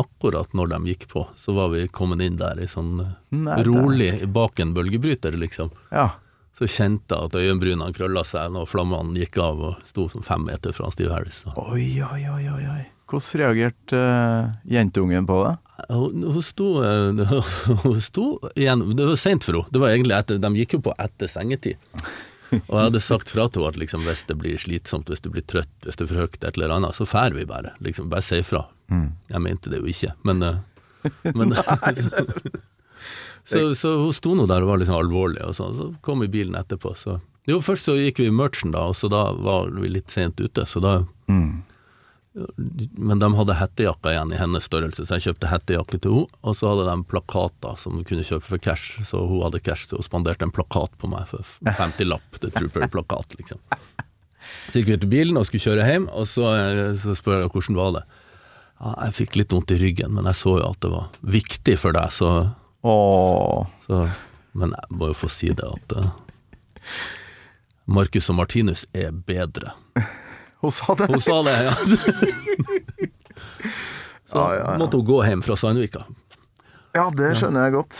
akkurat 0.00 0.52
når 0.52 0.74
de 0.74 0.92
gikk 0.92 1.06
på, 1.12 1.24
så 1.38 1.54
var 1.56 1.70
vi 1.72 1.86
kommet 1.88 2.20
inn 2.24 2.36
der 2.40 2.60
i 2.60 2.68
sånn 2.68 2.98
eh, 3.00 3.14
Nei, 3.38 3.62
rolig 3.66 4.10
bak 4.34 4.60
en 4.60 4.74
bølgebryter, 4.76 5.36
liksom. 5.40 5.72
Ja. 5.94 6.10
Så 6.54 6.68
kjente 6.70 7.16
jeg 7.16 7.30
at 7.30 7.38
øyenbrynene 7.40 7.94
krølla 7.96 8.22
seg 8.26 8.52
når 8.54 8.68
flammene 8.70 9.18
gikk 9.24 9.40
av 9.42 9.62
og 9.70 9.86
sto 9.86 10.06
som 10.12 10.22
fem 10.22 10.44
meter 10.46 10.76
fra 10.76 10.90
Steve 10.94 11.10
Harris. 11.14 11.40
Så. 11.42 11.54
Oi, 11.58 11.88
oi, 12.04 12.20
oi, 12.30 12.44
oi. 12.52 12.82
Hvordan 13.10 13.40
reagerte 13.42 13.98
uh, 13.98 14.52
jentungen 14.70 15.26
på 15.26 15.40
det? 15.44 15.56
Hun, 15.88 16.22
hun 16.22 16.42
sto, 16.42 16.68
eh, 16.86 17.32
hun 17.82 18.00
sto 18.00 18.26
igjen 18.54 18.84
Det 18.96 19.08
var 19.08 19.16
seint 19.18 19.44
for 19.44 19.58
henne. 19.58 19.72
Det 19.74 19.82
var 19.82 19.94
egentlig 19.94 20.16
etter, 20.16 20.38
de 20.38 20.52
gikk 20.60 20.76
jo 20.78 20.84
på 20.86 20.94
etter 21.02 21.30
sengetid. 21.30 21.80
Og 22.54 22.76
jeg 22.76 22.84
hadde 22.84 23.00
sagt 23.02 23.32
fra 23.34 23.48
til 23.48 23.64
henne 23.64 23.72
at 23.74 23.80
liksom, 23.82 24.04
hvis 24.06 24.22
det 24.28 24.36
blir 24.38 24.60
slitsomt, 24.60 25.10
hvis 25.10 25.24
du 25.24 25.30
blir 25.34 25.42
trøtt, 25.50 25.72
hvis 25.82 25.98
det 25.98 26.06
er 26.06 26.12
for 26.12 26.22
høyt, 26.22 26.38
et 26.38 26.54
eller 26.54 26.76
annet, 26.76 26.94
så 26.94 27.06
fær 27.08 27.34
vi 27.34 27.46
bare. 27.48 27.74
Liksom, 27.82 28.06
bare 28.12 28.22
si 28.22 28.38
fra. 28.46 28.66
Jeg 29.32 29.42
mente 29.42 29.72
det 29.72 29.80
jo 29.80 29.90
ikke, 29.90 30.12
men, 30.28 30.42
eh, 30.46 31.10
men 31.34 31.54
så, 33.50 33.74
så 33.74 33.96
hun 33.98 34.14
sto 34.14 34.34
nå 34.38 34.46
der 34.50 34.62
og 34.64 34.70
var 34.70 34.84
sånn 34.86 35.00
alvorlig, 35.00 35.42
og 35.42 35.56
sånn. 35.58 35.78
Så 35.78 35.90
kom 36.04 36.22
vi 36.22 36.30
bilen 36.38 36.58
etterpå, 36.60 36.94
så 36.98 37.18
Jo, 37.50 37.58
først 37.60 37.90
så 37.90 37.98
gikk 37.98 38.22
vi 38.22 38.30
i 38.30 38.32
merchen, 38.32 38.70
da, 38.72 38.86
og 38.88 38.96
så 38.96 39.10
da 39.12 39.26
var 39.36 39.74
vi 39.74 39.90
litt 39.92 40.14
sent 40.14 40.38
ute, 40.40 40.64
så 40.64 40.80
da 40.80 40.94
men 42.34 43.20
de 43.22 43.28
hadde 43.38 43.54
hettejakka 43.60 44.10
igjen 44.10 44.32
i 44.34 44.38
hennes 44.40 44.64
størrelse, 44.66 45.04
så 45.06 45.16
jeg 45.16 45.28
kjøpte 45.28 45.50
hettejakke 45.52 46.00
til 46.02 46.16
henne. 46.16 46.40
Og 46.42 46.56
så 46.58 46.72
hadde 46.72 46.88
de 46.88 47.06
plakater 47.10 47.76
som 47.78 47.94
du 47.98 48.02
kunne 48.06 48.26
kjøpe 48.26 48.46
for 48.48 48.62
cash, 48.62 48.98
så 49.06 49.22
hun 49.22 49.44
hadde 49.46 49.62
cash, 49.62 49.86
så 49.86 50.00
hun 50.00 50.06
spanderte 50.06 50.46
en 50.46 50.54
plakat 50.54 50.96
på 50.98 51.10
meg 51.12 51.28
for 51.30 51.46
50-lapp. 51.62 52.40
The 52.42 52.50
Trooper-plakat, 52.56 53.38
liksom. 53.38 53.62
Så 54.68 54.80
gikk 54.80 54.90
vi 54.90 54.98
til 55.04 55.12
bilen 55.12 55.38
og 55.38 55.46
skulle 55.48 55.62
kjøre 55.62 55.86
hjem, 55.86 56.10
og 56.10 56.26
så, 56.28 56.50
eh, 56.58 56.98
så 57.00 57.14
spør 57.16 57.44
jeg 57.44 57.52
hvordan 57.54 57.78
var 57.78 57.94
det. 58.00 58.04
Ja, 58.82 58.90
jeg 59.06 59.16
fikk 59.20 59.38
litt 59.38 59.54
vondt 59.54 59.72
i 59.72 59.78
ryggen, 59.80 60.12
men 60.16 60.26
jeg 60.28 60.40
så 60.40 60.58
jo 60.58 60.66
at 60.66 60.80
det 60.82 60.90
var 60.92 61.14
viktig 61.22 61.78
for 61.80 61.96
deg, 61.96 62.10
så, 62.12 62.32
så 63.86 64.06
Men 64.54 64.70
jeg 64.70 64.98
må 64.98 65.08
jo 65.10 65.16
få 65.18 65.28
si 65.32 65.48
det 65.50 65.66
at 65.66 65.94
uh, 65.98 66.10
Marcus 67.90 68.28
og 68.30 68.36
Martinus 68.38 68.84
er 68.94 69.10
bedre. 69.10 69.72
Hun 70.64 70.72
sa 70.72 70.94
det. 70.96 71.10
Hun 71.12 71.20
sa 71.20 71.42
det, 71.44 71.56
ja. 71.66 71.74
Så 74.24 74.38
Ja, 74.40 74.44
ja, 74.56 74.78
måtte 74.80 74.96
hun 74.96 75.06
gå 75.06 75.18
hjem 75.26 75.42
fra 75.44 75.56
Sandvika. 75.60 76.06
Ja, 76.96 77.10
det 77.12 77.34
skjønner 77.38 77.66
jeg 77.66 77.74
godt. 77.76 77.98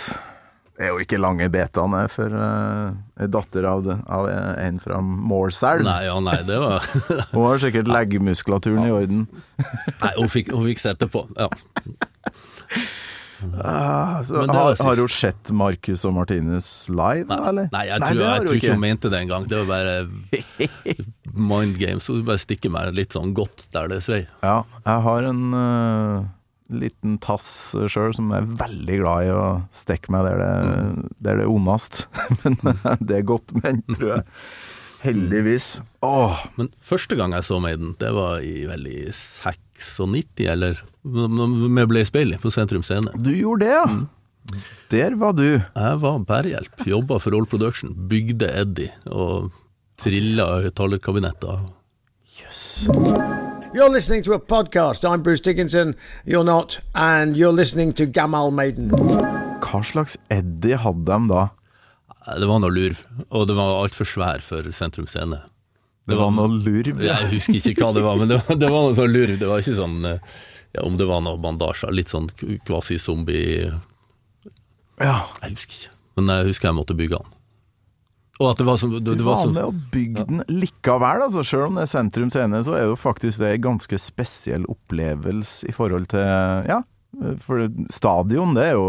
Det 0.74 0.88
er 0.88 0.90
jo 0.90 1.02
ikke 1.04 1.20
lange 1.22 1.46
betaene 1.54 2.00
for 2.10 2.32
uh, 2.34 3.26
datter 3.30 3.66
av, 3.68 3.84
det, 3.86 3.94
av 4.10 4.26
en 4.32 4.80
fra 4.82 4.98
Målselv. 5.04 5.84
Nei, 5.86 6.00
ja, 6.08 6.16
nei, 6.24 6.40
det 6.48 6.58
var 6.58 6.82
Hun 7.34 7.44
har 7.44 7.62
sikkert 7.62 7.90
leggmuskulaturen 7.92 8.88
i 8.88 8.94
orden. 8.94 9.26
Nei, 9.60 10.12
hun 10.16 10.32
fikk, 10.32 10.50
hun 10.54 10.66
fikk 10.72 10.82
sette 10.82 11.10
på. 11.12 11.26
Ja. 11.38 11.50
Var 13.52 14.52
har, 14.54 14.76
har 14.86 14.96
du 14.96 15.04
sett 15.12 15.50
Marcus 15.54 16.04
og 16.08 16.14
Martinez 16.16 16.68
live, 16.88 17.26
Nei, 17.30 17.38
eller? 17.50 17.68
nei, 17.72 17.82
jeg 17.90 18.02
Nei, 18.02 18.10
tror, 18.12 18.22
har 18.24 18.36
jeg 18.38 18.46
tror 18.46 18.60
ikke 18.60 18.76
hun 18.76 18.84
mente 18.84 19.10
det 19.12 19.20
engang. 19.24 19.48
Det 19.50 19.60
var 19.60 19.68
bare 19.72 20.64
mind 21.52 21.78
games. 21.80 22.08
Hun 22.10 22.24
bare 22.26 22.42
stikker 22.42 22.72
meg 22.74 22.94
litt 22.96 23.16
sånn 23.16 23.34
godt 23.36 23.66
der 23.74 23.90
det 23.92 24.00
svei. 24.06 24.22
Ja, 24.44 24.62
jeg 24.84 25.04
har 25.08 25.28
en 25.30 25.42
uh, 25.56 26.26
liten 26.74 27.18
tass 27.22 27.48
sjøl 27.92 28.14
som 28.16 28.32
er 28.34 28.46
veldig 28.60 29.00
glad 29.02 29.28
i 29.28 29.34
å 29.34 29.44
stikke 29.74 30.14
meg 30.14 30.28
der 30.30 30.40
det, 30.40 30.52
der 31.26 31.42
det 31.42 31.48
er 31.48 31.52
ondest. 31.52 32.06
Men 32.44 32.58
det 33.00 33.20
er 33.20 33.28
godt 33.34 33.54
ment, 33.60 33.84
tror 33.96 34.16
jeg. 34.16 34.24
Heldigvis. 35.04 35.82
Åh, 36.02 36.46
Men 36.56 36.70
første 36.80 37.16
gang 37.16 37.32
jeg 37.36 37.44
så 37.44 37.60
Maiden, 37.60 37.94
det 38.00 38.10
var 38.16 38.40
i 38.40 38.64
vel 38.68 38.86
i 38.88 38.98
96, 39.12 40.40
eller 40.48 40.80
med 41.04 41.88
Blaze 41.90 42.12
Bailey 42.12 42.38
på 42.40 42.50
Sentrum 42.50 42.82
Scene. 42.82 43.12
du 43.20 43.30
gjorde 43.36 43.66
det, 43.66 43.72
ja. 43.74 43.84
Der 44.92 45.14
var 45.16 45.32
du. 45.32 45.60
Jeg 45.60 46.00
var 46.00 46.18
bærehjelp, 46.28 46.86
jobba 46.86 47.18
for 47.18 47.36
All 47.36 47.46
Production, 47.46 47.94
bygde 48.08 48.48
Eddie 48.60 48.90
og 49.06 49.50
trilla 50.00 50.62
høyttalerkabinetter. 50.64 51.64
Jøss. 52.40 52.88
You're 53.74 53.90
listening 53.92 54.22
to 54.24 54.32
a 54.34 54.38
podcast. 54.38 55.04
I'm 55.04 55.22
Bruce 55.22 55.40
Dickinson. 55.40 55.94
You're 56.26 56.44
not. 56.44 56.80
And 56.94 57.36
you're 57.36 57.52
listening 57.52 57.92
to 57.94 58.06
Gamal 58.06 58.52
Maiden. 58.52 58.90
Hva 59.64 59.80
slags 59.82 60.16
Eddie 60.30 60.76
hadde 60.78 61.04
de 61.08 61.28
da? 61.32 61.48
Det 62.24 62.46
var 62.48 62.60
noe 62.62 62.72
lurv, 62.72 63.00
og 63.30 63.46
det 63.50 63.54
var 63.58 63.74
altfor 63.82 64.08
svær 64.08 64.40
for 64.44 64.64
Sentrum 64.72 65.06
Scene. 65.10 65.42
Det 66.08 66.16
var 66.16 66.30
noe 66.32 66.48
lurv. 66.48 67.00
ja. 67.04 67.18
Jeg 67.24 67.38
husker 67.38 67.60
ikke 67.72 67.84
hva 67.84 67.92
det 67.96 68.04
var, 68.04 68.16
men 68.20 68.28
det 68.32 68.38
var, 68.42 68.56
det 68.60 68.68
var 68.72 68.86
noe 68.86 68.96
sånn 68.96 69.12
lurv. 69.12 69.38
Det 69.40 69.48
var 69.48 69.60
ikke 69.64 69.76
sånn 69.78 69.98
ja, 70.08 70.82
Om 70.84 70.96
det 71.00 71.06
var 71.08 71.20
noe 71.24 71.38
bandasjer, 71.40 71.92
litt 71.94 72.12
sånn 72.12 72.26
kvasi-zombie 72.66 73.70
Ja. 75.00 75.20
Jeg 75.42 75.56
husker 75.56 75.78
ikke, 75.78 75.94
men 76.18 76.32
jeg 76.32 76.48
husker 76.50 76.68
jeg 76.70 76.78
måtte 76.80 76.96
bygge 76.98 77.20
den. 77.20 77.30
Og 78.42 78.48
at 78.50 78.58
det 78.58 78.66
var 78.66 78.80
Du 78.82 78.96
det, 78.98 79.14
det 79.20 79.22
var 79.24 79.36
var 79.36 79.44
sånn 79.44 79.54
med 79.54 79.68
å 79.68 79.74
bygge 79.94 80.24
den 80.26 80.42
likevel, 80.50 81.22
altså. 81.28 81.44
Selv 81.46 81.68
om 81.68 81.76
det 81.78 81.84
er 81.86 81.92
sentrum 81.92 82.32
scene, 82.34 82.64
så 82.66 82.74
er 82.74 82.88
jo 82.88 82.96
faktisk 82.98 83.38
det 83.44 83.52
en 83.54 83.64
ganske 83.68 84.00
spesiell 84.02 84.64
opplevelse 84.72 85.68
i 85.70 85.74
forhold 85.76 86.08
til 86.10 86.24
Ja, 86.72 86.80
for 87.44 87.68
stadion, 87.94 88.56
det 88.58 88.70
er 88.72 88.78
jo 88.78 88.88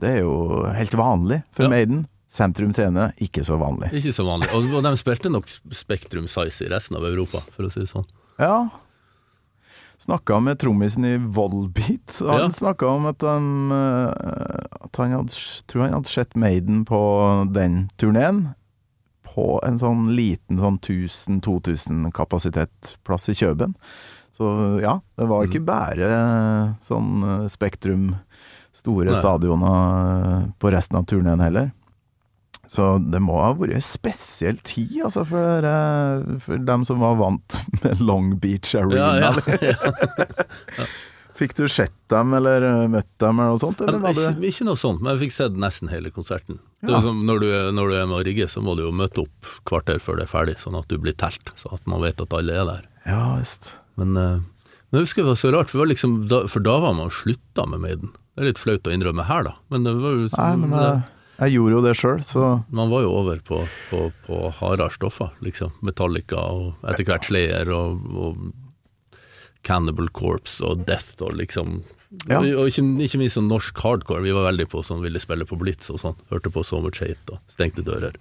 Det 0.00 0.10
er 0.16 0.20
jo 0.26 0.34
helt 0.76 0.94
vanlig 1.00 1.42
for 1.56 1.64
Ja. 1.66 1.72
Maiden. 1.72 2.06
Sentrum 2.30 2.70
scene, 2.76 3.08
ikke 3.18 3.42
så 3.42 3.56
vanlig. 3.58 3.88
Ikke 3.98 4.12
så 4.14 4.22
vanlig. 4.26 4.46
Og, 4.54 4.68
og 4.78 4.84
de 4.86 4.92
spilte 5.00 5.32
nok 5.32 5.48
Spektrum 5.74 6.28
Size 6.30 6.62
i 6.68 6.70
resten 6.70 6.94
av 7.00 7.08
Europa, 7.08 7.40
for 7.56 7.66
å 7.66 7.72
si 7.74 7.82
det 7.82 7.90
sånn. 7.90 8.06
Ja. 8.38 8.68
Snakka 10.00 10.38
med 10.40 10.60
trommisen 10.62 11.04
i 11.04 11.16
Volbeat, 11.18 12.20
han 12.22 12.44
Ja. 12.46 12.48
snakka 12.54 12.86
om 12.88 13.06
at 13.10 13.20
han, 13.26 13.72
eh, 13.72 14.64
at 14.86 14.96
han 14.96 15.10
hadde, 15.12 15.34
tror 15.66 15.82
han 15.88 15.92
hadde 15.98 16.08
sett 16.08 16.36
Maiden 16.36 16.84
på 16.88 17.00
den 17.52 17.90
turneen. 17.98 18.54
På 19.30 19.60
en 19.62 19.78
sånn 19.78 20.08
liten 20.16 20.58
sånn 20.58 20.78
1000-2000 20.80 22.10
kapasitetsplass 22.12 23.28
i 23.28 23.34
Kjøben. 23.34 23.74
Så 24.34 24.80
ja, 24.82 25.00
det 25.18 25.26
var 25.28 25.44
ikke 25.46 25.64
bare 25.64 26.08
sånn 26.82 27.22
eh, 27.42 27.48
Spektrum, 27.52 28.16
store 28.72 29.10
Nei. 29.12 29.18
stadioner 29.20 30.46
eh, 30.46 30.48
på 30.58 30.70
resten 30.72 30.96
av 30.96 31.04
turneen 31.10 31.40
heller. 31.44 31.70
Så 32.70 32.86
det 33.02 33.18
må 33.18 33.34
ha 33.42 33.50
vært 33.58 33.74
en 33.74 33.82
spesiell 33.82 34.60
tid, 34.62 35.00
altså, 35.08 35.24
for, 35.26 35.66
for 36.44 36.66
dem 36.68 36.84
som 36.86 37.00
var 37.02 37.16
vant 37.18 37.56
med 37.82 38.02
Long 38.04 38.36
Beach 38.42 38.76
Arena. 38.78 39.08
Ja, 39.18 39.32
ja. 40.78 40.86
Fikk 41.40 41.54
du 41.56 41.64
sett 41.72 41.94
dem, 42.12 42.34
eller 42.36 42.62
eh, 42.66 42.86
møtt 42.92 43.08
dem, 43.22 43.38
eller 43.40 43.54
noe 43.56 43.60
sånt? 43.62 43.80
Eller 43.80 43.98
var 44.02 44.12
ikke, 44.12 44.36
ikke 44.44 44.66
noe 44.68 44.78
sånt, 44.78 45.00
men 45.00 45.14
jeg 45.14 45.22
fikk 45.24 45.34
sett 45.38 45.58
nesten 45.58 45.90
hele 45.90 46.12
konserten. 46.12 46.58
Ja. 46.84 46.98
er 46.98 47.04
som 47.06 47.22
når, 47.26 47.42
du, 47.42 47.48
når 47.76 47.90
du 47.90 47.96
er 47.96 48.08
med 48.10 48.18
å 48.18 48.24
rigge, 48.28 48.46
så 48.50 48.62
må 48.64 48.74
du 48.76 48.84
jo 48.84 48.92
møte 48.94 49.24
opp 49.24 49.52
kvarter 49.68 50.02
før 50.04 50.20
det 50.20 50.26
er 50.26 50.32
ferdig, 50.34 50.56
sånn 50.60 50.76
at 50.78 50.90
du 50.92 50.98
blir 51.00 51.16
telt, 51.18 51.52
så 51.60 51.72
at 51.76 51.86
man 51.90 52.04
vet 52.04 52.20
at 52.20 52.36
alle 52.36 52.58
er 52.60 52.68
der. 52.68 52.88
Ja 53.08 53.22
visst. 53.38 53.72
Men, 54.00 54.12
eh, 54.20 54.36
men 54.90 55.00
jeg 55.00 55.08
husker 55.08 55.24
det 55.24 55.32
var 55.32 55.40
så 55.40 55.54
rart, 55.56 55.72
for, 55.72 55.80
var 55.80 55.90
liksom, 55.90 56.18
for 56.28 56.66
da 56.66 56.76
var 56.84 56.98
man 56.98 57.14
slutta 57.14 57.64
med 57.72 57.86
Maiden. 57.86 58.12
Det 58.36 58.44
er 58.44 58.52
litt 58.52 58.60
flaut 58.60 58.86
å 58.86 58.92
innrømme 58.92 59.24
her, 59.26 59.48
da, 59.48 59.56
men 59.72 59.88
det 59.88 59.96
var 59.96 60.18
jo 60.18 60.28
Nei, 60.36 60.52
men 60.60 60.76
jeg, 60.76 61.00
jeg 61.40 61.54
gjorde 61.56 61.76
jo 61.76 61.84
det 61.84 61.94
sjøl, 61.96 62.24
så 62.26 62.48
Man 62.68 62.90
var 62.92 63.04
jo 63.06 63.12
over 63.16 63.40
på, 63.44 63.62
på, 63.90 64.00
på 64.26 64.40
hardere 64.58 64.92
stoffer, 64.92 65.30
liksom. 65.44 65.72
Metallica 65.86 66.36
og 66.36 66.84
etter 66.90 67.06
hvert 67.08 67.28
Slayer 67.28 67.70
og, 67.72 68.02
og 68.12 68.42
Cannibal 69.66 70.10
Corpse 70.12 70.64
og 70.64 70.84
Death 70.88 71.20
og 71.24 71.38
liksom 71.40 71.80
Ja. 72.26 72.40
Og, 72.40 72.66
ikke, 72.66 72.82
ikke 73.06 73.20
minst 73.20 73.36
sånn 73.38 73.46
norsk 73.46 73.76
hardcore. 73.84 74.24
Vi 74.24 74.34
var 74.34 74.48
veldig 74.48 74.66
på 74.72 74.82
sånn, 74.82 74.98
ville 75.04 75.20
spille 75.22 75.46
på 75.46 75.58
Blitz 75.60 75.92
og 75.94 76.00
sånn. 76.02 76.16
Hørte 76.32 76.50
på 76.50 76.64
So 76.66 76.80
Much 76.82 76.98
Hate 77.04 77.36
og 77.36 77.38
Stengte 77.52 77.84
dører. 77.86 78.16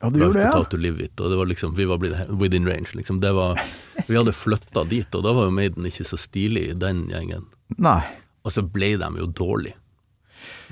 Ja, 0.00 0.10
du 0.10 0.20
gjorde 0.20 0.38
det, 0.38 0.44
ja. 0.46 0.64
to 0.68 0.78
Live 0.78 1.02
It, 1.02 1.18
og 1.18 1.32
det 1.32 1.38
var 1.40 1.48
liksom, 1.48 1.72
vi 1.74 1.86
var 1.88 1.98
blitt 1.98 2.28
within 2.30 2.66
range. 2.68 2.92
Liksom. 2.94 3.18
Det 3.22 3.32
var, 3.34 3.58
vi 4.06 4.18
hadde 4.18 4.34
flytta 4.36 4.84
dit, 4.86 5.08
og 5.16 5.24
da 5.24 5.32
var 5.34 5.48
jo 5.48 5.54
Maiden 5.56 5.86
ikke 5.88 6.06
så 6.06 6.18
stilig 6.20 6.66
i 6.70 6.76
den 6.78 7.06
gjengen. 7.10 7.46
Nei. 7.80 8.02
Og 8.44 8.52
så 8.52 8.62
ble 8.62 8.94
de 9.00 9.08
jo 9.18 9.30
dårlige. 9.32 9.78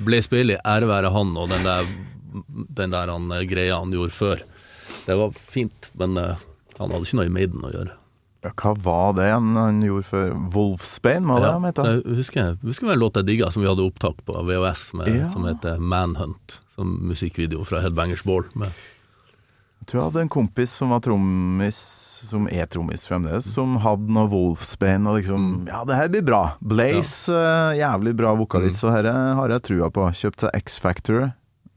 Blaze 0.03 0.31
Bailey, 0.33 0.57
ære 0.65 0.89
være 0.91 1.11
han 1.15 1.35
og 1.37 1.49
den 1.53 1.65
der, 1.67 1.89
den 2.81 2.91
der 2.95 3.13
han, 3.13 3.31
eh, 3.33 3.45
greia 3.51 3.79
han 3.79 3.93
gjorde 3.95 4.15
før. 4.17 4.43
Det 5.07 5.17
var 5.19 5.33
fint, 5.35 5.91
men 5.99 6.17
uh, 6.19 6.37
han 6.79 6.91
hadde 6.93 7.05
ikke 7.07 7.19
noe 7.19 7.27
i 7.29 7.33
Maiden 7.35 7.65
å 7.65 7.73
gjøre. 7.73 7.97
Ja, 8.43 8.51
hva 8.59 8.73
var 8.83 9.13
det 9.15 9.29
han, 9.31 9.53
han 9.55 9.79
gjorde 9.85 10.07
før? 10.09 10.33
Wolfsbane, 10.51 11.27
var 11.31 11.41
det 11.41 11.47
Ja, 11.47 11.53
han 11.59 11.67
het? 11.69 11.79
jeg 11.79 12.17
husker, 12.19 12.41
jeg 12.43 12.57
husker 12.67 12.91
en 12.91 12.99
låt 12.99 13.15
jeg 13.21 13.29
digga, 13.29 13.51
som 13.55 13.63
vi 13.63 13.69
hadde 13.71 13.85
opptak 13.87 14.19
på 14.27 14.35
VHS, 14.49 14.89
med, 14.99 15.13
Ja. 15.15 15.29
som 15.31 15.45
heter 15.47 15.79
Manhunt. 15.79 16.59
Som 16.75 16.97
musikkvideo 17.07 17.63
fra 17.69 17.81
Headbangers 17.85 18.25
Ball. 18.27 18.43
Med, 18.59 18.73
Jeg 19.83 19.87
tror 19.87 20.01
jeg 20.01 20.09
hadde 20.11 20.21
en 20.27 20.29
kompis 20.35 20.71
som 20.79 20.91
var 20.91 21.01
trommis, 21.03 21.79
som 22.29 22.47
er 22.53 22.67
trommis 22.71 23.05
fremdeles, 23.09 23.47
som 23.55 23.77
hadde 23.83 24.11
noe 24.15 24.29
Wolfsbane 24.33 25.09
og 25.11 25.19
liksom 25.21 25.67
Ja, 25.69 25.83
det 25.89 25.97
her 25.99 26.09
blir 26.13 26.25
bra. 26.27 26.41
Blaze, 26.61 27.33
uh, 27.35 27.73
jævlig 27.79 28.15
bra 28.19 28.33
vokalist, 28.39 28.81
så 28.83 28.93
dette 28.95 29.13
har 29.39 29.55
jeg 29.57 29.65
trua 29.69 29.91
på. 29.95 30.07
Kjøpt 30.21 30.45
seg 30.47 30.59
X-Factor. 30.63 31.31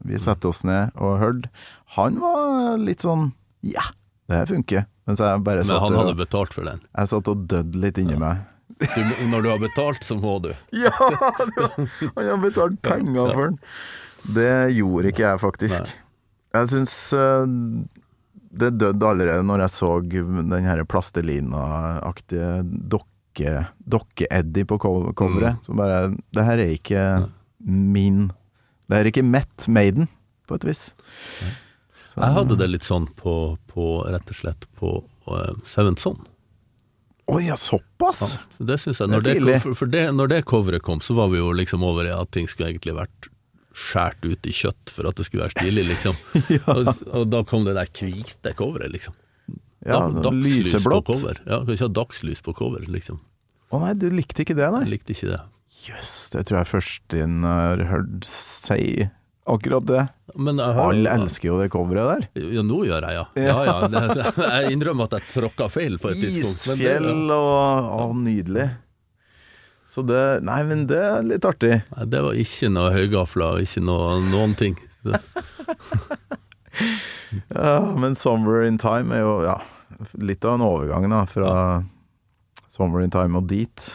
Vi 0.06 0.18
satte 0.22 0.48
oss 0.50 0.62
ned 0.68 0.92
og 1.00 1.18
hørte. 1.22 1.50
Han 1.96 2.20
var 2.22 2.76
litt 2.78 3.02
sånn 3.04 3.32
Ja, 3.66 3.82
det 4.30 4.42
her 4.42 4.50
funker. 4.50 4.86
Men 5.06 5.16
han 5.22 5.46
hadde 5.46 6.02
og, 6.02 6.16
betalt 6.18 6.52
for 6.54 6.66
den. 6.66 6.80
jeg 6.98 7.08
satt 7.12 7.28
og 7.30 7.44
døde 7.50 7.78
litt 7.78 7.98
inni 8.02 8.16
meg. 8.18 8.42
Du, 8.76 9.02
når 9.30 9.42
du 9.44 9.48
har 9.52 9.60
betalt, 9.62 10.02
så 10.04 10.16
må 10.18 10.38
du. 10.42 10.50
Ja! 10.84 10.90
var- 10.98 11.76
Han 12.16 12.26
har 12.32 12.40
betalt 12.42 12.80
penger 12.84 13.30
for 13.32 13.52
den. 13.52 13.60
Det 14.36 14.50
gjorde 14.74 15.12
ikke 15.12 15.22
jeg, 15.22 15.38
faktisk. 15.40 15.94
Jeg 16.56 16.68
syns 16.72 16.96
eh, 17.14 17.46
det 18.58 18.70
døde 18.80 19.08
allerede 19.08 19.44
når 19.46 19.64
jeg 19.66 19.74
så 19.76 19.90
den 20.08 20.52
her 20.64 20.82
plastelina-aktige 20.88 22.50
dokke- 22.90 23.66
dokke-Eddie 23.88 24.64
på 24.64 24.78
coveret. 24.80 25.58
Mm. 25.58 25.62
Så 25.66 25.76
bare 25.76 25.98
Det 26.32 26.44
her 26.44 26.58
er 26.58 26.72
ikke 26.74 27.02
min 27.66 28.30
Det 28.88 28.96
er 29.00 29.04
ikke 29.10 29.24
Met 29.26 29.66
Maiden, 29.68 30.08
på 30.46 30.54
et 30.54 30.64
vis. 30.64 30.94
Så- 32.14 32.20
Jeg 32.22 32.32
hadde 32.32 32.56
det 32.56 32.70
litt 32.70 32.82
sånn 32.86 33.08
på, 33.16 33.58
på 33.68 34.06
rett 34.06 34.30
og 34.30 34.36
slett 34.36 34.66
på 34.78 35.04
uh, 35.28 35.52
Seventh 35.64 36.00
Son. 36.00 36.16
Å 37.28 37.40
ja, 37.42 37.56
såpass? 37.58 38.38
Ja, 38.60 38.66
det 38.70 38.76
synes 38.80 39.00
jeg, 39.00 39.08
når 39.10 39.22
det, 39.26 39.34
det, 39.44 39.56
for, 39.64 39.74
for 39.74 39.86
det, 39.90 40.04
når 40.14 40.28
det 40.30 40.44
coveret 40.46 40.82
kom, 40.86 41.00
så 41.02 41.16
var 41.18 41.28
vi 41.32 41.38
jo 41.40 41.50
liksom 41.52 41.82
over 41.82 42.06
i 42.06 42.12
at 42.14 42.30
ting 42.30 42.46
skulle 42.46 42.70
egentlig 42.70 42.94
vært 42.94 43.26
skjært 43.76 44.24
ut 44.24 44.48
i 44.48 44.54
kjøtt 44.56 44.92
for 44.92 45.08
at 45.10 45.18
det 45.18 45.26
skulle 45.28 45.44
være 45.44 45.56
stilig, 45.58 45.84
liksom. 45.90 46.16
og, 46.72 46.90
og 47.12 47.26
da 47.32 47.42
kom 47.48 47.66
det 47.68 47.76
der 47.76 47.90
hvite 47.92 48.54
coveret, 48.56 48.92
liksom. 48.94 49.16
Ja, 49.86 50.00
Da- 50.10 50.30
sånn 50.30 50.40
lyseblått. 50.42 51.10
cover. 51.12 51.42
Ja, 51.44 51.60
kan 51.62 51.74
ikke 51.76 51.86
ha 51.86 51.92
dagslys 52.00 52.40
på 52.42 52.56
cover, 52.56 52.86
liksom. 52.90 53.20
Å 53.70 53.82
nei, 53.82 53.92
du 53.98 54.08
likte 54.14 54.42
ikke 54.46 54.56
det, 54.56 54.66
nei? 54.72 54.86
Jeg 54.86 54.92
likte 54.96 55.14
ikke 55.14 55.30
det. 55.34 55.42
Jøss, 55.86 56.14
det 56.32 56.46
tror 56.48 56.62
jeg 56.62 56.70
først 56.72 57.14
inn 57.18 57.44
har 57.46 57.82
hørt 57.90 58.24
si 58.26 59.06
akkurat 59.46 59.84
det. 59.86 60.04
Alle 60.34 61.12
elsker 61.12 61.50
jo 61.52 61.58
det 61.60 61.68
coveret 61.74 62.08
der. 62.08 62.46
Ja, 62.56 62.64
nå 62.66 62.80
gjør 62.88 63.04
jeg, 63.06 63.18
ja. 63.20 63.24
ja, 63.38 63.58
ja 63.92 64.30
jeg 64.62 64.72
innrømmer 64.74 65.06
at 65.10 65.20
jeg 65.20 65.28
tråkka 65.36 65.68
feil 65.70 66.00
på 66.02 66.10
et 66.14 66.22
tidspunkt. 66.24 66.80
Isfjell 66.80 67.30
og 67.36 67.92
Å, 68.00 68.08
nydelig. 68.18 68.66
Så 69.96 70.02
det 70.04 70.22
Nei, 70.44 70.58
men 70.68 70.82
det 70.90 70.98
er 71.00 71.22
litt 71.24 71.46
artig. 71.48 71.78
Nei, 71.96 72.04
det 72.12 72.20
var 72.26 72.36
ikke 72.36 72.68
noe 72.68 72.90
høygafler, 72.92 73.62
ikke 73.64 73.80
noe, 73.88 74.18
noen 74.28 74.52
ting. 74.60 74.76
Ja, 77.48 77.80
men 77.96 78.14
'Summer 78.14 78.62
in 78.66 78.76
Time' 78.78 79.14
er 79.16 79.22
jo 79.24 79.34
ja, 79.46 79.54
litt 80.20 80.44
av 80.44 80.58
en 80.58 80.64
overgang 80.66 81.06
da, 81.10 81.22
fra 81.28 81.52
'Summer 82.68 83.00
in 83.04 83.10
Time' 83.10 83.40
og 83.40 83.48
dit. 83.50 83.86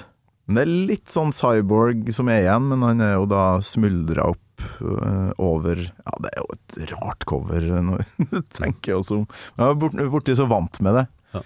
Men 0.47 0.57
det 0.57 0.63
er 0.65 0.71
litt 0.89 1.13
sånn 1.13 1.31
Cyborg 1.35 2.09
som 2.13 2.29
er 2.33 2.41
igjen, 2.43 2.65
men 2.73 2.81
han 2.83 3.01
er 3.05 3.13
jo 3.19 3.27
da 3.29 3.43
smuldra 3.63 4.25
opp 4.33 4.65
øh, 4.81 5.29
over 5.41 5.77
Ja, 5.85 6.15
det 6.25 6.31
er 6.33 6.41
jo 6.41 6.49
et 6.57 6.91
rart 6.91 7.25
cover, 7.29 7.61
nå 7.85 8.01
tenker 8.57 8.95
jeg 8.95 8.99
også 8.99 9.21
om. 9.21 9.27
Jeg 9.57 9.67
er 9.69 9.79
bort- 9.85 10.01
borti 10.17 10.35
så 10.37 10.49
vant 10.49 10.81
med 10.81 10.97
det. 10.99 11.05
Ja. 11.37 11.43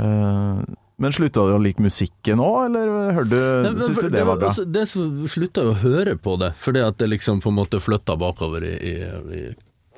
Eh, 0.00 0.62
men 0.98 1.12
slutta 1.14 1.44
du 1.46 1.54
å 1.54 1.60
like 1.62 1.82
musikken 1.82 2.40
òg, 2.42 2.64
eller 2.66 3.12
hørte 3.16 3.30
du, 3.30 3.68
men 3.68 3.78
syns 3.86 4.00
du 4.02 4.08
det 4.10 4.24
var 4.26 4.36
bra? 4.40 4.48
altså, 4.50 4.64
det 4.66 4.82
slutta 5.30 5.62
jo 5.68 5.72
å 5.76 5.78
høre 5.84 6.16
på 6.18 6.34
det, 6.42 6.52
fordi 6.58 6.82
at 6.82 6.98
det 6.98 7.08
liksom 7.12 7.40
på 7.44 7.52
en 7.52 7.58
måte 7.60 7.80
flytta 7.82 8.16
bakover 8.18 8.66
i, 8.66 8.74
i, 8.74 8.96
i 9.38 9.42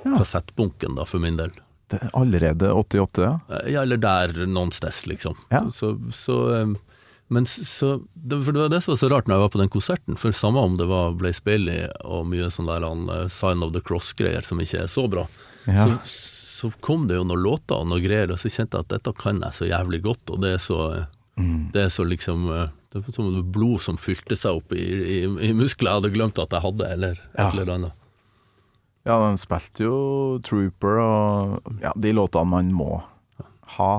Ja. 0.04 0.14
kassettbunken, 0.16 0.94
da, 0.96 1.04
for 1.04 1.20
min 1.20 1.36
del. 1.36 1.50
Det 1.92 1.98
er 2.00 2.12
allerede 2.16 2.70
88, 2.72 3.24
ja? 3.26 3.32
Ja, 3.68 3.82
eller 3.82 3.98
der 4.00 4.30
noen 4.46 4.70
steds, 4.72 5.02
liksom. 5.10 5.34
Ja. 5.52 5.64
Så, 5.74 5.90
så 6.14 6.36
eh, 6.54 6.70
Men 7.28 7.44
så, 7.46 8.00
det, 8.14 8.38
for 8.44 8.52
det 8.56 8.60
var 8.64 8.70
det 8.72 8.80
som 8.82 8.92
var 8.94 8.98
så 9.02 9.10
rart 9.12 9.26
når 9.28 9.36
jeg 9.36 9.42
var 9.44 9.52
på 9.54 9.60
den 9.60 9.68
konserten, 9.74 10.16
for 10.18 10.32
samme 10.34 10.58
om 10.64 10.76
det 10.80 10.86
var 10.90 11.12
Blaze 11.20 11.42
Bailey 11.44 11.84
og 12.02 12.24
mye 12.32 12.48
sånn 12.50 12.66
der 12.70 12.82
han, 12.86 13.04
eh, 13.12 13.28
Sign 13.28 13.62
of 13.62 13.74
the 13.76 13.80
Cross-greier 13.84 14.42
som 14.46 14.58
ikke 14.62 14.84
er 14.86 14.88
så 14.90 15.04
bra, 15.10 15.26
Ja. 15.68 15.84
så, 15.84 15.98
så 16.60 16.68
kom 16.84 17.06
det 17.08 17.16
jo 17.16 17.24
noen 17.24 17.40
låter 17.44 17.80
og 17.80 17.88
noe 17.90 18.02
greier, 18.04 18.30
og 18.34 18.38
så 18.42 18.50
kjente 18.52 18.76
jeg 18.78 18.86
at 18.86 18.92
dette 18.98 19.12
kan 19.18 19.40
jeg 19.40 19.56
så 19.56 19.68
jævlig 19.70 20.02
godt, 20.04 20.30
og 20.34 20.42
det 20.44 20.52
er 20.58 20.62
så, 20.66 20.82
Mm. 21.40 21.70
det 21.72 21.82
er 21.86 21.88
så 21.94 22.04
liksom 22.04 22.48
eh, 22.52 22.68
Det 22.92 23.00
er 23.06 23.14
som 23.14 23.28
blod 23.54 23.78
som 23.80 23.96
fylte 23.96 24.36
seg 24.36 24.58
opp 24.58 24.72
i, 24.76 24.82
i, 24.82 25.18
i 25.46 25.52
muskler 25.56 25.88
jeg 25.88 26.00
hadde 26.00 26.10
glemt 26.12 26.40
at 26.42 26.50
jeg 26.52 26.60
hadde, 26.64 26.88
eller 26.90 27.20
et 27.38 27.54
eller 27.54 27.70
annet. 27.76 27.92
Ja, 29.06 29.14
de 29.22 29.38
spilte 29.40 29.86
jo 29.86 29.94
Trooper 30.44 30.98
og 31.00 31.70
ja, 31.80 31.92
de 31.96 32.12
låtene 32.12 32.50
man 32.50 32.72
må 32.76 32.98
ha. 33.78 33.92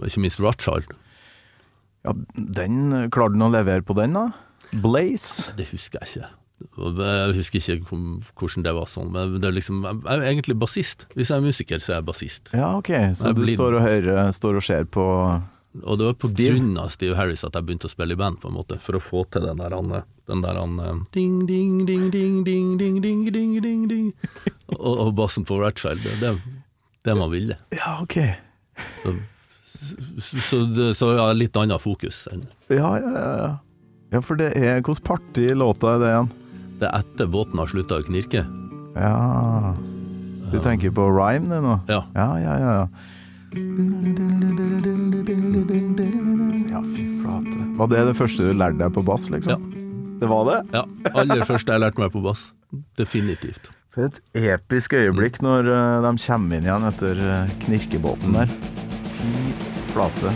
Og 0.00 0.08
ikke 0.08 0.24
minst 0.24 0.40
Rothschild. 0.42 0.88
Ja, 2.08 2.16
den 2.34 3.10
Klarte 3.14 3.36
du 3.38 3.44
å 3.46 3.52
levere 3.52 3.84
på 3.86 3.94
den, 4.00 4.16
da? 4.16 4.24
Blaze? 4.72 5.52
Det 5.60 5.68
husker 5.70 6.00
jeg 6.02 6.08
ikke. 6.22 6.32
Jeg 6.58 7.34
husker 7.36 7.62
ikke 7.62 7.86
hvordan 8.38 8.64
det 8.66 8.72
var 8.74 8.88
sånn, 8.90 9.12
men 9.14 9.36
det 9.38 9.46
er 9.46 9.54
liksom, 9.54 9.82
jeg 9.86 10.00
er 10.10 10.24
egentlig 10.32 10.56
bassist. 10.58 11.04
Hvis 11.14 11.30
jeg 11.30 11.38
er 11.38 11.44
musiker, 11.44 11.78
så 11.82 11.92
er 11.92 11.96
jeg 12.00 12.06
bassist. 12.08 12.50
Ja, 12.54 12.72
ok. 12.78 12.90
Så 13.14 13.28
Jeg 13.30 13.36
du 13.38 13.42
blir- 13.44 13.54
står 13.58 13.76
og 13.78 13.82
hører 13.86 14.32
Står 14.34 14.56
og 14.58 14.64
ser 14.66 14.84
på 14.90 15.04
Og 15.84 15.98
det 15.98 16.06
var 16.08 16.14
på 16.18 16.28
Steve. 16.32 16.56
grunn 16.56 16.78
av 16.78 16.88
Steve 16.90 17.14
Harris 17.14 17.44
at 17.44 17.52
jeg 17.54 17.62
begynte 17.66 17.86
å 17.86 17.92
spille 17.92 18.12
i 18.16 18.18
band, 18.18 18.40
på 18.40 18.48
en 18.48 18.54
måte, 18.56 18.80
for 18.80 18.98
å 18.98 19.00
få 19.04 19.22
til 19.30 19.42
den 19.46 19.58
der, 19.60 19.70
han, 19.76 20.02
den 20.26 20.40
der 20.42 20.54
han, 20.58 21.04
ding, 21.12 21.46
ding, 21.46 21.84
ding, 21.86 22.10
ding, 22.10 22.42
ding, 22.42 22.76
ding, 22.78 23.00
ding, 23.02 23.30
ding, 23.30 23.60
ding, 23.62 23.86
ding. 23.88 24.12
Og, 24.74 24.98
og 25.06 25.14
bassen 25.14 25.44
på 25.46 25.60
Ratchild, 25.62 26.02
det 26.02 26.22
er 26.32 26.40
det, 27.04 27.14
man 27.16 27.30
ville. 27.30 27.54
Ja, 27.70 28.00
ok. 28.02 28.16
Så, 29.04 29.14
så, 30.42 30.64
det, 30.74 30.94
så 30.98 31.12
ja, 31.16 31.28
litt 31.32 31.54
annet 31.56 31.80
fokus. 31.84 32.26
ja, 32.68 32.98
ja. 32.98 33.12
ja. 33.38 33.58
Ja, 34.10 34.20
for 34.24 34.36
det 34.40 34.54
er 34.56 34.78
Hvilket 34.80 35.04
parti 35.04 35.50
låta 35.52 35.94
er 35.94 35.98
det 36.00 36.08
igjen? 36.14 36.28
Det 36.78 36.86
er 36.88 37.00
etter 37.02 37.26
båten 37.30 37.58
har 37.58 37.70
slutta 37.70 37.98
å 37.98 38.04
knirke. 38.06 38.44
Ja 38.98 39.74
Du 40.52 40.58
tenker 40.64 40.92
på 40.94 41.06
rhyme, 41.12 41.50
det 41.50 41.60
nå? 41.64 41.74
Ja. 41.90 42.02
Ja, 42.14 42.28
ja, 42.40 42.54
ja. 42.62 42.70
ja. 42.82 42.86
Fy 46.94 47.04
flate. 47.20 47.58
Var 47.78 47.90
det 47.92 48.04
det 48.10 48.14
første 48.18 48.46
du 48.46 48.54
lærte 48.56 48.80
deg 48.80 48.94
på 48.94 49.04
bass, 49.06 49.28
liksom? 49.32 49.52
Ja. 49.54 49.58
Det 50.18 50.28
var 50.30 50.46
det? 50.48 50.60
Ja, 50.74 50.84
aller 51.14 51.44
første 51.46 51.74
jeg 51.74 51.84
lærte 51.84 52.02
meg 52.02 52.14
på 52.14 52.22
bass. 52.24 52.48
Definitivt. 52.98 53.70
For 53.94 54.08
et 54.08 54.20
episk 54.36 54.94
øyeblikk 54.98 55.40
når 55.44 55.70
eh, 55.72 55.98
de 56.04 56.12
kommer 56.26 56.58
inn 56.58 56.68
igjen 56.68 56.88
etter 56.90 57.22
eh, 57.24 57.56
knirkebåten 57.64 58.40
der. 58.40 58.56
Fy 59.18 59.30
flate. 59.94 60.34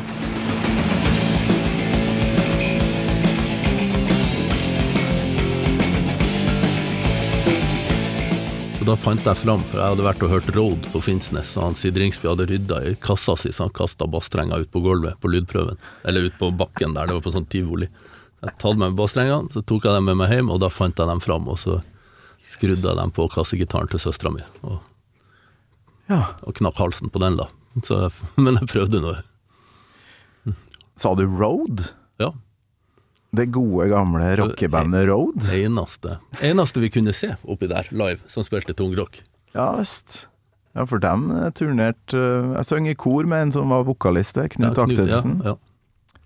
Og 8.82 8.86
da 8.88 8.96
fant 8.98 9.22
jeg 9.22 9.38
fram, 9.38 9.60
for 9.70 9.78
jeg 9.78 9.92
hadde 9.92 10.02
vært 10.02 10.22
og 10.26 10.30
hørt 10.32 10.48
Road 10.56 10.86
på 10.90 10.98
Finnsnes, 11.06 11.52
og 11.54 11.68
han 11.68 11.76
Sid 11.78 11.94
Ringsby 12.02 12.26
hadde 12.26 12.48
rydda 12.50 12.80
i 12.90 12.96
kassa 12.98 13.36
si, 13.38 13.52
så 13.54 13.68
han 13.68 13.74
kasta 13.78 14.08
basstrenga 14.10 14.56
ut 14.58 14.72
på 14.74 14.80
gulvet 14.82 15.20
på 15.22 15.30
lydprøven. 15.30 15.78
Eller 16.10 16.26
ut 16.26 16.34
på 16.40 16.48
bakken 16.58 16.96
der, 16.96 17.06
det 17.06 17.14
var 17.14 17.22
på 17.22 17.30
sånn 17.30 17.46
tivoli. 17.52 17.86
Jeg 18.42 18.56
tatt 18.58 18.74
med 18.74 18.88
meg 18.88 18.96
basstrengene, 18.98 19.52
så 19.54 19.62
tok 19.62 19.86
jeg 19.86 19.94
dem 19.94 20.08
med 20.10 20.18
meg 20.18 20.34
hjem, 20.34 20.50
og 20.50 20.58
da 20.64 20.70
fant 20.74 20.98
jeg 20.98 21.06
dem 21.12 21.22
fram, 21.22 21.46
og 21.52 21.60
så 21.62 21.76
skrudde 22.42 22.82
jeg 22.82 22.98
dem 22.98 23.14
på 23.14 23.28
kassegitaren 23.30 23.92
til 23.92 24.02
søstera 24.02 24.34
mi, 24.34 24.42
og, 24.66 24.80
Ja. 26.10 26.18
og 26.42 26.58
knakk 26.58 26.82
halsen 26.82 27.14
på 27.14 27.22
den, 27.22 27.38
da. 27.38 27.46
Så, 27.86 28.00
men 28.42 28.58
jeg 28.58 28.66
prøvde 28.74 28.98
nå. 29.06 29.14
Sa 30.98 31.14
du 31.14 31.22
Road? 31.30 31.86
Ja. 32.18 32.32
Det 33.32 33.46
gode, 33.54 33.86
gamle 33.88 34.26
rockebandet 34.36 35.06
Road? 35.08 35.38
Det 35.46 35.62
eneste, 35.64 36.18
eneste 36.44 36.82
vi 36.82 36.90
kunne 36.92 37.14
se 37.16 37.30
oppi 37.48 37.68
der, 37.70 37.88
live, 37.96 38.20
som 38.28 38.44
spilte 38.44 38.74
tungrock. 38.76 39.22
Ja 39.56 39.70
visst. 39.78 40.26
Ja, 40.76 40.84
for 40.88 41.00
dem 41.04 41.26
eh, 41.36 41.50
turnerte 41.52 42.16
eh, 42.16 42.52
Jeg 42.56 42.64
sang 42.64 42.86
i 42.88 42.94
kor 42.96 43.26
med 43.28 43.42
en 43.46 43.50
som 43.52 43.68
var 43.72 43.82
vokalist 43.84 44.38
der, 44.38 44.48
Knut 44.52 44.76
Ja, 44.78 44.84
Akselsen. 44.86 45.34
Ja, 45.44 45.52
ja. 45.52 46.20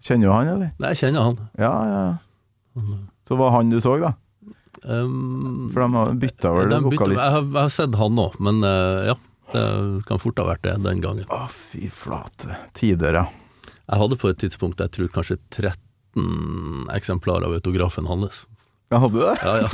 Kjenner 0.00 0.30
du 0.30 0.32
han, 0.32 0.48
eller? 0.54 0.70
Nei, 0.80 0.92
jeg 0.94 1.00
kjenner 1.02 1.26
han. 1.26 1.34
Ja, 1.60 1.72
ja. 1.90 2.84
Så 3.28 3.36
var 3.36 3.52
han 3.58 3.68
du 3.72 3.76
så, 3.84 3.98
da? 4.00 4.14
Um, 4.88 5.66
For 5.74 5.82
de 5.84 5.88
har 5.98 6.14
bytta 6.22 6.52
vel 6.56 6.70
de 6.70 6.78
bytte- 6.78 6.86
vokalist? 6.86 7.20
Jeg, 7.20 7.34
har, 7.34 7.42
jeg 7.50 7.60
har 7.66 7.74
sett 7.74 7.98
han 8.00 8.22
òg, 8.24 8.38
men 8.40 8.62
eh, 8.64 9.10
ja. 9.10 9.18
Det 9.50 9.64
kan 10.06 10.20
fort 10.22 10.38
ha 10.40 10.46
vært 10.46 10.62
det 10.64 10.76
den 10.86 11.00
gangen. 11.04 11.24
Å, 11.28 11.42
fy 11.50 11.88
flate. 11.92 12.56
Tider, 12.78 13.16
ja. 13.18 13.26
Jeg 13.90 13.98
hadde 14.04 14.16
på 14.22 14.30
et 14.30 14.38
tidspunkt, 14.40 14.80
jeg 14.80 14.92
tror 14.94 15.08
kanskje 15.18 15.36
13 16.14 16.90
eksemplar 16.94 17.42
av 17.42 17.52
autografen 17.52 18.06
hans. 18.06 18.46
Ja, 18.90 18.98
Hadde 18.98 19.14
du 19.14 19.20
det? 19.20 19.38
Ja, 19.42 19.58
ja. 19.60 19.68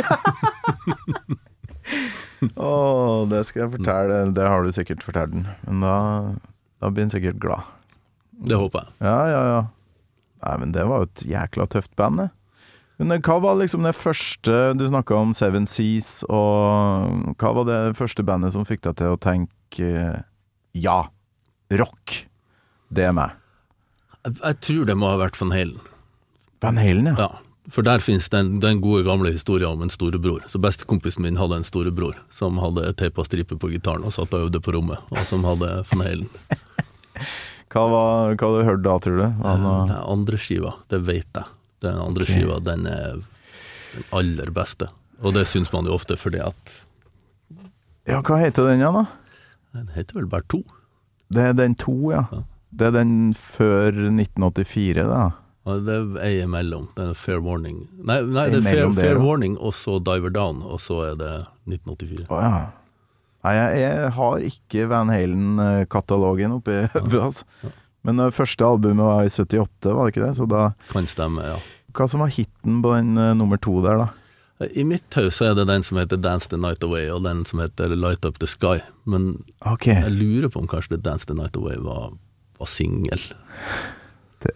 Å, 2.60 3.24
det 3.30 3.44
skal 3.48 3.62
jeg 3.64 3.72
fortelle. 3.78 4.18
Det 4.36 4.44
har 4.46 4.62
du 4.66 4.72
sikkert 4.74 5.04
fortalt 5.06 5.32
den. 5.32 5.46
Men 5.64 5.80
da, 5.80 5.94
da 6.82 6.90
blir 6.90 7.06
han 7.06 7.14
sikkert 7.14 7.40
glad. 7.40 7.62
Det 8.36 8.58
håper 8.60 8.84
jeg. 8.84 8.92
Ja, 9.06 9.20
ja, 9.32 9.42
ja. 9.54 9.62
Nei, 10.44 10.56
men 10.60 10.74
det 10.74 10.84
var 10.84 11.00
jo 11.00 11.08
et 11.08 11.24
jækla 11.24 11.66
tøft 11.72 11.94
band, 11.96 12.20
det. 12.20 12.28
Men 12.96 13.20
hva 13.20 13.34
var 13.44 13.58
liksom 13.60 13.84
det 13.84 13.90
første 13.92 14.52
Du 14.72 14.86
snakka 14.88 15.18
om 15.20 15.34
Seven 15.36 15.66
Seas, 15.68 16.22
og 16.32 17.34
hva 17.36 17.50
var 17.58 17.66
det 17.68 17.80
første 17.98 18.24
bandet 18.24 18.54
som 18.54 18.64
fikk 18.68 18.86
deg 18.86 18.96
til 19.00 19.12
å 19.12 19.18
tenke 19.20 19.84
eh, 19.84 20.22
ja, 20.80 21.02
rock, 21.76 22.14
det 22.88 23.04
er 23.08 23.12
meg? 23.16 23.36
jeg. 24.24 24.38
Jeg 24.40 24.60
tror 24.64 24.88
det 24.88 24.96
må 24.96 25.10
ha 25.12 25.20
vært 25.20 25.36
Van 25.40 25.52
Halen. 25.52 25.80
Van 26.60 26.80
Halen, 26.80 27.12
ja. 27.12 27.26
Ja. 27.26 27.32
For 27.72 27.82
der 27.82 27.98
finnes 27.98 28.28
den, 28.30 28.60
den 28.62 28.78
gode 28.80 29.02
gamle 29.02 29.32
historien 29.34 29.72
om 29.74 29.82
en 29.82 29.90
storebror. 29.90 30.44
Så 30.46 30.60
bestekompisen 30.62 31.24
min 31.24 31.38
hadde 31.40 31.58
en 31.58 31.66
storebror 31.66 32.14
som 32.30 32.60
hadde 32.62 32.92
teipa 33.00 33.24
striper 33.26 33.58
på 33.58 33.72
gitaren 33.72 34.06
og 34.06 34.14
satt 34.14 34.34
og 34.36 34.46
øvde 34.46 34.60
på 34.62 34.76
rommet, 34.76 35.02
og 35.10 35.26
som 35.26 35.42
hadde 35.46 35.72
Van 35.90 36.04
Halen. 36.06 36.30
Hva, 37.66 37.82
var, 37.90 38.36
hva 38.38 38.48
hadde 38.48 38.60
du 38.62 38.68
hørt 38.68 38.82
da, 38.84 38.92
tror 39.02 39.16
du? 39.18 39.24
Han, 39.42 39.64
det 39.66 39.70
Det 39.90 39.94
er 39.96 40.10
andre 40.12 40.38
skiva, 40.40 40.70
det 40.92 41.00
vet 41.08 41.40
jeg. 41.40 41.48
Den 41.84 41.98
andre 42.00 42.24
okay. 42.24 42.36
skiva, 42.36 42.58
den 42.62 42.86
er 42.88 43.18
den 43.92 44.06
aller 44.16 44.52
beste. 44.54 44.88
Og 45.20 45.34
det 45.34 45.46
syns 45.50 45.72
man 45.74 45.88
jo 45.88 45.96
ofte 45.96 46.16
fordi 46.20 46.40
at 46.44 46.76
Ja, 48.06 48.20
hva 48.20 48.38
heter 48.38 48.68
den 48.70 48.80
igjen, 48.80 49.00
da? 49.00 49.04
Den 49.74 49.90
heter 49.96 50.20
vel 50.20 50.28
bare 50.30 50.46
to. 50.48 50.62
Det 51.34 51.50
er 51.50 51.58
den 51.58 51.74
to, 51.74 51.96
ja. 52.14 52.22
Ja. 52.30 52.44
Det 52.76 52.86
er 52.86 52.94
den 53.00 53.12
før 53.34 53.90
1984, 53.90 55.04
da. 55.10 55.24
Og 55.66 55.86
det 55.86 55.96
er 56.22 56.44
imellom. 56.44 56.88
Det 56.94 57.08
er 57.10 57.16
Fair 57.18 57.40
Warning 57.42 57.80
Nei, 57.98 58.20
nei 58.22 58.46
det 58.52 58.60
er 58.60 58.66
Fair, 58.68 58.90
fair. 58.94 59.18
Warning, 59.22 59.56
og 59.58 59.74
så 59.74 59.98
Diver 59.98 60.30
Down, 60.34 60.62
og 60.62 60.78
så 60.82 61.00
er 61.08 61.16
det 61.18 61.32
1984. 61.66 62.26
Å 62.30 62.42
ja. 62.42 62.60
Nei, 63.46 63.54
jeg, 63.54 63.80
jeg 63.82 64.12
har 64.16 64.44
ikke 64.50 64.86
Van 64.90 65.10
Halen-katalogen 65.10 66.56
oppi 66.58 66.84
hodet, 66.94 67.22
altså. 67.28 67.72
Men 68.06 68.22
det 68.22 68.28
første 68.36 68.66
albumet 68.66 69.02
var 69.02 69.26
i 69.26 69.32
78, 69.32 69.90
var 69.90 70.06
det 70.06 70.14
ikke 70.14 70.22
det? 70.22 70.36
Så 70.38 70.46
da 70.50 70.68
Kan 70.92 71.10
stemme, 71.10 71.42
ja. 71.46 71.58
Hva 71.96 72.06
som 72.10 72.22
var 72.22 72.30
hiten 72.34 72.78
på 72.84 72.92
den 72.94 73.18
uh, 73.18 73.32
nummer 73.34 73.58
to 73.62 73.80
der, 73.82 74.04
da? 74.04 74.08
I 74.72 74.86
mitt 74.88 75.12
hus 75.18 75.42
er 75.44 75.52
det 75.56 75.66
den 75.68 75.82
som 75.84 75.98
heter 76.00 76.16
Dance 76.20 76.48
the 76.48 76.58
Night 76.60 76.84
Away, 76.86 77.10
og 77.12 77.26
den 77.26 77.42
som 77.48 77.60
heter 77.60 77.92
Light 77.92 78.24
Up 78.24 78.38
the 78.40 78.48
Sky. 78.48 78.78
Men 79.04 79.34
okay. 79.66 79.98
jeg 80.00 80.14
lurer 80.14 80.52
på 80.52 80.62
om 80.62 80.70
kanskje 80.70 81.00
Dance 81.02 81.28
the 81.28 81.36
Night 81.36 81.58
Away 81.58 81.76
var, 81.84 82.14
var 82.60 82.70
singel. 82.70 83.20
Det, 84.44 84.54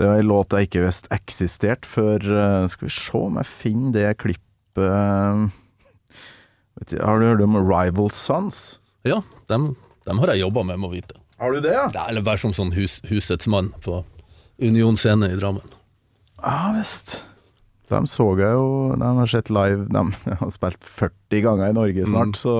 det 0.00 0.08
var 0.08 0.18
ei 0.18 0.24
låt 0.24 0.54
jeg 0.56 0.68
ikke 0.68 0.84
visste 0.86 1.10
eksisterte 1.14 1.88
før 1.88 2.24
eh, 2.24 2.68
Skal 2.72 2.88
vi 2.88 2.92
se 2.94 3.18
om 3.18 3.36
jeg 3.40 3.48
finner 3.50 3.92
det 3.96 4.12
klippet 4.22 4.86
eh, 4.86 5.42
vet 6.80 6.94
du, 6.94 6.96
Har 7.02 7.20
du 7.20 7.26
hørt 7.28 7.44
om 7.44 7.58
Rival 7.60 8.10
Sons? 8.16 8.62
Ja, 9.06 9.20
dem, 9.50 9.74
dem 10.06 10.22
har 10.22 10.32
jeg 10.32 10.44
jobba 10.44 10.62
med, 10.66 10.78
må 10.78 10.92
vite. 10.92 11.18
Har 11.42 11.52
du 11.52 11.60
det, 11.60 11.74
ja? 11.74 11.88
Ja, 11.90 12.06
eller 12.08 12.22
bare 12.22 12.38
som 12.38 12.54
sånn 12.54 12.70
hus, 12.76 13.00
husets 13.10 13.48
mann 13.50 13.72
på 13.82 14.04
Union 14.62 14.96
scene 15.00 15.32
i 15.32 15.38
Drammen. 15.38 15.66
Ja 16.42 16.72
visst. 16.76 17.24
De 17.90 18.00
så 18.08 18.24
jeg 18.38 18.54
jo 18.56 18.94
De 18.96 19.08
har 19.18 19.28
sett 19.30 19.50
live 19.52 19.84
De 19.92 20.02
har 20.40 20.52
spilt 20.54 20.86
40 20.86 21.42
ganger 21.44 21.72
i 21.72 21.76
Norge 21.76 22.06
snart, 22.08 22.38
så 22.38 22.54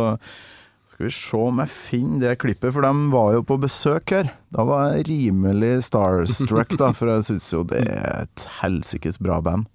skal 1.02 1.08
vi 1.08 1.14
se 1.16 1.36
om 1.36 1.58
jeg 1.58 1.70
finner 1.72 2.20
det 2.28 2.38
klippet, 2.38 2.72
for 2.74 2.84
de 2.84 3.10
var 3.10 3.32
jo 3.34 3.42
på 3.42 3.56
besøk 3.58 4.12
her. 4.14 4.28
Da 4.54 4.62
var 4.62 4.92
jeg 4.92 5.08
rimelig 5.08 5.82
starstruck, 5.88 6.76
da, 6.78 6.92
for 6.94 7.10
jeg 7.10 7.24
syns 7.26 7.48
jo 7.52 7.62
det 7.66 7.80
er 7.90 8.22
et 8.22 8.44
helsikes 8.60 9.18
bra 9.18 9.40
band. 9.42 9.66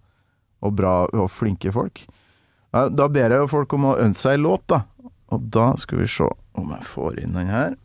Og 0.63 0.75
bra 0.77 1.05
og 1.11 1.27
flinke 1.29 1.71
folk. 1.73 2.05
Da 2.71 3.07
ber 3.11 3.33
jeg 3.33 3.43
jo 3.43 3.49
folk 3.51 3.73
om 3.75 3.89
å 3.91 3.97
ønske 3.99 4.23
seg 4.23 4.37
en 4.37 4.45
låt, 4.47 4.63
da. 4.71 4.85
Og 5.33 5.43
da 5.51 5.73
skal 5.77 5.99
vi 5.99 6.07
se 6.07 6.29
om 6.55 6.71
jeg 6.71 6.87
får 6.87 7.19
inn 7.19 7.35
den 7.35 7.51
her. 7.51 7.75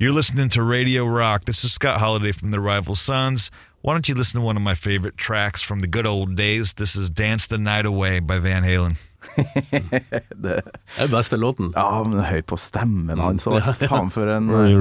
You're 0.00 0.16
listening 0.16 0.48
to 0.56 0.62
Radio 0.62 1.04
Rock. 1.04 1.44
This 1.44 1.64
is 1.64 1.72
Scott 1.72 2.00
Holiday 2.00 2.32
from 2.32 2.50
the 2.50 2.60
Rival 2.60 2.96
Sons. 2.96 3.50
Why 3.82 3.92
don't 3.92 4.08
you 4.08 4.14
listen 4.14 4.40
to 4.40 4.46
one 4.46 4.56
of 4.56 4.62
my 4.62 4.74
favorite 4.74 5.18
tracks 5.18 5.60
from 5.60 5.80
the 5.80 5.86
good 5.86 6.06
old 6.06 6.36
days? 6.36 6.72
This 6.72 6.96
is 6.96 7.10
Dance 7.10 7.46
the 7.48 7.58
Night 7.58 7.84
Away 7.84 8.20
by 8.20 8.38
Van 8.38 8.62
Halen. 8.64 8.96
Det, 10.42 10.54
er 10.58 11.06
den 11.06 11.12
beste 11.12 11.36
låten. 11.38 11.72
ja, 11.76 12.02
men 12.06 12.24
høy 12.26 12.42
på 12.42 12.56
stemmen 12.58 13.16
Mm. 13.18 13.22
hans. 13.24 13.46
òg. 13.46 13.62
Faen, 13.86 14.10
for 14.12 14.28
en 14.32 14.48
eh, 14.56 14.72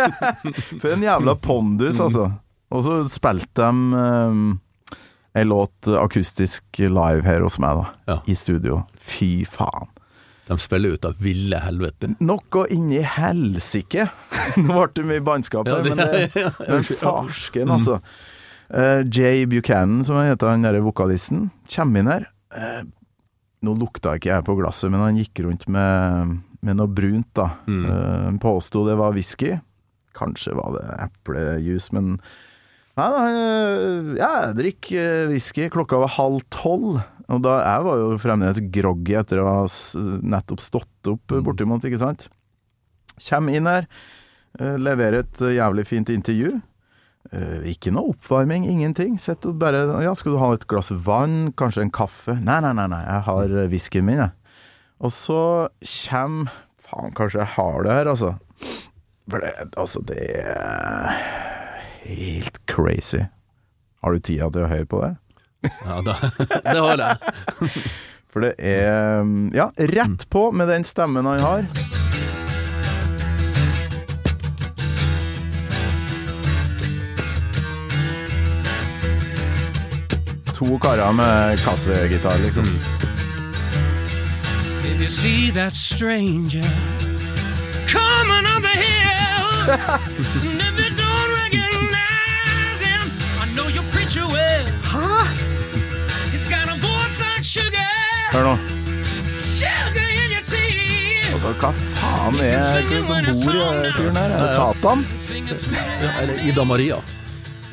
For 0.80 0.90
en 0.94 1.02
jævla 1.04 1.34
pondus, 1.40 2.00
altså. 2.00 2.30
Og 2.70 2.84
så 2.86 2.98
spilte 3.10 3.66
de 3.66 3.70
um, 3.98 4.42
ei 5.34 5.44
låt 5.46 5.88
akustisk 5.98 6.78
live 6.82 7.24
her 7.26 7.40
hos 7.46 7.58
meg, 7.62 7.80
da. 7.80 7.86
Ja. 8.12 8.18
I 8.30 8.34
studio. 8.38 8.82
Fy 8.98 9.44
faen. 9.48 9.88
De 10.50 10.56
spiller 10.58 10.96
ut 10.96 11.04
av 11.06 11.14
ville 11.22 11.58
helvete. 11.62 12.08
Noe 12.26 12.64
inni 12.74 12.98
helsike! 13.06 14.08
Nå 14.58 14.80
ble 14.80 14.88
det 14.98 15.04
mye 15.06 15.22
bannskap 15.22 15.68
Ja, 15.70 15.76
her, 15.78 15.84
det- 15.86 15.94
men 15.94 16.06
det, 16.10 16.22
ja, 16.34 16.50
ja, 16.50 16.74
men 16.74 16.82
farsken, 16.88 17.70
altså. 17.70 18.00
Uh, 18.70 19.02
Jay 19.10 19.44
Buchanan, 19.50 20.02
som 20.06 20.18
heter, 20.18 20.46
han 20.50 20.62
derre 20.66 20.82
vokalisten, 20.82 21.48
kommer 21.70 22.02
inn 22.02 22.10
her. 22.10 22.26
Eh, 22.54 22.82
nå 23.66 23.74
lukta 23.78 24.16
ikke 24.16 24.32
jeg 24.32 24.46
på 24.46 24.56
glasset, 24.58 24.92
men 24.92 25.02
han 25.04 25.18
gikk 25.18 25.42
rundt 25.44 25.66
med, 25.72 26.36
med 26.64 26.78
noe 26.78 26.90
brunt, 26.90 27.28
da. 27.36 27.50
Mm. 27.68 27.82
Uh, 27.86 28.30
påsto 28.42 28.84
det 28.88 28.96
var 29.00 29.16
whisky. 29.16 29.56
Kanskje 30.16 30.56
var 30.58 30.78
det 30.78 30.86
eplejuice, 31.06 31.92
men 31.96 32.16
Nei, 32.98 33.08
nei, 33.14 33.28
eh, 33.32 34.08
ja, 34.18 34.30
jeg 34.44 34.56
drikker 34.58 35.00
eh, 35.00 35.28
whisky. 35.30 35.68
Klokka 35.72 36.00
var 36.02 36.16
halv 36.18 36.42
tolv. 36.52 37.00
Og 37.30 37.42
da 37.44 37.60
jeg 37.62 37.84
var 37.86 38.00
jo 38.00 38.08
fremdeles 38.18 38.62
groggy 38.74 39.14
etter 39.20 39.40
å 39.40 39.46
ha 39.46 39.60
nettopp 40.34 40.62
stått 40.64 41.10
opp 41.12 41.32
eh, 41.32 41.42
bortimot, 41.46 41.86
ikke 41.86 42.02
sant. 42.02 42.26
Kjem 43.20 43.50
inn 43.52 43.68
her, 43.68 43.86
leverer 44.80 45.22
et 45.22 45.40
jævlig 45.54 45.84
fint 45.86 46.08
intervju. 46.10 46.54
Eh, 47.30 47.60
ikke 47.70 47.92
noe 47.94 48.10
oppvarming, 48.10 48.64
ingenting. 48.66 49.14
Sett 49.22 49.46
og 49.46 49.58
bare 49.62 49.84
Ja, 50.02 50.14
skal 50.18 50.34
du 50.34 50.40
ha 50.42 50.50
et 50.56 50.66
glass 50.70 50.90
vann? 50.90 51.52
Kanskje 51.58 51.84
en 51.86 51.92
kaffe? 51.94 52.34
Nei, 52.42 52.58
nei, 52.64 52.72
nei, 52.74 52.88
nei 52.90 53.02
jeg 53.04 53.26
har 53.28 53.54
eh, 53.54 53.68
whiskyen 53.70 54.06
min, 54.08 54.24
jeg. 54.24 54.34
Og 55.00 55.14
så 55.14 55.42
kjem 55.80 56.48
Faen, 56.90 57.14
kanskje 57.14 57.38
jeg 57.44 57.52
har 57.54 57.84
det 57.86 57.94
her, 57.94 58.10
altså. 58.10 58.32
For 59.30 59.44
det, 59.44 59.52
altså, 59.78 60.02
det 60.02 60.18
er 60.42 61.12
helt 62.02 62.58
crazy. 62.66 63.22
Har 64.02 64.16
du 64.16 64.24
tida 64.26 64.50
til 64.50 64.66
å 64.66 64.72
høre 64.72 64.88
på 64.90 65.04
det? 65.04 65.14
Ja, 65.84 66.00
da, 66.02 66.16
det 66.66 66.76
har 66.80 67.04
jeg. 67.04 67.80
For 68.32 68.42
det 68.46 68.54
er 68.58 69.22
Ja, 69.54 69.70
rett 69.94 70.26
på 70.34 70.48
med 70.56 70.72
den 70.72 70.88
stemmen 70.88 71.30
han 71.30 71.46
har. 71.46 71.99
To 80.60 80.78
karer 80.78 81.12
med 81.12 81.60
kassegitar, 81.64 82.38
liksom. 82.38 82.64
If 84.84 85.00
you 85.00 85.08
see 85.10 85.50
that 85.50 85.72
stranger 85.74 86.64
coming 87.88 88.44
up 88.56 88.62
the 88.62 88.68
hill, 88.68 89.70
and 90.50 90.60
if 90.60 90.74
you 90.78 90.90
don't 90.96 91.30
recognize 91.42 92.80
him, 92.80 93.08
I 93.40 93.46
know 93.56 93.68
your 93.68 93.84
preacher 93.92 94.26
will. 94.26 94.66
He's 96.32 96.44
got 96.50 96.68
a 96.68 96.76
voice 96.76 97.16
like 97.24 97.44
sugar, 97.44 97.88
Hør 98.32 98.44
nå. 98.44 98.58
sugar 99.56 100.08
in 100.24 100.30
your 100.36 100.44
tea 100.44 101.32
Altså, 101.32 101.54
hva 101.56 101.72
faen 101.72 102.36
er 102.40 102.60
det 102.60 103.34
som 103.40 103.56
bor 103.56 103.88
i 103.88 103.92
fyren 103.96 104.16
her? 104.16 104.30
Er 104.30 104.40
det 104.44 104.56
Satan? 104.56 105.06
Eller 106.20 106.48
Ida 106.48 106.64
Maria. 106.64 107.00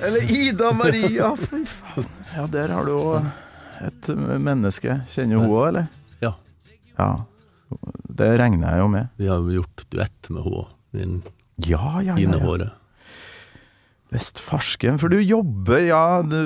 Eller 0.01 0.31
Ida 0.31 0.71
Maria, 0.71 1.35
fy 1.35 1.65
faen. 1.65 2.07
Ja, 2.37 2.43
der 2.53 2.69
har 2.69 2.85
du 2.85 2.91
jo 2.93 3.13
et 3.81 4.09
menneske. 4.45 4.99
Kjenner 5.09 5.39
hun 5.41 5.49
òg, 5.49 5.63
eller? 5.71 5.87
Ja. 6.21 6.35
Ja. 6.93 7.07
Det 8.19 8.27
regner 8.37 8.75
jeg 8.75 8.83
jo 8.83 8.89
med. 8.93 9.07
Vi 9.17 9.29
har 9.31 9.41
jo 9.41 9.55
gjort 9.55 9.85
duett 9.89 10.29
med 10.29 10.45
henne. 10.45 10.67
Min 10.93 11.15
Ja, 11.65 11.95
ja, 12.05 12.13
ja. 12.13 12.37
Ja. 12.37 12.67
Visst 14.13 14.37
farsken. 14.39 14.99
For 15.01 15.09
du 15.09 15.17
jobber, 15.17 15.81
ja, 15.83 16.21
du 16.21 16.37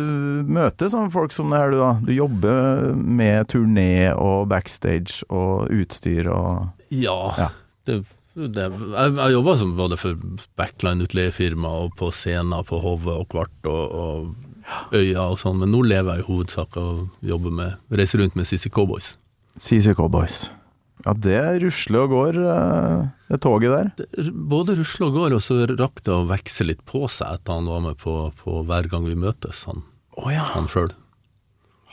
møter 0.48 0.89
sånne 0.89 1.12
folk 1.14 1.36
som 1.36 1.52
det 1.52 1.60
her, 1.60 1.76
du 1.76 1.82
da. 1.82 1.92
Du 2.08 2.14
jobber 2.16 2.96
med 2.96 3.52
turné 3.52 4.14
og 4.16 4.48
backstage 4.50 5.26
og 5.28 5.68
utstyr 5.76 6.32
og 6.32 6.70
Ja. 6.88 7.20
Ja. 7.38 7.50
Det, 7.86 8.00
det, 8.34 8.67
jeg 8.71 9.15
jeg 9.17 9.34
jobba 9.36 9.55
både 9.75 9.97
for 9.99 10.21
backline-utleiefirma 10.59 11.71
og 11.84 11.97
på 11.99 12.11
scener 12.15 12.63
på 12.67 12.79
Hove 12.84 13.17
og 13.19 13.27
Kvart 13.34 13.67
og, 13.67 13.84
og 13.91 14.95
Øya 14.95 15.25
og 15.25 15.39
sånn, 15.41 15.59
men 15.59 15.73
nå 15.73 15.82
lever 15.84 16.19
jeg 16.19 16.23
i 16.23 16.29
hovedsak 16.29 16.77
av 16.79 16.89
å 16.93 17.05
jobbe 17.25 17.51
med 17.57 17.97
Reise 17.97 18.21
rundt 18.21 18.38
med 18.39 18.47
Sissy 18.47 18.71
Cowboys. 18.71 19.15
CC 19.59 19.95
Cowboys. 19.97 20.45
Ja, 21.01 21.15
det 21.17 21.39
rusler 21.63 22.05
og 22.05 22.13
går, 22.13 22.38
eh, 22.45 23.05
det 23.34 23.41
toget 23.41 23.73
der. 23.73 23.91
Det, 23.97 24.32
både 24.32 24.77
rusler 24.77 25.09
og 25.09 25.17
går, 25.17 25.36
og 25.38 25.41
så 25.41 25.63
rakk 25.65 26.03
det 26.05 26.13
å 26.13 26.27
vekse 26.29 26.67
litt 26.67 26.84
på 26.86 27.07
seg 27.09 27.39
etter 27.39 27.57
han 27.57 27.69
var 27.69 27.82
med 27.88 27.97
på, 28.01 28.15
på 28.38 28.61
Hver 28.69 28.89
gang 28.91 29.07
vi 29.09 29.17
møtes, 29.17 29.63
han, 29.69 29.82
oh, 30.15 30.29
ja. 30.32 30.45
han 30.53 30.69
sjøl. 30.69 30.93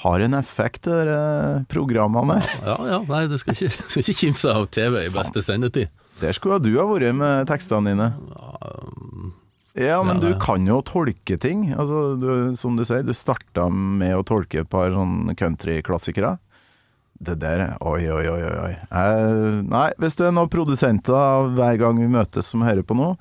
Har 0.04 0.22
en 0.22 0.36
effekt, 0.38 0.84
de 0.86 1.14
eh, 1.14 1.62
programmene 1.72 2.36
der. 2.36 2.52
Ja 2.68 2.76
ja, 2.92 3.00
nei, 3.08 3.24
du 3.32 3.38
skal 3.40 3.56
ikke, 3.56 3.72
skal 3.88 4.04
ikke 4.04 4.20
kimse 4.20 4.52
av 4.52 4.68
TV 4.70 5.06
i 5.06 5.14
beste 5.14 5.42
sendetid. 5.42 5.88
Der 6.18 6.34
skulle 6.34 6.58
du 6.62 6.72
ha 6.78 6.86
vært 6.88 7.14
med 7.16 7.48
tekstene 7.50 7.92
dine. 7.92 8.08
Ja, 9.78 10.00
men 10.02 10.18
du 10.18 10.32
kan 10.42 10.66
jo 10.66 10.80
tolke 10.82 11.36
ting. 11.38 11.68
Altså, 11.70 12.16
du, 12.18 12.30
som 12.58 12.74
du 12.78 12.82
sier, 12.86 13.04
du 13.06 13.14
starta 13.14 13.68
med 13.70 14.16
å 14.16 14.24
tolke 14.26 14.64
et 14.64 14.70
par 14.70 14.90
sånn 14.94 15.30
countryklassikere. 15.38 16.36
Det 17.18 17.34
der, 17.42 17.64
oi, 17.82 18.04
oi, 18.14 18.24
oi, 18.30 18.42
oi. 18.46 18.72
Eh, 18.94 19.60
nei, 19.66 19.88
hvis 19.98 20.18
det 20.18 20.28
er 20.28 20.34
noen 20.34 20.50
produsenter 20.50 21.48
hver 21.56 21.78
gang 21.80 21.98
vi 21.98 22.10
møtes 22.10 22.50
som 22.50 22.62
hører 22.66 22.86
på 22.86 22.94
nå, 22.98 23.12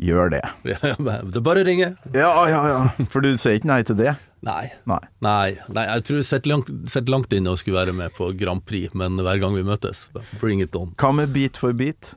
gjør 0.00 0.32
det. 0.36 0.44
Ja, 0.74 0.94
det 0.98 1.38
er 1.38 1.44
bare 1.44 1.62
å 1.62 1.66
ringe. 1.66 1.90
Ja, 2.14 2.30
ja, 2.50 2.62
ja. 2.70 3.06
For 3.12 3.24
du 3.24 3.34
sier 3.40 3.58
ikke 3.58 3.70
nei 3.70 3.82
til 3.86 3.98
det? 4.00 4.16
Nei. 4.44 4.66
Nei. 4.90 5.00
Nei, 5.24 5.54
nei 5.72 5.84
jeg 5.88 6.04
tror 6.08 6.20
jeg 6.20 6.28
sitter 6.28 6.52
langt, 6.52 6.72
sitter 6.90 7.14
langt 7.14 7.32
inne 7.32 7.54
å 7.54 7.60
skulle 7.60 7.80
være 7.80 7.94
med 7.96 8.12
på 8.16 8.28
Grand 8.38 8.64
Prix, 8.68 8.92
men 8.98 9.16
hver 9.20 9.40
gang 9.40 9.56
vi 9.56 9.64
møtes, 9.66 10.08
bring 10.42 10.60
it 10.64 10.76
on. 10.76 10.92
Hva 11.00 11.14
med 11.16 11.32
Beat 11.34 11.60
for 11.60 11.76
beat? 11.76 12.12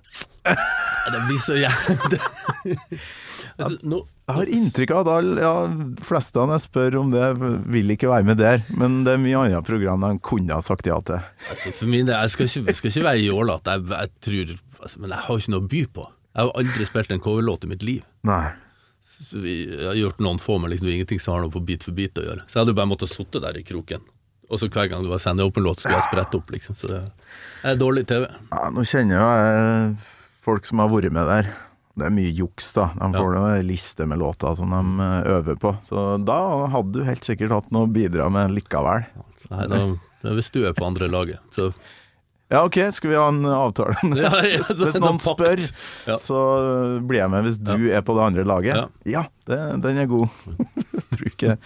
Det 0.48 1.20
blir 1.28 1.40
så 1.44 1.56
jævlig 1.60 2.20
altså, 3.58 3.78
nå, 3.88 4.00
Jeg 4.28 4.36
har 4.38 4.52
inntrykk 4.58 4.94
av 4.96 5.02
at 5.02 5.10
alle, 5.14 5.44
ja, 5.44 5.54
fleste 6.08 6.46
jeg 6.52 6.64
spør 6.66 6.98
om 7.02 7.12
det, 7.14 7.30
vil 7.72 7.96
ikke 7.96 8.12
være 8.12 8.28
med 8.28 8.40
der. 8.42 8.64
Men 8.76 9.02
det 9.08 9.16
er 9.16 9.24
mye 9.24 9.46
andre 9.46 9.64
program 9.64 10.04
de 10.04 10.14
kunne 10.24 10.56
ha 10.56 10.64
sagt 10.64 10.88
ja 10.90 11.00
til. 11.08 11.24
altså, 11.52 11.72
For 11.80 11.92
min 11.92 12.10
del, 12.10 12.16
jeg 12.16 12.36
skal 12.36 12.52
ikke, 12.52 12.66
jeg 12.68 12.80
skal 12.80 12.94
ikke 12.94 13.08
være 13.08 13.24
jålete, 13.24 13.78
jeg, 13.78 13.88
jeg 13.94 14.14
tror 14.28 14.54
altså, 14.84 15.00
Men 15.04 15.16
jeg 15.16 15.26
har 15.28 15.44
ikke 15.44 15.56
noe 15.56 15.64
å 15.64 15.72
by 15.76 15.84
på. 15.96 16.08
Jeg 16.38 16.46
har 16.46 16.54
aldri 16.62 16.86
spilt 16.86 17.12
en 17.12 17.22
coverlåt 17.24 17.66
i 17.66 17.72
mitt 17.72 17.84
liv. 17.86 18.04
Nei. 18.28 18.46
Vi, 19.34 19.56
jeg 19.72 19.88
har 19.88 19.98
gjort 19.98 20.20
noen 20.22 20.38
få, 20.42 20.60
men 20.62 20.70
liksom 20.70 20.92
ingenting 20.92 21.22
som 21.22 21.34
har 21.34 21.42
noe 21.42 21.54
på 21.54 21.64
bit 21.66 21.88
for 21.88 21.98
bit 21.98 22.20
å 22.22 22.26
gjøre. 22.28 22.46
Så 22.46 22.60
jeg 22.60 22.66
hadde 22.66 22.76
bare 22.78 22.92
måttet 22.92 23.10
sitte 23.10 23.42
der 23.42 23.58
i 23.58 23.64
kroken. 23.66 24.04
Og 24.48 24.62
så 24.62 24.70
hver 24.70 24.92
gang 24.92 25.02
det 25.04 25.10
var 25.12 25.20
sende 25.20 25.48
Open-låt, 25.48 25.82
skulle 25.82 25.98
jeg 25.98 26.08
sprette 26.08 26.38
opp, 26.38 26.52
liksom. 26.54 26.78
Så 26.78 26.92
det 26.92 27.02
er 27.66 27.80
dårlig 27.80 28.06
TV. 28.08 28.28
Ja, 28.54 28.68
nå 28.72 28.86
kjenner 28.88 29.18
jeg 29.18 29.96
folk 30.46 30.70
som 30.70 30.84
har 30.84 30.94
vært 30.94 31.16
med 31.18 31.28
der. 31.28 31.50
Det 31.98 32.06
er 32.06 32.14
mye 32.14 32.30
juks, 32.38 32.70
da. 32.78 32.92
De 33.02 33.10
får 33.18 33.36
ja. 33.36 33.46
en 33.58 33.68
liste 33.68 34.06
med 34.08 34.22
låter 34.22 34.60
som 34.60 34.76
de 34.78 35.08
eh, 35.08 35.32
øver 35.34 35.58
på. 35.60 35.74
Så 35.88 36.06
da 36.22 36.38
hadde 36.70 37.00
du 37.00 37.08
helt 37.08 37.26
sikkert 37.26 37.56
hatt 37.56 37.74
noe 37.74 37.90
å 37.90 37.92
bidra 37.92 38.30
med 38.32 38.54
likevel. 38.54 39.10
Nei, 39.50 39.66
da 39.74 39.82
hvis 40.22 40.50
du 40.54 40.64
er 40.66 40.76
på 40.78 40.86
andre 40.88 41.08
laget, 41.12 41.42
så 41.56 41.70
Ja, 42.48 42.62
ok, 42.64 42.78
skal 42.96 43.12
vi 43.12 43.18
ha 43.20 43.26
en 43.28 43.42
avtale? 43.44 43.98
Ja, 44.16 44.30
ja, 44.48 44.62
hvis 44.64 44.96
noen 45.04 45.18
spør, 45.20 45.60
Ja. 46.08 46.16
så 46.22 46.38
blir 47.04 47.20
jeg 47.20 47.32
med 47.34 47.44
hvis 47.44 47.58
du 47.60 47.90
er 47.92 48.06
på 48.08 48.16
det 48.16 48.24
andre 48.24 48.46
laget. 48.48 48.88
Ja. 49.04 49.26
Det, 49.48 49.58
den 49.84 50.00
er 50.00 50.08
god. 50.08 50.32
tror, 51.12 51.28
ikke, 51.28 51.58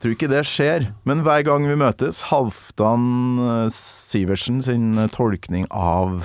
tror 0.00 0.12
ikke 0.14 0.28
det 0.32 0.42
skjer. 0.48 0.90
Men 1.08 1.24
hver 1.24 1.46
gang 1.48 1.64
vi 1.68 1.78
møtes, 1.80 2.20
Halvdan 2.28 3.08
eh, 3.46 3.64
Sivertsen 3.72 4.60
sin 4.64 4.90
eh, 5.00 5.08
tolkning 5.16 5.64
av 5.72 6.20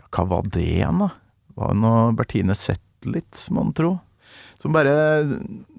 ja, 0.00 0.06
Hva 0.10 0.26
var 0.34 0.50
det 0.50 0.66
igjen, 0.66 1.02
da? 1.06 1.10
Var 1.58 1.74
det 1.74 1.82
noe 1.84 2.04
Bertine 2.18 2.58
Zetlitz, 2.58 3.46
mon 3.54 3.70
tro? 3.76 3.96
Som 4.60 4.74
bare 4.76 4.92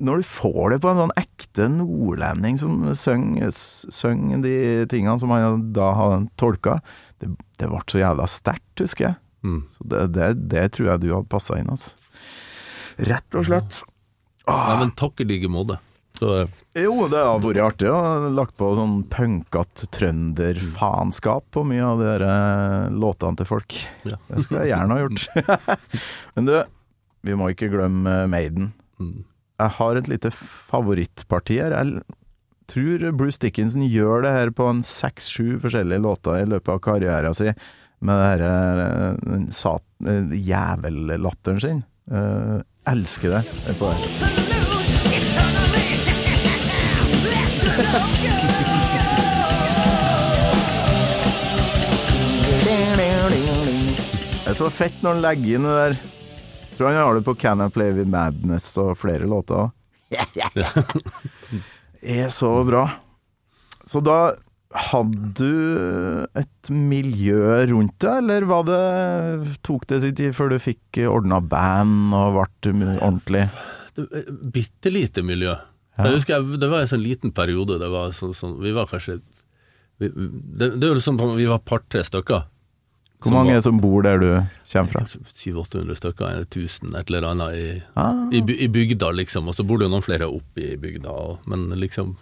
Når 0.02 0.22
du 0.22 0.26
får 0.26 0.74
det 0.74 0.80
på 0.82 0.90
en 0.90 1.02
sånn 1.04 1.16
ekte 1.22 1.68
nordlending 1.70 2.58
som 2.58 2.80
synger 2.98 4.42
de 4.42 4.56
tingene 4.90 5.20
som 5.22 5.34
han 5.34 5.68
da 5.76 5.92
har 5.98 6.16
tolka, 6.42 6.80
det, 7.22 7.30
det 7.62 7.70
ble 7.70 7.82
så 7.92 8.02
jævla 8.02 8.26
sterkt, 8.32 8.82
husker 8.82 9.12
jeg. 9.12 9.20
mm. 9.46 9.62
Så 9.76 9.88
det, 9.94 10.02
det, 10.18 10.32
det 10.56 10.66
tror 10.74 10.92
jeg 10.94 11.04
du 11.04 11.12
hadde 11.14 11.30
passa 11.30 11.60
inn, 11.62 11.70
altså. 11.70 11.94
Rett 13.02 13.38
og 13.38 13.46
slett. 13.48 13.84
Nei, 14.50 14.76
men 14.82 14.92
takk 14.98 15.22
i 15.22 15.30
like 15.30 15.50
måte. 15.52 15.78
Så 16.18 16.48
Jo, 16.78 17.08
det 17.10 17.22
har 17.22 17.40
vært 17.42 17.62
artig 17.66 17.90
å 17.90 18.30
lagt 18.34 18.54
på 18.60 18.68
sånn 18.78 19.00
punkete 19.10 19.88
trønderfaenskap 19.96 21.48
på 21.54 21.64
mye 21.68 21.86
av 21.86 22.02
de 22.02 22.12
eh, 22.28 22.90
låtene 22.94 23.38
til 23.40 23.50
folk. 23.50 23.78
ja. 24.10 24.18
Det 24.28 24.44
skulle 24.46 24.66
jeg 24.66 24.74
gjerne 24.74 24.98
ha 24.98 25.06
gjort. 25.06 25.82
Men 26.36 26.50
du, 26.50 26.54
vi 27.26 27.36
må 27.38 27.52
ikke 27.52 27.70
glemme 27.74 28.24
Maiden. 28.32 28.72
Mm. 29.02 29.24
Jeg 29.62 29.76
har 29.78 30.00
et 30.00 30.10
lite 30.10 30.32
favorittparti 30.34 31.60
her. 31.62 31.76
Jeg 31.76 32.02
tror 32.72 33.06
Bruce 33.20 33.42
Dickinson 33.42 33.84
gjør 33.86 34.24
det 34.26 34.34
her 34.34 34.54
på 34.58 34.70
en 34.72 34.82
seks-sju 34.86 35.60
forskjellige 35.62 36.02
låter 36.02 36.40
i 36.42 36.50
løpet 36.50 36.74
av 36.74 36.82
karrieren 36.88 37.38
sin, 37.38 37.54
med 38.02 38.42
eh, 38.42 39.20
den 39.22 39.50
sat- 39.54 39.86
eh, 40.08 40.32
jævellatteren 40.34 41.62
sin. 41.62 41.84
Uh, 42.12 42.60
elsker 42.90 43.38
det. 43.38 43.44
På. 43.78 43.92
Det 54.42 54.50
er 54.50 54.58
så 54.58 54.68
fett 54.74 54.98
når 55.04 55.14
han 55.14 55.22
legger 55.24 55.56
inn 55.60 55.68
det 55.68 55.76
der. 55.78 55.96
Tror 56.82 56.90
han 56.90 56.98
har 56.98 57.16
det 57.16 57.22
på 57.22 57.36
Can 57.36 57.62
I 57.62 57.70
Play 57.70 57.92
With 57.94 58.10
Madness 58.10 58.72
og 58.82 58.96
flere 58.98 59.28
låter. 59.30 59.68
Det 60.10 60.56
er 62.24 62.32
så 62.34 62.50
bra. 62.66 62.88
Så 63.86 64.02
da 64.02 64.32
hadde 64.90 65.28
du 65.38 66.26
et 66.42 66.72
miljø 66.74 67.60
rundt 67.70 68.00
deg, 68.02 68.24
eller 68.24 68.48
var 68.50 68.66
det, 68.66 68.80
tok 69.62 69.86
det 69.92 70.00
sin 70.02 70.18
tid 70.18 70.34
før 70.34 70.50
du 70.56 70.58
fikk 70.64 71.04
ordna 71.06 71.38
band 71.38 72.18
og 72.18 72.40
ble 72.66 72.74
ordentlig? 72.96 73.46
Bitte 74.58 74.90
lite 74.90 75.22
miljø. 75.22 75.54
Ja. 76.00 76.08
Jeg 76.08 76.18
husker 76.18 76.40
jeg, 76.40 76.62
Det 76.66 76.72
var 76.74 76.82
en 76.82 76.90
sånn 76.96 77.06
liten 77.06 77.30
periode. 77.30 77.78
Det 77.78 77.92
var 77.94 78.10
sånn, 78.18 78.34
sånn 78.34 78.58
Vi 78.64 78.74
var 78.74 78.90
kanskje 78.90 79.20
vi, 80.02 80.10
det, 80.10 80.80
det 80.82 80.90
var 80.90 81.06
sånn 81.06 81.22
Vi 81.38 81.46
var 81.46 81.62
par-tre 81.62 82.02
stykker. 82.10 82.50
Hvor 83.22 83.32
mange 83.36 83.54
var- 83.54 83.62
som 83.62 83.78
bor 83.80 84.02
der 84.04 84.18
du 84.20 84.30
kommer 84.72 84.92
fra? 84.92 85.02
700-800 85.06 85.96
stykker, 86.00 86.40
1000, 86.46 86.96
et 86.98 87.10
eller 87.12 87.28
annet 87.30 87.54
i, 87.56 87.84
Ah. 87.96 88.30
i, 88.34 88.42
i 88.66 88.68
bygda, 88.68 89.12
liksom. 89.12 89.48
Og 89.48 89.56
så 89.56 89.66
bor 89.68 89.78
det 89.78 89.86
jo 89.86 89.94
noen 89.94 90.04
flere 90.06 90.26
oppe 90.28 90.58
i 90.74 90.78
bygda. 90.78 91.10
Og, 91.10 91.40
men 91.48 91.70
liksom 91.80 92.18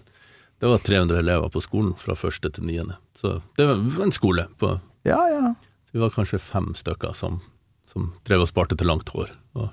Det 0.60 0.68
var 0.68 0.78
300 0.84 1.20
elever 1.20 1.48
på 1.50 1.62
skolen 1.64 1.94
fra 1.96 2.16
første 2.20 2.50
til 2.52 2.66
niende. 2.68 2.98
Så 3.16 3.42
det 3.56 3.66
var 3.66 4.04
en 4.04 4.12
skole. 4.12 4.48
På, 4.60 4.82
Ja, 5.08 5.22
ja. 5.32 5.54
vi 5.94 6.00
var 6.00 6.10
kanskje 6.12 6.40
fem 6.40 6.74
stykker 6.76 7.16
som, 7.16 7.40
som 7.88 8.12
drev 8.28 8.42
og 8.42 8.50
sparte 8.52 8.76
til 8.76 8.88
langt 8.88 9.08
hår. 9.16 9.30
Og, 9.56 9.70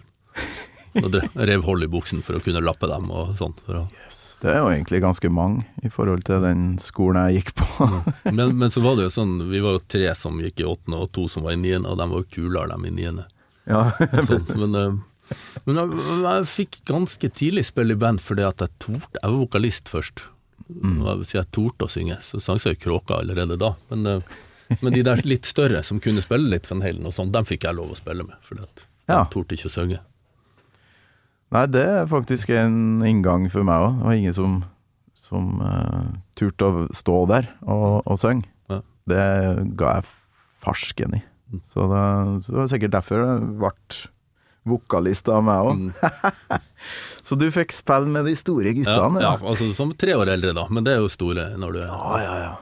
og 1.02 1.10
drev, 1.10 1.26
rev 1.34 1.62
hold 1.66 1.82
i 1.82 1.90
buksen 1.90 2.22
for 2.22 2.38
å 2.38 2.40
kunne 2.44 2.62
lappe 2.62 2.86
dem 2.86 3.10
og 3.10 3.34
sånn. 3.36 3.56
For 3.66 3.80
å, 3.82 3.88
Det 4.42 4.50
er 4.52 4.58
jo 4.60 4.68
egentlig 4.68 5.00
ganske 5.00 5.28
mange 5.32 5.64
i 5.82 5.88
forhold 5.92 6.22
til 6.28 6.42
den 6.44 6.64
skolen 6.82 7.30
jeg 7.30 7.38
gikk 7.40 7.54
på. 7.56 7.86
men, 8.36 8.56
men 8.60 8.70
så 8.74 8.82
var 8.84 8.98
det 8.98 9.06
jo 9.08 9.12
sånn, 9.14 9.36
vi 9.48 9.62
var 9.64 9.78
jo 9.78 9.84
tre 9.88 10.10
som 10.18 10.36
gikk 10.42 10.60
i 10.60 10.66
åttende, 10.68 10.98
og 11.06 11.12
to 11.16 11.24
som 11.32 11.46
var 11.46 11.56
i 11.56 11.60
niende, 11.60 11.88
og 11.88 11.96
de 12.00 12.08
var 12.10 12.20
jo 12.24 12.28
kulere, 12.36 12.68
dem 12.74 12.84
i 12.90 12.94
niende. 12.98 13.24
ja. 13.70 13.86
Sånn, 14.28 14.44
men 14.60 14.74
eh, 14.80 14.96
men 15.66 15.74
jeg, 15.80 16.02
jeg 16.22 16.44
fikk 16.46 16.76
ganske 16.86 17.28
tidlig 17.34 17.64
spille 17.66 17.96
i 17.96 17.98
band 17.98 18.20
fordi 18.22 18.44
at 18.46 18.60
jeg 18.62 18.70
torde. 18.78 19.08
Jeg 19.18 19.26
var 19.32 19.40
vokalist 19.40 19.88
først. 19.90 20.20
Mm. 20.70 21.00
Jeg 21.02 21.26
jeg 21.32 21.48
torde 21.56 21.88
å 21.88 21.90
synge, 21.90 22.20
så 22.22 22.38
sang 22.44 22.60
jeg 22.62 22.78
kråka 22.78 23.18
allerede 23.18 23.56
da. 23.58 23.72
Men, 23.90 24.06
eh, 24.06 24.76
men 24.84 24.94
de 24.94 25.02
der 25.06 25.24
litt 25.26 25.48
større 25.50 25.82
som 25.86 25.98
kunne 26.02 26.22
spille 26.22 26.46
litt 26.52 26.70
Van 26.70 26.84
Halen 26.84 27.08
og 27.10 27.16
sånn, 27.16 27.32
dem 27.34 27.48
fikk 27.48 27.66
jeg 27.66 27.74
lov 27.78 27.90
å 27.90 27.98
spille 27.98 28.22
med. 28.28 28.38
Fordi 28.46 28.62
at 28.68 28.84
Ja. 29.08 29.18
jeg 29.24 29.32
torde 29.34 29.58
ikke 29.58 29.70
å 29.72 29.74
synge. 29.74 29.98
Nei, 31.54 31.62
det 31.70 31.84
er 31.86 32.08
faktisk 32.10 32.50
en 32.54 33.04
inngang 33.06 33.46
for 33.52 33.66
meg 33.66 33.84
òg. 33.84 34.00
Det 34.00 34.08
var 34.08 34.18
ingen 34.18 34.36
som, 34.36 34.58
som 35.28 35.62
uh, 35.62 36.10
turte 36.38 36.66
å 36.66 36.86
stå 36.96 37.20
der 37.30 37.48
og, 37.62 38.02
og 38.02 38.18
synge. 38.20 38.48
Ja. 38.72 38.80
Det 39.06 39.22
ga 39.78 39.96
jeg 39.98 40.10
farsken 40.64 41.20
i. 41.20 41.22
Så 41.70 41.86
det, 41.86 42.02
det 42.48 42.58
var 42.58 42.70
sikkert 42.72 42.96
derfor 42.96 43.22
det 43.22 43.34
ble 43.62 43.72
vokalist 44.66 45.30
av 45.30 45.44
meg 45.46 45.68
òg. 45.68 45.84
Mm. 45.86 46.60
så 47.26 47.38
du 47.38 47.46
fikk 47.54 47.74
spille 47.74 48.10
med 48.10 48.26
de 48.26 48.34
store 48.38 48.74
guttene? 48.74 49.22
ja, 49.22 49.36
altså 49.38 49.70
Som 49.78 49.94
tre 49.98 50.16
år 50.18 50.34
eldre, 50.34 50.54
da, 50.56 50.66
men 50.70 50.86
det 50.86 50.96
er 50.96 51.04
jo 51.04 51.12
store 51.12 51.52
når 51.60 51.76
du 51.76 51.82
er 51.84 51.90
ja, 51.92 52.18
ja. 52.24 52.36
ja. 52.48 52.54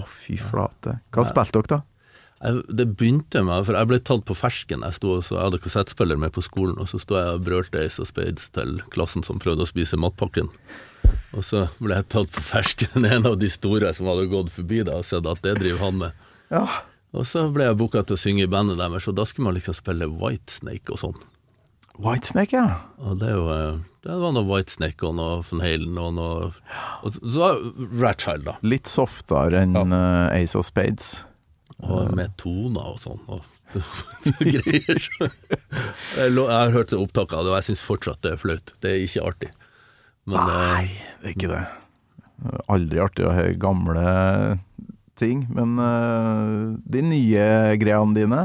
Å, 0.00 0.06
fy 0.08 0.38
flate. 0.40 1.00
Hva 1.12 1.26
spilte 1.28 1.60
dere, 1.60 1.76
da? 1.76 1.82
Jeg, 2.40 2.62
Det 2.68 2.86
begynte 2.96 3.42
med 3.46 3.66
For 3.68 3.76
jeg 3.76 3.90
ble 3.90 3.98
tatt 4.00 4.26
på 4.28 4.36
fersken. 4.38 4.84
Jeg, 4.86 4.96
sto, 4.96 5.16
så, 5.24 5.36
jeg 5.36 5.48
hadde 5.48 5.62
kassettspiller 5.64 6.20
med 6.20 6.34
på 6.36 6.44
skolen, 6.44 6.78
og 6.80 6.90
så 6.90 7.00
sto 7.02 7.18
jeg 7.18 7.38
og 7.38 7.44
brølte 7.46 7.82
Ace 7.82 8.00
og 8.02 8.08
Spades 8.10 8.48
til 8.54 8.78
klassen 8.94 9.26
som 9.26 9.40
prøvde 9.42 9.66
å 9.66 9.70
spise 9.70 10.00
matpakken. 10.00 10.50
Og 11.36 11.44
så 11.46 11.66
ble 11.80 11.98
jeg 11.98 12.08
tatt 12.12 12.32
på 12.34 12.44
fersken, 12.44 13.04
en 13.14 13.28
av 13.28 13.38
de 13.40 13.50
store 13.52 13.92
som 13.96 14.08
hadde 14.10 14.30
gått 14.32 14.52
forbi 14.54 14.82
da 14.86 15.00
og 15.00 15.08
sett 15.08 15.28
at 15.28 15.44
det 15.46 15.58
driver 15.60 15.84
han 15.86 16.00
med. 16.04 16.24
Ja. 16.52 16.64
Og 17.16 17.26
så 17.26 17.48
ble 17.50 17.66
jeg 17.66 17.78
booka 17.78 18.04
til 18.06 18.16
å 18.16 18.22
synge 18.22 18.46
i 18.46 18.50
bandet 18.50 18.78
deres, 18.78 19.08
og 19.10 19.18
da 19.18 19.26
skulle 19.26 19.50
man 19.50 19.58
liksom 19.58 19.76
spille 19.76 20.08
Whitesnake 20.10 20.94
og 20.94 21.00
sånn. 21.02 21.22
Whitesnake, 22.00 22.56
ja. 22.56 22.80
Og 23.02 23.18
det 23.20 23.32
jo 23.34 23.48
eh, 23.52 23.80
Det 24.06 24.14
var 24.22 24.32
noe 24.32 24.46
Whitesnake 24.48 25.04
og 25.04 25.18
noe 25.18 25.40
Van 25.44 25.60
Halen 25.60 25.98
og 26.00 26.14
noe 26.16 26.46
Og 27.04 27.12
så 27.12 27.32
så 27.34 27.48
Ratchild, 28.00 28.46
da. 28.46 28.54
Litt 28.64 28.88
softere 28.88 29.66
enn 29.66 29.74
ja. 29.76 29.82
Ace 30.32 30.56
of 30.56 30.64
Spades. 30.70 31.18
Og 31.88 32.12
med 32.16 32.36
toner 32.40 32.92
og 32.92 33.00
sånn. 33.00 33.20
Og 33.30 33.40
greier. 34.40 35.02
Jeg 36.18 36.32
har 36.36 36.74
hørt 36.74 36.94
opptak 36.96 37.34
av 37.36 37.46
det, 37.46 37.52
og 37.52 37.58
jeg 37.60 37.68
syns 37.70 37.84
fortsatt 37.86 38.22
det 38.26 38.34
er 38.34 38.40
flaut. 38.40 38.74
Det 38.82 38.94
er 38.94 39.04
ikke 39.04 39.26
artig. 39.28 39.52
Men 40.28 40.40
eh, 40.40 40.50
Nei, 40.50 40.88
det 41.20 41.30
er 41.30 41.36
ikke 41.36 41.52
det. 41.52 41.62
Aldri 42.72 43.02
artig 43.04 43.28
å 43.28 43.36
høre 43.36 43.56
gamle 43.60 44.04
ting, 45.20 45.44
men 45.52 45.76
eh, 45.84 46.78
de 46.96 47.04
nye 47.04 47.46
greiene 47.80 48.16
dine 48.16 48.40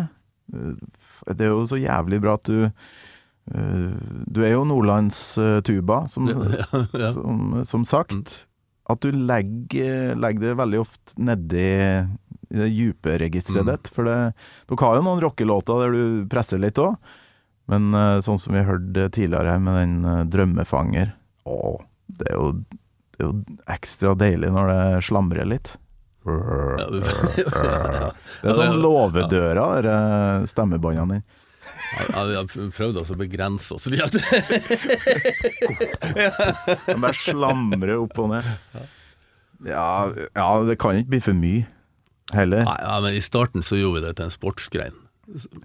eh, 0.52 0.74
Det 1.32 1.48
er 1.48 1.54
jo 1.54 1.64
så 1.70 1.80
jævlig 1.80 2.20
bra 2.24 2.36
at 2.36 2.50
du 2.50 2.66
eh, 2.66 3.94
Du 4.28 4.42
er 4.44 4.56
jo 4.56 4.66
Nordlandstuba, 4.68 6.04
som, 6.12 6.28
ja, 6.32 6.84
ja. 6.92 7.14
som, 7.16 7.62
som 7.68 7.88
sagt. 7.88 8.46
At 8.86 9.02
du 9.02 9.16
legger, 9.16 10.14
legger 10.20 10.52
det 10.52 10.58
veldig 10.60 10.84
ofte 10.84 11.16
nedi 11.18 11.70
i 12.50 12.52
det 12.62 12.70
dype 12.76 13.12
registeret 13.22 13.64
Mm. 13.66 13.72
ditt. 13.74 13.86
For 13.94 14.04
det, 14.08 14.18
dere 14.70 14.84
har 14.86 14.94
jo 15.00 15.06
noen 15.08 15.24
rockelåter 15.24 15.76
der 15.84 15.92
du 15.96 16.04
presser 16.32 16.60
litt 16.62 16.78
òg. 16.82 16.94
Men 17.68 17.82
eh, 17.98 18.20
sånn 18.22 18.38
som 18.40 18.54
vi 18.54 18.62
hørte 18.68 19.08
tidligere 19.10 19.52
her 19.56 19.60
med 19.64 19.74
den 19.80 19.94
eh, 20.06 20.24
'Drømmefanger' 20.30 21.12
Å, 21.46 21.80
det 22.10 22.26
er, 22.30 22.36
jo, 22.38 22.46
det 23.14 23.20
er 23.22 23.26
jo 23.30 23.34
ekstra 23.74 24.16
deilig 24.18 24.50
når 24.54 24.66
det 24.74 24.84
slamrer 25.06 25.46
litt. 25.46 25.76
Det 26.26 26.34
er 28.50 28.56
sånn 28.58 28.80
låvedøra, 28.82 29.66
de 29.86 29.92
eh, 29.94 30.46
stemmebåndene 30.50 31.20
dine. 31.20 31.24
Ja, 32.10 32.24
Vi 32.26 32.34
har 32.36 32.46
prøvd 32.50 32.98
å 32.98 33.04
begrense 33.20 33.76
oss 33.78 33.86
litt. 33.94 34.10
De 36.90 36.98
bare 36.98 37.14
slamrer 37.14 37.94
opp 38.02 38.18
og 38.24 38.30
ned. 38.34 38.46
Ja, 39.70 40.10
ja, 40.36 40.48
det 40.68 40.76
kan 40.82 40.98
ikke 41.00 41.14
bli 41.14 41.22
for 41.24 41.34
mye 41.38 41.64
heller. 42.34 42.64
Nei, 42.66 42.78
ja, 42.82 42.96
men 43.04 43.18
I 43.18 43.22
starten 43.22 43.66
så 43.66 43.78
gjorde 43.80 44.00
vi 44.00 44.06
det 44.08 44.16
til 44.18 44.30
en 44.30 44.34
sportsgrein. 44.34 45.02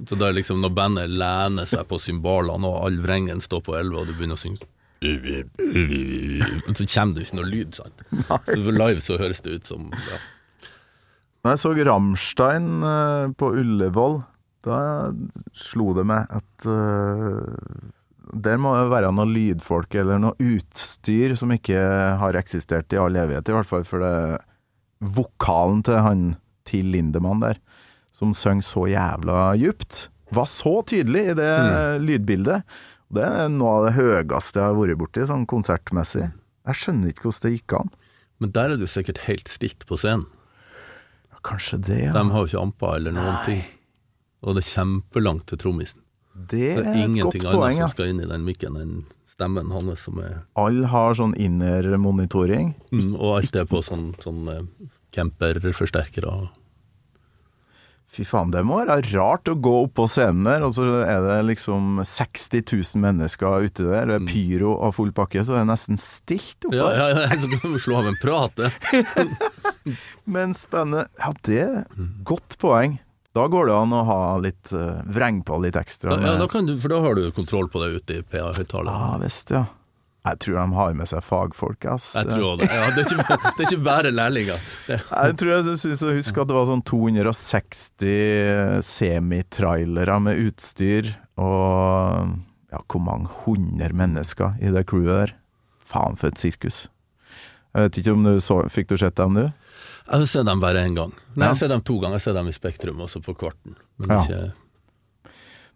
Så 0.09 0.17
det 0.17 0.25
er 0.25 0.33
liksom 0.33 0.63
Når 0.63 0.71
bandet 0.73 1.11
lener 1.13 1.67
seg 1.69 1.85
på 1.91 1.99
cymbalene, 2.01 2.65
og 2.65 2.87
all 2.87 2.97
vrengen 3.05 3.43
står 3.45 3.61
på 3.67 3.77
elleve, 3.77 4.01
og 4.01 4.09
du 4.09 4.15
begynner 4.17 4.39
å 4.39 4.41
synge 4.41 4.65
Så 5.05 6.87
kommer 6.89 7.13
det 7.13 7.21
jo 7.21 7.27
ikke 7.27 7.39
noe 7.39 7.49
lyd, 7.49 7.77
sant. 7.77 8.05
Så 8.49 8.57
for 8.57 8.77
live 8.77 9.05
så 9.05 9.19
høres 9.21 9.45
det 9.45 9.59
ut 9.59 9.73
som 9.73 9.89
ja. 9.93 10.21
Når 11.41 11.55
jeg 11.55 11.61
så 11.63 11.71
Rammstein 11.89 12.67
eh, 12.85 13.31
på 13.41 13.49
Ullevål, 13.57 14.19
da 14.65 14.81
slo 15.57 15.95
det 15.97 16.05
meg 16.09 16.29
at 16.37 16.69
uh 16.69 17.95
der 18.31 18.61
må 18.63 18.75
det 18.77 18.91
være 18.93 19.11
noe 19.15 19.29
lydfolk 19.31 19.95
eller 19.99 20.21
noe 20.23 20.51
utstyr 20.53 21.35
som 21.39 21.51
ikke 21.55 21.81
har 22.21 22.39
eksistert 22.39 22.93
i 22.95 23.01
all 23.01 23.17
evighet, 23.19 23.49
i 23.49 23.57
hvert 23.57 23.71
fall 23.71 23.87
for 23.87 24.05
det 24.05 24.39
vokalen 25.01 25.83
til 25.87 26.03
han 26.05 26.25
Til 26.71 26.91
Lindemann 26.95 27.43
der, 27.43 27.59
som 28.14 28.33
sang 28.35 28.62
så 28.62 28.87
jævla 28.91 29.51
djupt, 29.59 30.09
var 30.35 30.47
så 30.51 30.77
tydelig 30.87 31.25
i 31.33 31.37
det 31.39 31.53
lydbildet. 32.07 32.62
Det 33.11 33.25
er 33.27 33.49
noe 33.51 33.73
av 33.81 33.87
det 33.89 33.95
høyeste 33.99 34.61
jeg 34.61 34.68
har 34.68 34.77
vært 34.79 34.99
borti, 35.01 35.25
sånn 35.27 35.47
konsertmessig. 35.51 36.29
Jeg 36.71 36.79
skjønner 36.79 37.11
ikke 37.11 37.27
hvordan 37.27 37.43
det 37.49 37.53
gikk 37.57 37.75
an. 37.81 37.91
Men 38.41 38.53
der 38.55 38.73
er 38.75 38.79
du 38.81 38.87
sikkert 38.89 39.25
helt 39.27 39.51
stilt 39.51 39.83
på 39.91 39.99
scenen. 39.99 40.29
Kanskje 41.43 41.79
det, 41.81 41.99
ja. 42.05 42.12
De 42.12 42.23
har 42.31 42.43
jo 42.45 42.51
ikke 42.51 42.61
amper 42.62 42.99
eller 42.99 43.14
noen 43.16 43.39
ting. 43.47 43.62
Og 44.45 44.55
det 44.57 44.62
er 44.64 44.68
kjempelangt 44.75 45.47
til 45.51 45.61
trommisen. 45.61 46.03
Det 46.51 46.75
Så 46.77 46.83
er 46.83 46.85
er 46.85 46.91
et 46.93 47.01
ingenting 47.07 47.43
godt 47.43 47.49
annet 47.51 47.59
poeng, 47.61 47.79
ja. 47.79 47.87
som 47.89 47.95
skal 47.97 48.12
inn 48.12 48.21
i 48.23 48.29
den 48.29 48.45
mikken 48.47 48.77
enn 48.81 48.93
stemmen 49.33 49.73
hans 49.73 50.05
som 50.05 50.21
er 50.21 50.43
Alle 50.61 50.87
har 50.93 51.16
sånn 51.16 51.33
inner-monitoring. 51.41 52.75
mm, 52.93 53.14
Og 53.16 53.39
alt 53.41 53.57
er 53.57 53.64
på 53.68 53.81
sånn, 53.85 54.11
sånn 54.21 54.47
eh, 54.53 54.62
camperforsterkere. 55.16 56.51
Fy 58.11 58.25
faen, 58.27 58.51
det 58.51 58.65
må 58.67 58.81
være 58.83 59.05
rart 59.13 59.47
å 59.47 59.55
gå 59.63 59.73
opp 59.85 59.93
på 60.01 60.05
scenen 60.11 60.43
der, 60.49 60.65
og 60.67 60.73
så 60.75 60.83
er 61.05 61.21
det 61.23 61.37
liksom 61.47 62.01
60 62.03 62.65
000 62.67 63.03
mennesker 63.05 63.67
ute 63.69 63.85
der, 63.87 64.11
det 64.11 64.17
er 64.19 64.25
pyro 64.27 64.73
og 64.83 64.97
full 64.97 65.13
pakke, 65.15 65.45
så 65.47 65.55
er 65.55 65.63
det 65.63 65.69
nesten 65.71 66.01
stilt 66.03 66.67
oppå 66.67 66.75
Ja, 66.75 66.89
der. 66.91 66.99
ja, 66.99 67.29
ja, 67.29 67.39
så 67.39 67.53
kan 67.55 67.77
vi 67.77 67.83
slå 67.85 68.01
av 68.01 68.09
en 68.11 68.19
prat, 68.19 68.59
det. 68.59 68.73
Men 70.37 70.57
spennende. 70.59 71.07
Ja, 71.23 71.31
det 71.47 71.61
er 71.63 71.87
godt 72.27 72.59
poeng. 72.59 72.99
Da 73.31 73.45
går 73.47 73.71
det 73.71 73.75
an 73.79 73.93
å 73.95 74.03
ha 74.09 74.21
litt 74.43 74.73
uh, 74.75 75.05
vreng 75.07 75.45
på 75.47 75.61
litt 75.63 75.77
ekstra. 75.79 76.17
Da, 76.19 76.33
ja, 76.33 76.39
da 76.41 76.49
kan 76.51 76.67
du, 76.67 76.75
for 76.83 76.91
da 76.91 76.99
har 77.05 77.15
du 77.15 77.29
kontroll 77.37 77.71
på 77.71 77.79
det 77.85 77.93
ute 78.01 78.17
i 78.19 78.25
PA-høyttaleren. 78.27 78.91
Ja 78.91 79.21
visst, 79.23 79.55
ja. 79.55 79.69
Jeg 80.21 80.37
tror 80.45 80.57
de 80.61 80.64
har 80.77 80.93
med 80.99 81.09
seg 81.09 81.23
fagfolk, 81.25 81.85
ass. 81.89 82.11
Jeg 82.14 82.29
tror 82.29 82.59
det. 82.61 82.66
Ja, 82.68 82.91
det, 82.93 83.07
er 83.07 83.14
ikke, 83.16 83.37
det 83.57 83.64
er 83.64 83.71
ikke 83.71 83.85
bare 83.87 84.11
lærlinger. 84.12 84.59
Jeg 84.91 85.37
tror 85.41 85.53
jeg 85.55 85.79
syns 85.81 86.03
å 86.05 86.12
huske 86.12 86.43
at 86.43 86.51
det 86.51 86.57
var 86.59 86.66
sånn 86.68 86.83
260 86.85 88.83
semitrailere 88.85 90.18
med 90.23 90.43
utstyr, 90.49 91.14
og 91.41 92.37
Ja, 92.71 92.79
hvor 92.87 93.01
mange 93.03 93.27
hundre 93.47 93.89
mennesker 93.99 94.53
i 94.62 94.71
det 94.71 94.85
crewet 94.87 95.09
der. 95.11 95.33
Faen, 95.91 96.14
for 96.21 96.29
et 96.31 96.39
sirkus. 96.39 96.85
Jeg 97.75 97.89
vet 97.89 97.97
ikke 97.99 98.12
om 98.14 98.23
du 98.29 98.37
så 98.43 98.61
Fikk 98.71 98.93
du 98.93 98.97
sett 99.01 99.16
dem, 99.18 99.35
du? 99.35 99.49
Jeg 99.49 100.21
har 100.21 100.27
sett 100.31 100.47
dem 100.47 100.61
bare 100.62 100.85
én 100.87 100.95
gang. 100.95 101.11
Nei, 101.35 101.47
Ja. 101.47 101.49
jeg 101.49 101.49
har 101.49 101.59
sett 101.64 101.71
dem 101.71 101.81
to 101.83 101.95
ganger. 101.99 102.18
Jeg 102.18 102.21
har 102.21 102.27
sett 102.29 102.35
dem 102.39 102.49
i 102.49 102.53
Spektrum, 102.55 103.01
også 103.03 103.21
på 103.25 103.35
Kvarten. 103.41 103.75
Men 103.99 104.09
Ja. 104.11 104.21
ikke 104.23 104.53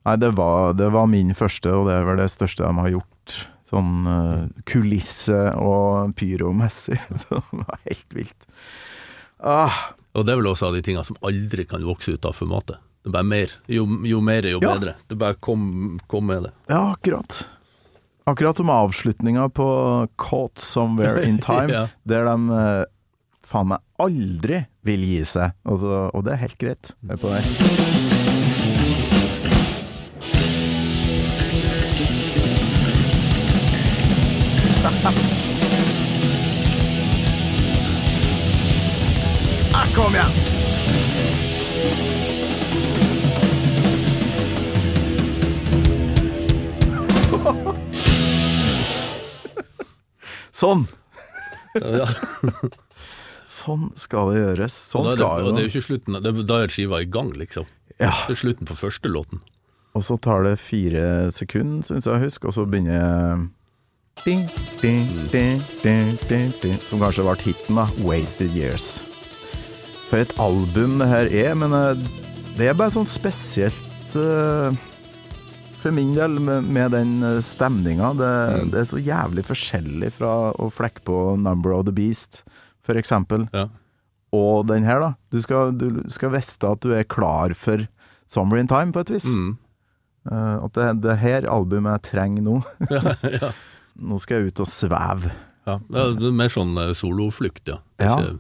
Nei, 0.05 0.17
det 0.17 0.31
var, 0.37 0.75
det 0.75 0.91
var 0.93 1.07
min 1.07 1.33
første, 1.33 1.71
og 1.73 1.87
det 1.89 1.95
er 1.97 2.05
vel 2.05 2.17
det 2.21 2.29
største 2.31 2.61
de 2.67 2.75
har 2.77 2.91
gjort. 2.93 3.47
Sånn 3.75 4.07
eh, 4.07 4.63
kulisse- 4.71 5.51
og 5.59 6.15
pyromessig. 6.17 6.99
Så 7.25 7.43
det 7.51 7.61
var 7.67 7.81
helt 7.91 8.15
vilt. 8.23 8.47
Ah, 9.45 9.75
Og 10.15 10.25
det 10.25 10.33
er 10.33 10.39
vel 10.39 10.47
også 10.53 10.69
av 10.71 10.77
de 10.79 10.83
tingene 10.87 11.05
som 11.05 11.19
aldri 11.27 11.65
kan 11.67 11.83
vokse 11.85 12.15
ut 12.15 12.25
av 12.31 12.37
formatet. 12.39 12.79
Det 13.05 13.11
er 13.11 13.17
bare 13.19 13.27
mer. 13.29 13.51
Jo, 13.69 13.83
jo 14.07 14.21
mer, 14.25 14.47
jo 14.49 14.61
Ja. 14.63 14.77
bedre. 14.79 14.95
Det 15.11 15.17
er 15.19 15.21
bare 15.21 15.35
kom, 15.43 15.99
kom 16.09 16.27
med 16.31 16.47
det. 16.47 16.53
ja, 16.71 16.79
akkurat. 16.95 17.43
Akkurat 18.27 18.57
som 18.57 18.71
avslutninga 18.73 19.51
på 19.53 20.09
Caught 20.17 20.57
Somewhere 20.63 21.21
in 21.27 21.37
Time, 21.45 21.69
Ja. 21.69 21.83
der 22.09 22.25
de 22.31 22.61
eh, 22.63 22.85
faen 23.45 23.69
meg 23.75 23.83
aldri 24.01 24.63
vil 24.87 25.05
gi 25.05 25.21
seg. 25.29 25.53
Og, 25.69 25.83
så, 25.83 26.07
og 26.15 26.25
det 26.25 26.33
er 26.39 26.45
helt 26.47 26.59
greit. 26.63 26.95
Hør 27.11 27.21
på 27.21 27.35
det. 27.35 28.14
Kom 39.95 40.15
igjen! 40.15 40.33
Sånn! 50.55 50.85
Ja. 51.75 52.07
Sånn 53.45 53.89
skal 53.99 54.31
det 54.33 54.41
gjøres. 54.41 54.75
Sånn 54.91 55.07
da, 55.07 55.13
er 55.13 55.17
det, 55.17 55.19
skal 55.19 55.31
og 55.31 55.45
det 55.45 55.51
er 55.51 55.57
det. 55.57 55.65
jo 55.65 55.73
ikke 55.73 55.87
slutten, 55.89 56.19
det, 56.25 56.35
da 56.49 56.61
er 56.65 56.73
skiva 56.73 57.01
i 57.05 57.09
gang, 57.11 57.33
liksom. 57.39 57.67
Ja. 57.99 58.13
Det 58.27 58.35
er 58.35 58.41
slutten 58.41 58.69
på 58.71 58.77
første 58.79 59.11
låten. 59.11 59.43
Og 59.95 60.03
så 60.07 60.17
tar 60.19 60.43
det 60.47 60.57
fire 60.59 61.31
sekunder, 61.35 61.87
syns 61.87 62.09
jeg 62.09 62.17
å 62.17 62.23
huske, 62.23 62.51
og 62.51 62.57
så 62.57 62.67
begynner 62.67 63.47
ding, 64.25 64.49
ding, 64.83 65.07
ding, 65.31 65.63
ding, 65.85 66.15
ding, 66.27 66.55
ding, 66.63 66.79
Som 66.89 67.03
kanskje 67.03 67.27
ble 67.27 67.37
hiten, 67.45 67.79
da. 67.79 67.87
'Wasted 68.03 68.51
Years'. 68.51 69.14
For 70.15 70.23
et 70.23 70.33
album 70.39 70.93
det 71.01 71.07
her 71.11 71.27
er, 71.27 71.55
men 71.59 71.73
eh, 71.75 72.03
det 72.55 72.69
er 72.71 72.77
bare 72.79 72.93
sånn 72.95 73.09
spesielt 73.09 74.15
eh, 74.15 74.77
for 75.83 75.91
min 75.97 76.13
del 76.15 76.37
med, 76.39 76.93
den 76.95 77.17
eh, 77.27 77.41
stemninga. 77.43 78.13
Det, 78.21 78.29
Mm. 78.55 78.69
det 78.71 78.79
er 78.79 78.87
så 78.93 79.01
jævlig 79.03 79.43
forskjellig 79.49 80.13
fra 80.15 80.53
å 80.55 80.69
flekke 80.71 81.03
på 81.03 81.17
'Number 81.35 81.75
of 81.75 81.87
the 81.89 81.97
Beast', 81.97 82.45
for 82.79 82.95
eksempel. 82.95 83.49
Ja. 83.51 83.65
Og 84.31 84.69
den 84.71 84.87
her, 84.87 85.01
da. 85.03 85.11
Du 85.35 85.41
skal, 85.43 85.75
du 85.75 86.05
skal 86.07 86.31
vite 86.31 86.71
at 86.71 86.81
du 86.87 86.95
er 86.95 87.03
klar 87.03 87.51
for 87.59 87.89
'Summer 88.31 88.57
in 88.63 88.69
Time', 88.71 88.93
på 88.93 89.01
et 89.01 89.11
vis. 89.11 89.27
Mm. 89.27 89.59
At 90.31 90.73
det, 90.79 91.03
det 91.03 91.19
her 91.19 91.43
albumet 91.51 91.99
jeg 91.99 92.13
trenger 92.15 92.43
nå. 92.43 92.63
Ja, 92.89 93.17
ja. 93.43 93.51
Nå 93.99 94.21
skal 94.23 94.45
jeg 94.45 94.55
ut 94.55 94.61
og 94.63 94.71
sveve. 94.71 95.35
Ja, 95.67 95.81
er 95.91 96.31
mer 96.31 96.55
sånn 96.55 96.79
soloflukt, 96.95 97.67
ja. 97.67 97.83
Ja. 97.99 98.39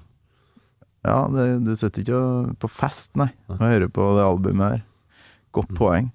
Ja, 1.05 1.19
det, 1.29 1.47
du 1.67 1.75
sitter 1.77 2.01
ikke 2.03 2.57
på 2.63 2.69
fest, 2.73 3.11
nei, 3.21 3.29
og 3.53 3.59
hører 3.61 3.91
på 3.93 4.07
det 4.17 4.25
albumet 4.25 4.71
her. 4.71 4.83
Godt 5.53 5.71
Mm. 5.71 5.77
poeng. 5.79 6.07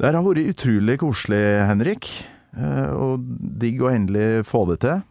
Det 0.00 0.08
har 0.12 0.22
vært 0.24 0.48
utrolig 0.50 0.96
koselig, 0.98 1.42
Henrik. 1.68 2.08
eh, 2.56 2.90
Og 2.90 3.20
digg 3.58 3.80
å 3.82 3.90
endelig 3.92 4.44
få 4.46 4.64
det 4.70 4.80
til. 4.80 5.02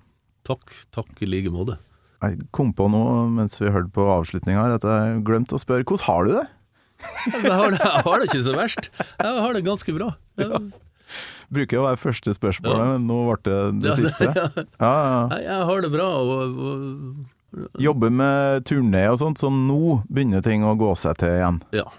takk, 0.43 0.65
takk 0.91 1.21
i 1.21 1.25
like 1.29 1.49
måte. 1.51 1.77
Jeg 2.23 2.39
kom 2.51 2.73
på 2.73 2.89
noe 2.89 3.27
mens 3.29 3.59
vi 3.59 3.69
hørte 3.69 3.91
på 3.91 4.03
avslutninga 4.07 4.63
her, 4.63 4.73
at 4.75 4.81
jeg 4.83 5.23
glemte 5.23 5.55
å 5.55 5.59
spørre 5.61 5.83
hvordan 5.83 6.05
har 6.07 6.25
du 6.25 6.31
det? 6.39 6.47
Jeg 7.43 7.51
har, 7.51 7.69
det, 7.71 7.79
jeg 7.83 8.03
har 8.05 8.19
det 8.19 8.27
ikke 8.29 8.43
så 8.47 8.55
verst. 8.55 8.89
Jeg 9.19 9.41
har 9.43 9.53
det 9.53 9.63
ganske 9.65 9.93
bra. 9.95 10.13
Ja. 10.39 10.59
Bruker 11.53 11.77
å 11.81 11.85
være 11.89 11.99
første 11.99 12.33
spørsmål, 12.33 12.77
Ja. 12.79 12.85
men 12.93 13.07
nå 13.07 13.17
ble 13.27 13.37
det 13.43 13.81
det 13.83 13.89
Ja, 13.91 13.95
siste. 13.99 14.23
ja. 14.33 14.47
Ja, 14.79 14.93
ja. 15.29 15.37
Jeg 15.43 15.65
har 15.69 15.81
det 15.83 15.91
bra, 15.91 16.07
og, 16.23 16.57
og 16.57 17.25
Jobber 17.81 18.09
med 18.09 18.65
turné 18.65 19.05
og 19.11 19.19
sånt, 19.21 19.41
så 19.41 19.51
nå 19.53 20.01
begynner 20.09 20.41
ting 20.45 20.65
å 20.65 20.73
gå 20.79 20.93
seg 20.99 21.19
til 21.21 21.37
igjen. 21.39 21.61
ja. 21.75 21.89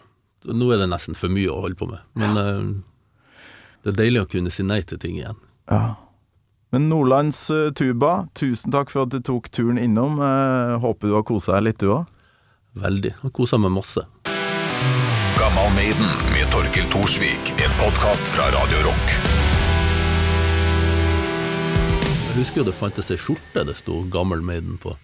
Nå 0.44 0.66
er 0.74 0.82
det 0.82 0.90
nesten 0.92 1.16
for 1.16 1.32
mye 1.32 1.48
å 1.48 1.62
holde 1.64 1.78
på 1.80 1.86
med. 1.88 2.02
Men 2.20 2.36
eh, 2.36 2.58
det 3.80 3.94
er 3.94 4.00
deilig 4.02 4.24
å 4.24 4.26
kunne 4.34 4.50
si 4.52 4.64
nei 4.66 4.82
til 4.84 5.00
ting 5.00 5.16
igjen. 5.16 5.38
Ja. 5.72 5.94
Men 6.74 6.90
Nordlands 6.90 7.38
uh, 7.54 7.70
Tuba, 7.72 8.26
tusen 8.36 8.74
takk 8.74 8.92
for 8.92 9.06
at 9.06 9.14
du 9.14 9.22
tok 9.24 9.48
turen 9.54 9.78
innom. 9.80 10.18
Uh, 10.18 10.74
håper 10.82 11.08
du 11.08 11.14
har 11.16 11.24
kosa 11.24 11.54
deg 11.56 11.68
litt, 11.68 11.80
du 11.80 11.94
òg. 11.94 12.10
Veldig. 12.76 13.14
Jeg 13.22 13.32
kosa 13.36 13.60
meg 13.62 13.72
masse. 13.76 14.02
Gammal 15.38 15.70
Maiden 15.76 16.10
med 16.34 16.50
Torkel 16.52 16.88
Thorsvik, 16.90 17.54
en 17.62 17.76
podkast 17.78 18.28
fra 18.34 18.48
Radio 18.56 18.84
Rock. 18.88 19.14
Jeg 22.26 22.40
husker 22.40 22.64
jo 22.64 22.66
det 22.66 22.74
fantes 22.74 23.12
ei 23.14 23.20
skjorte 23.20 23.62
det 23.68 23.76
sto 23.78 24.00
'Gammel 24.10 24.42
Maiden' 24.42 24.80
på, 24.82 24.96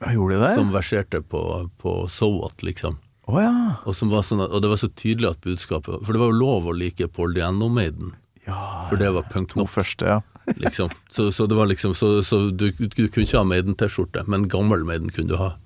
Gjorde 0.00 0.36
de 0.36 0.42
det? 0.42 0.54
som 0.58 0.72
verserte 0.74 1.22
på, 1.24 1.70
på 1.80 1.92
So 2.12 2.28
What, 2.40 2.62
liksom. 2.62 2.98
Oh, 3.26 3.40
ja. 3.42 3.52
Og, 3.84 3.94
som 3.96 4.10
var 4.12 4.22
sånn, 4.22 4.42
at- 4.44 4.52
og 4.54 4.62
det 4.62 4.68
var 4.70 4.78
så 4.78 4.88
tydelig 4.92 5.32
at 5.32 5.40
budskapet 5.42 6.04
For 6.06 6.14
det 6.14 6.20
var 6.20 6.30
jo 6.30 6.38
lov 6.38 6.68
å 6.70 6.74
like 6.76 7.08
Paul 7.10 7.32
Diano 7.34 7.66
Maiden, 7.72 8.12
ja. 8.46 8.86
for 8.88 9.00
det 9.00 9.08
var 9.16 9.26
punk 9.32 9.50
To 9.54 9.64
nok, 9.64 9.72
første, 9.72 10.06
ja. 10.06 10.20
liksom. 10.62 10.92
Så, 11.10 11.32
så 11.34 11.48
det 11.50 11.56
var 11.58 11.66
liksom 11.66 11.94
Så, 11.98 12.22
så 12.22 12.50
du, 12.54 12.68
du 12.70 13.08
kunne 13.08 13.24
ikke 13.26 13.40
ha 13.40 13.48
Maiden-T-skjorte, 13.48 14.22
men 14.30 14.46
gammel 14.52 14.84
Maiden 14.86 15.10
kunne 15.10 15.32
du 15.34 15.40
ha. 15.40 15.56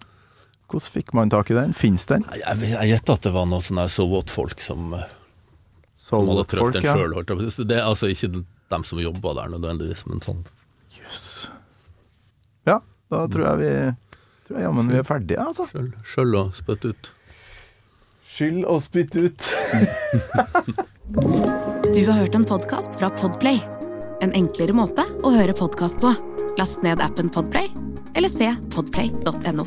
Hvordan 0.70 0.95
fikk 0.95 1.12
man 1.18 1.31
tak 1.35 1.51
i 1.51 1.59
den? 1.59 1.74
Fins 1.74 2.07
den? 2.07 2.24
Jeg, 2.39 2.70
jeg 2.70 2.93
gjetter 2.95 3.18
at 3.18 3.26
det 3.26 3.35
var 3.35 3.49
noen 3.51 3.64
sånne 3.66 3.89
So 3.91 4.07
What-folk 4.09 4.62
som, 4.62 4.95
so 5.99 6.22
som 6.22 6.31
hadde 6.31 6.47
trykt 6.55 6.78
den 6.78 6.87
ja. 6.87 6.95
Det 7.66 7.76
er 7.76 7.89
altså 7.91 8.09
ikke 8.09 8.45
dem 8.70 8.85
som 8.87 9.01
jobba 9.03 9.35
der 9.35 9.51
nødvendigvis, 9.51 10.07
men 10.07 10.22
sånn. 10.22 10.45
Jøss. 10.95 11.51
Ja, 12.70 12.78
da 13.11 13.24
tror 13.26 13.49
jeg 13.51 13.61
vi 13.64 13.72
Tror 14.51 14.59
jeg 14.59 14.67
jammen 14.67 14.89
vi 14.91 14.97
er 14.99 15.05
ferdige, 15.07 15.39
altså. 15.39 15.63
Sjøl, 15.71 15.93
sjøl 16.03 16.33
og 16.41 16.49
spytt 16.59 16.87
ut. 16.91 17.11
Skyld 18.27 18.65
og 18.67 18.81
spytt 18.83 19.15
ut. 19.15 19.51
Du 21.91 22.05
har 22.07 22.21
hørt 22.21 22.35
en 22.39 22.45
podkast 22.47 22.99
fra 22.99 23.09
Podplay. 23.19 23.59
En 24.23 24.35
enklere 24.39 24.75
måte 24.75 25.03
å 25.27 25.33
høre 25.35 25.55
podkast 25.59 25.99
på. 26.03 26.13
Last 26.59 26.83
ned 26.87 27.03
appen 27.03 27.31
Podplay, 27.35 27.71
eller 28.15 28.31
se 28.31 28.53
podplay.no. 28.75 29.67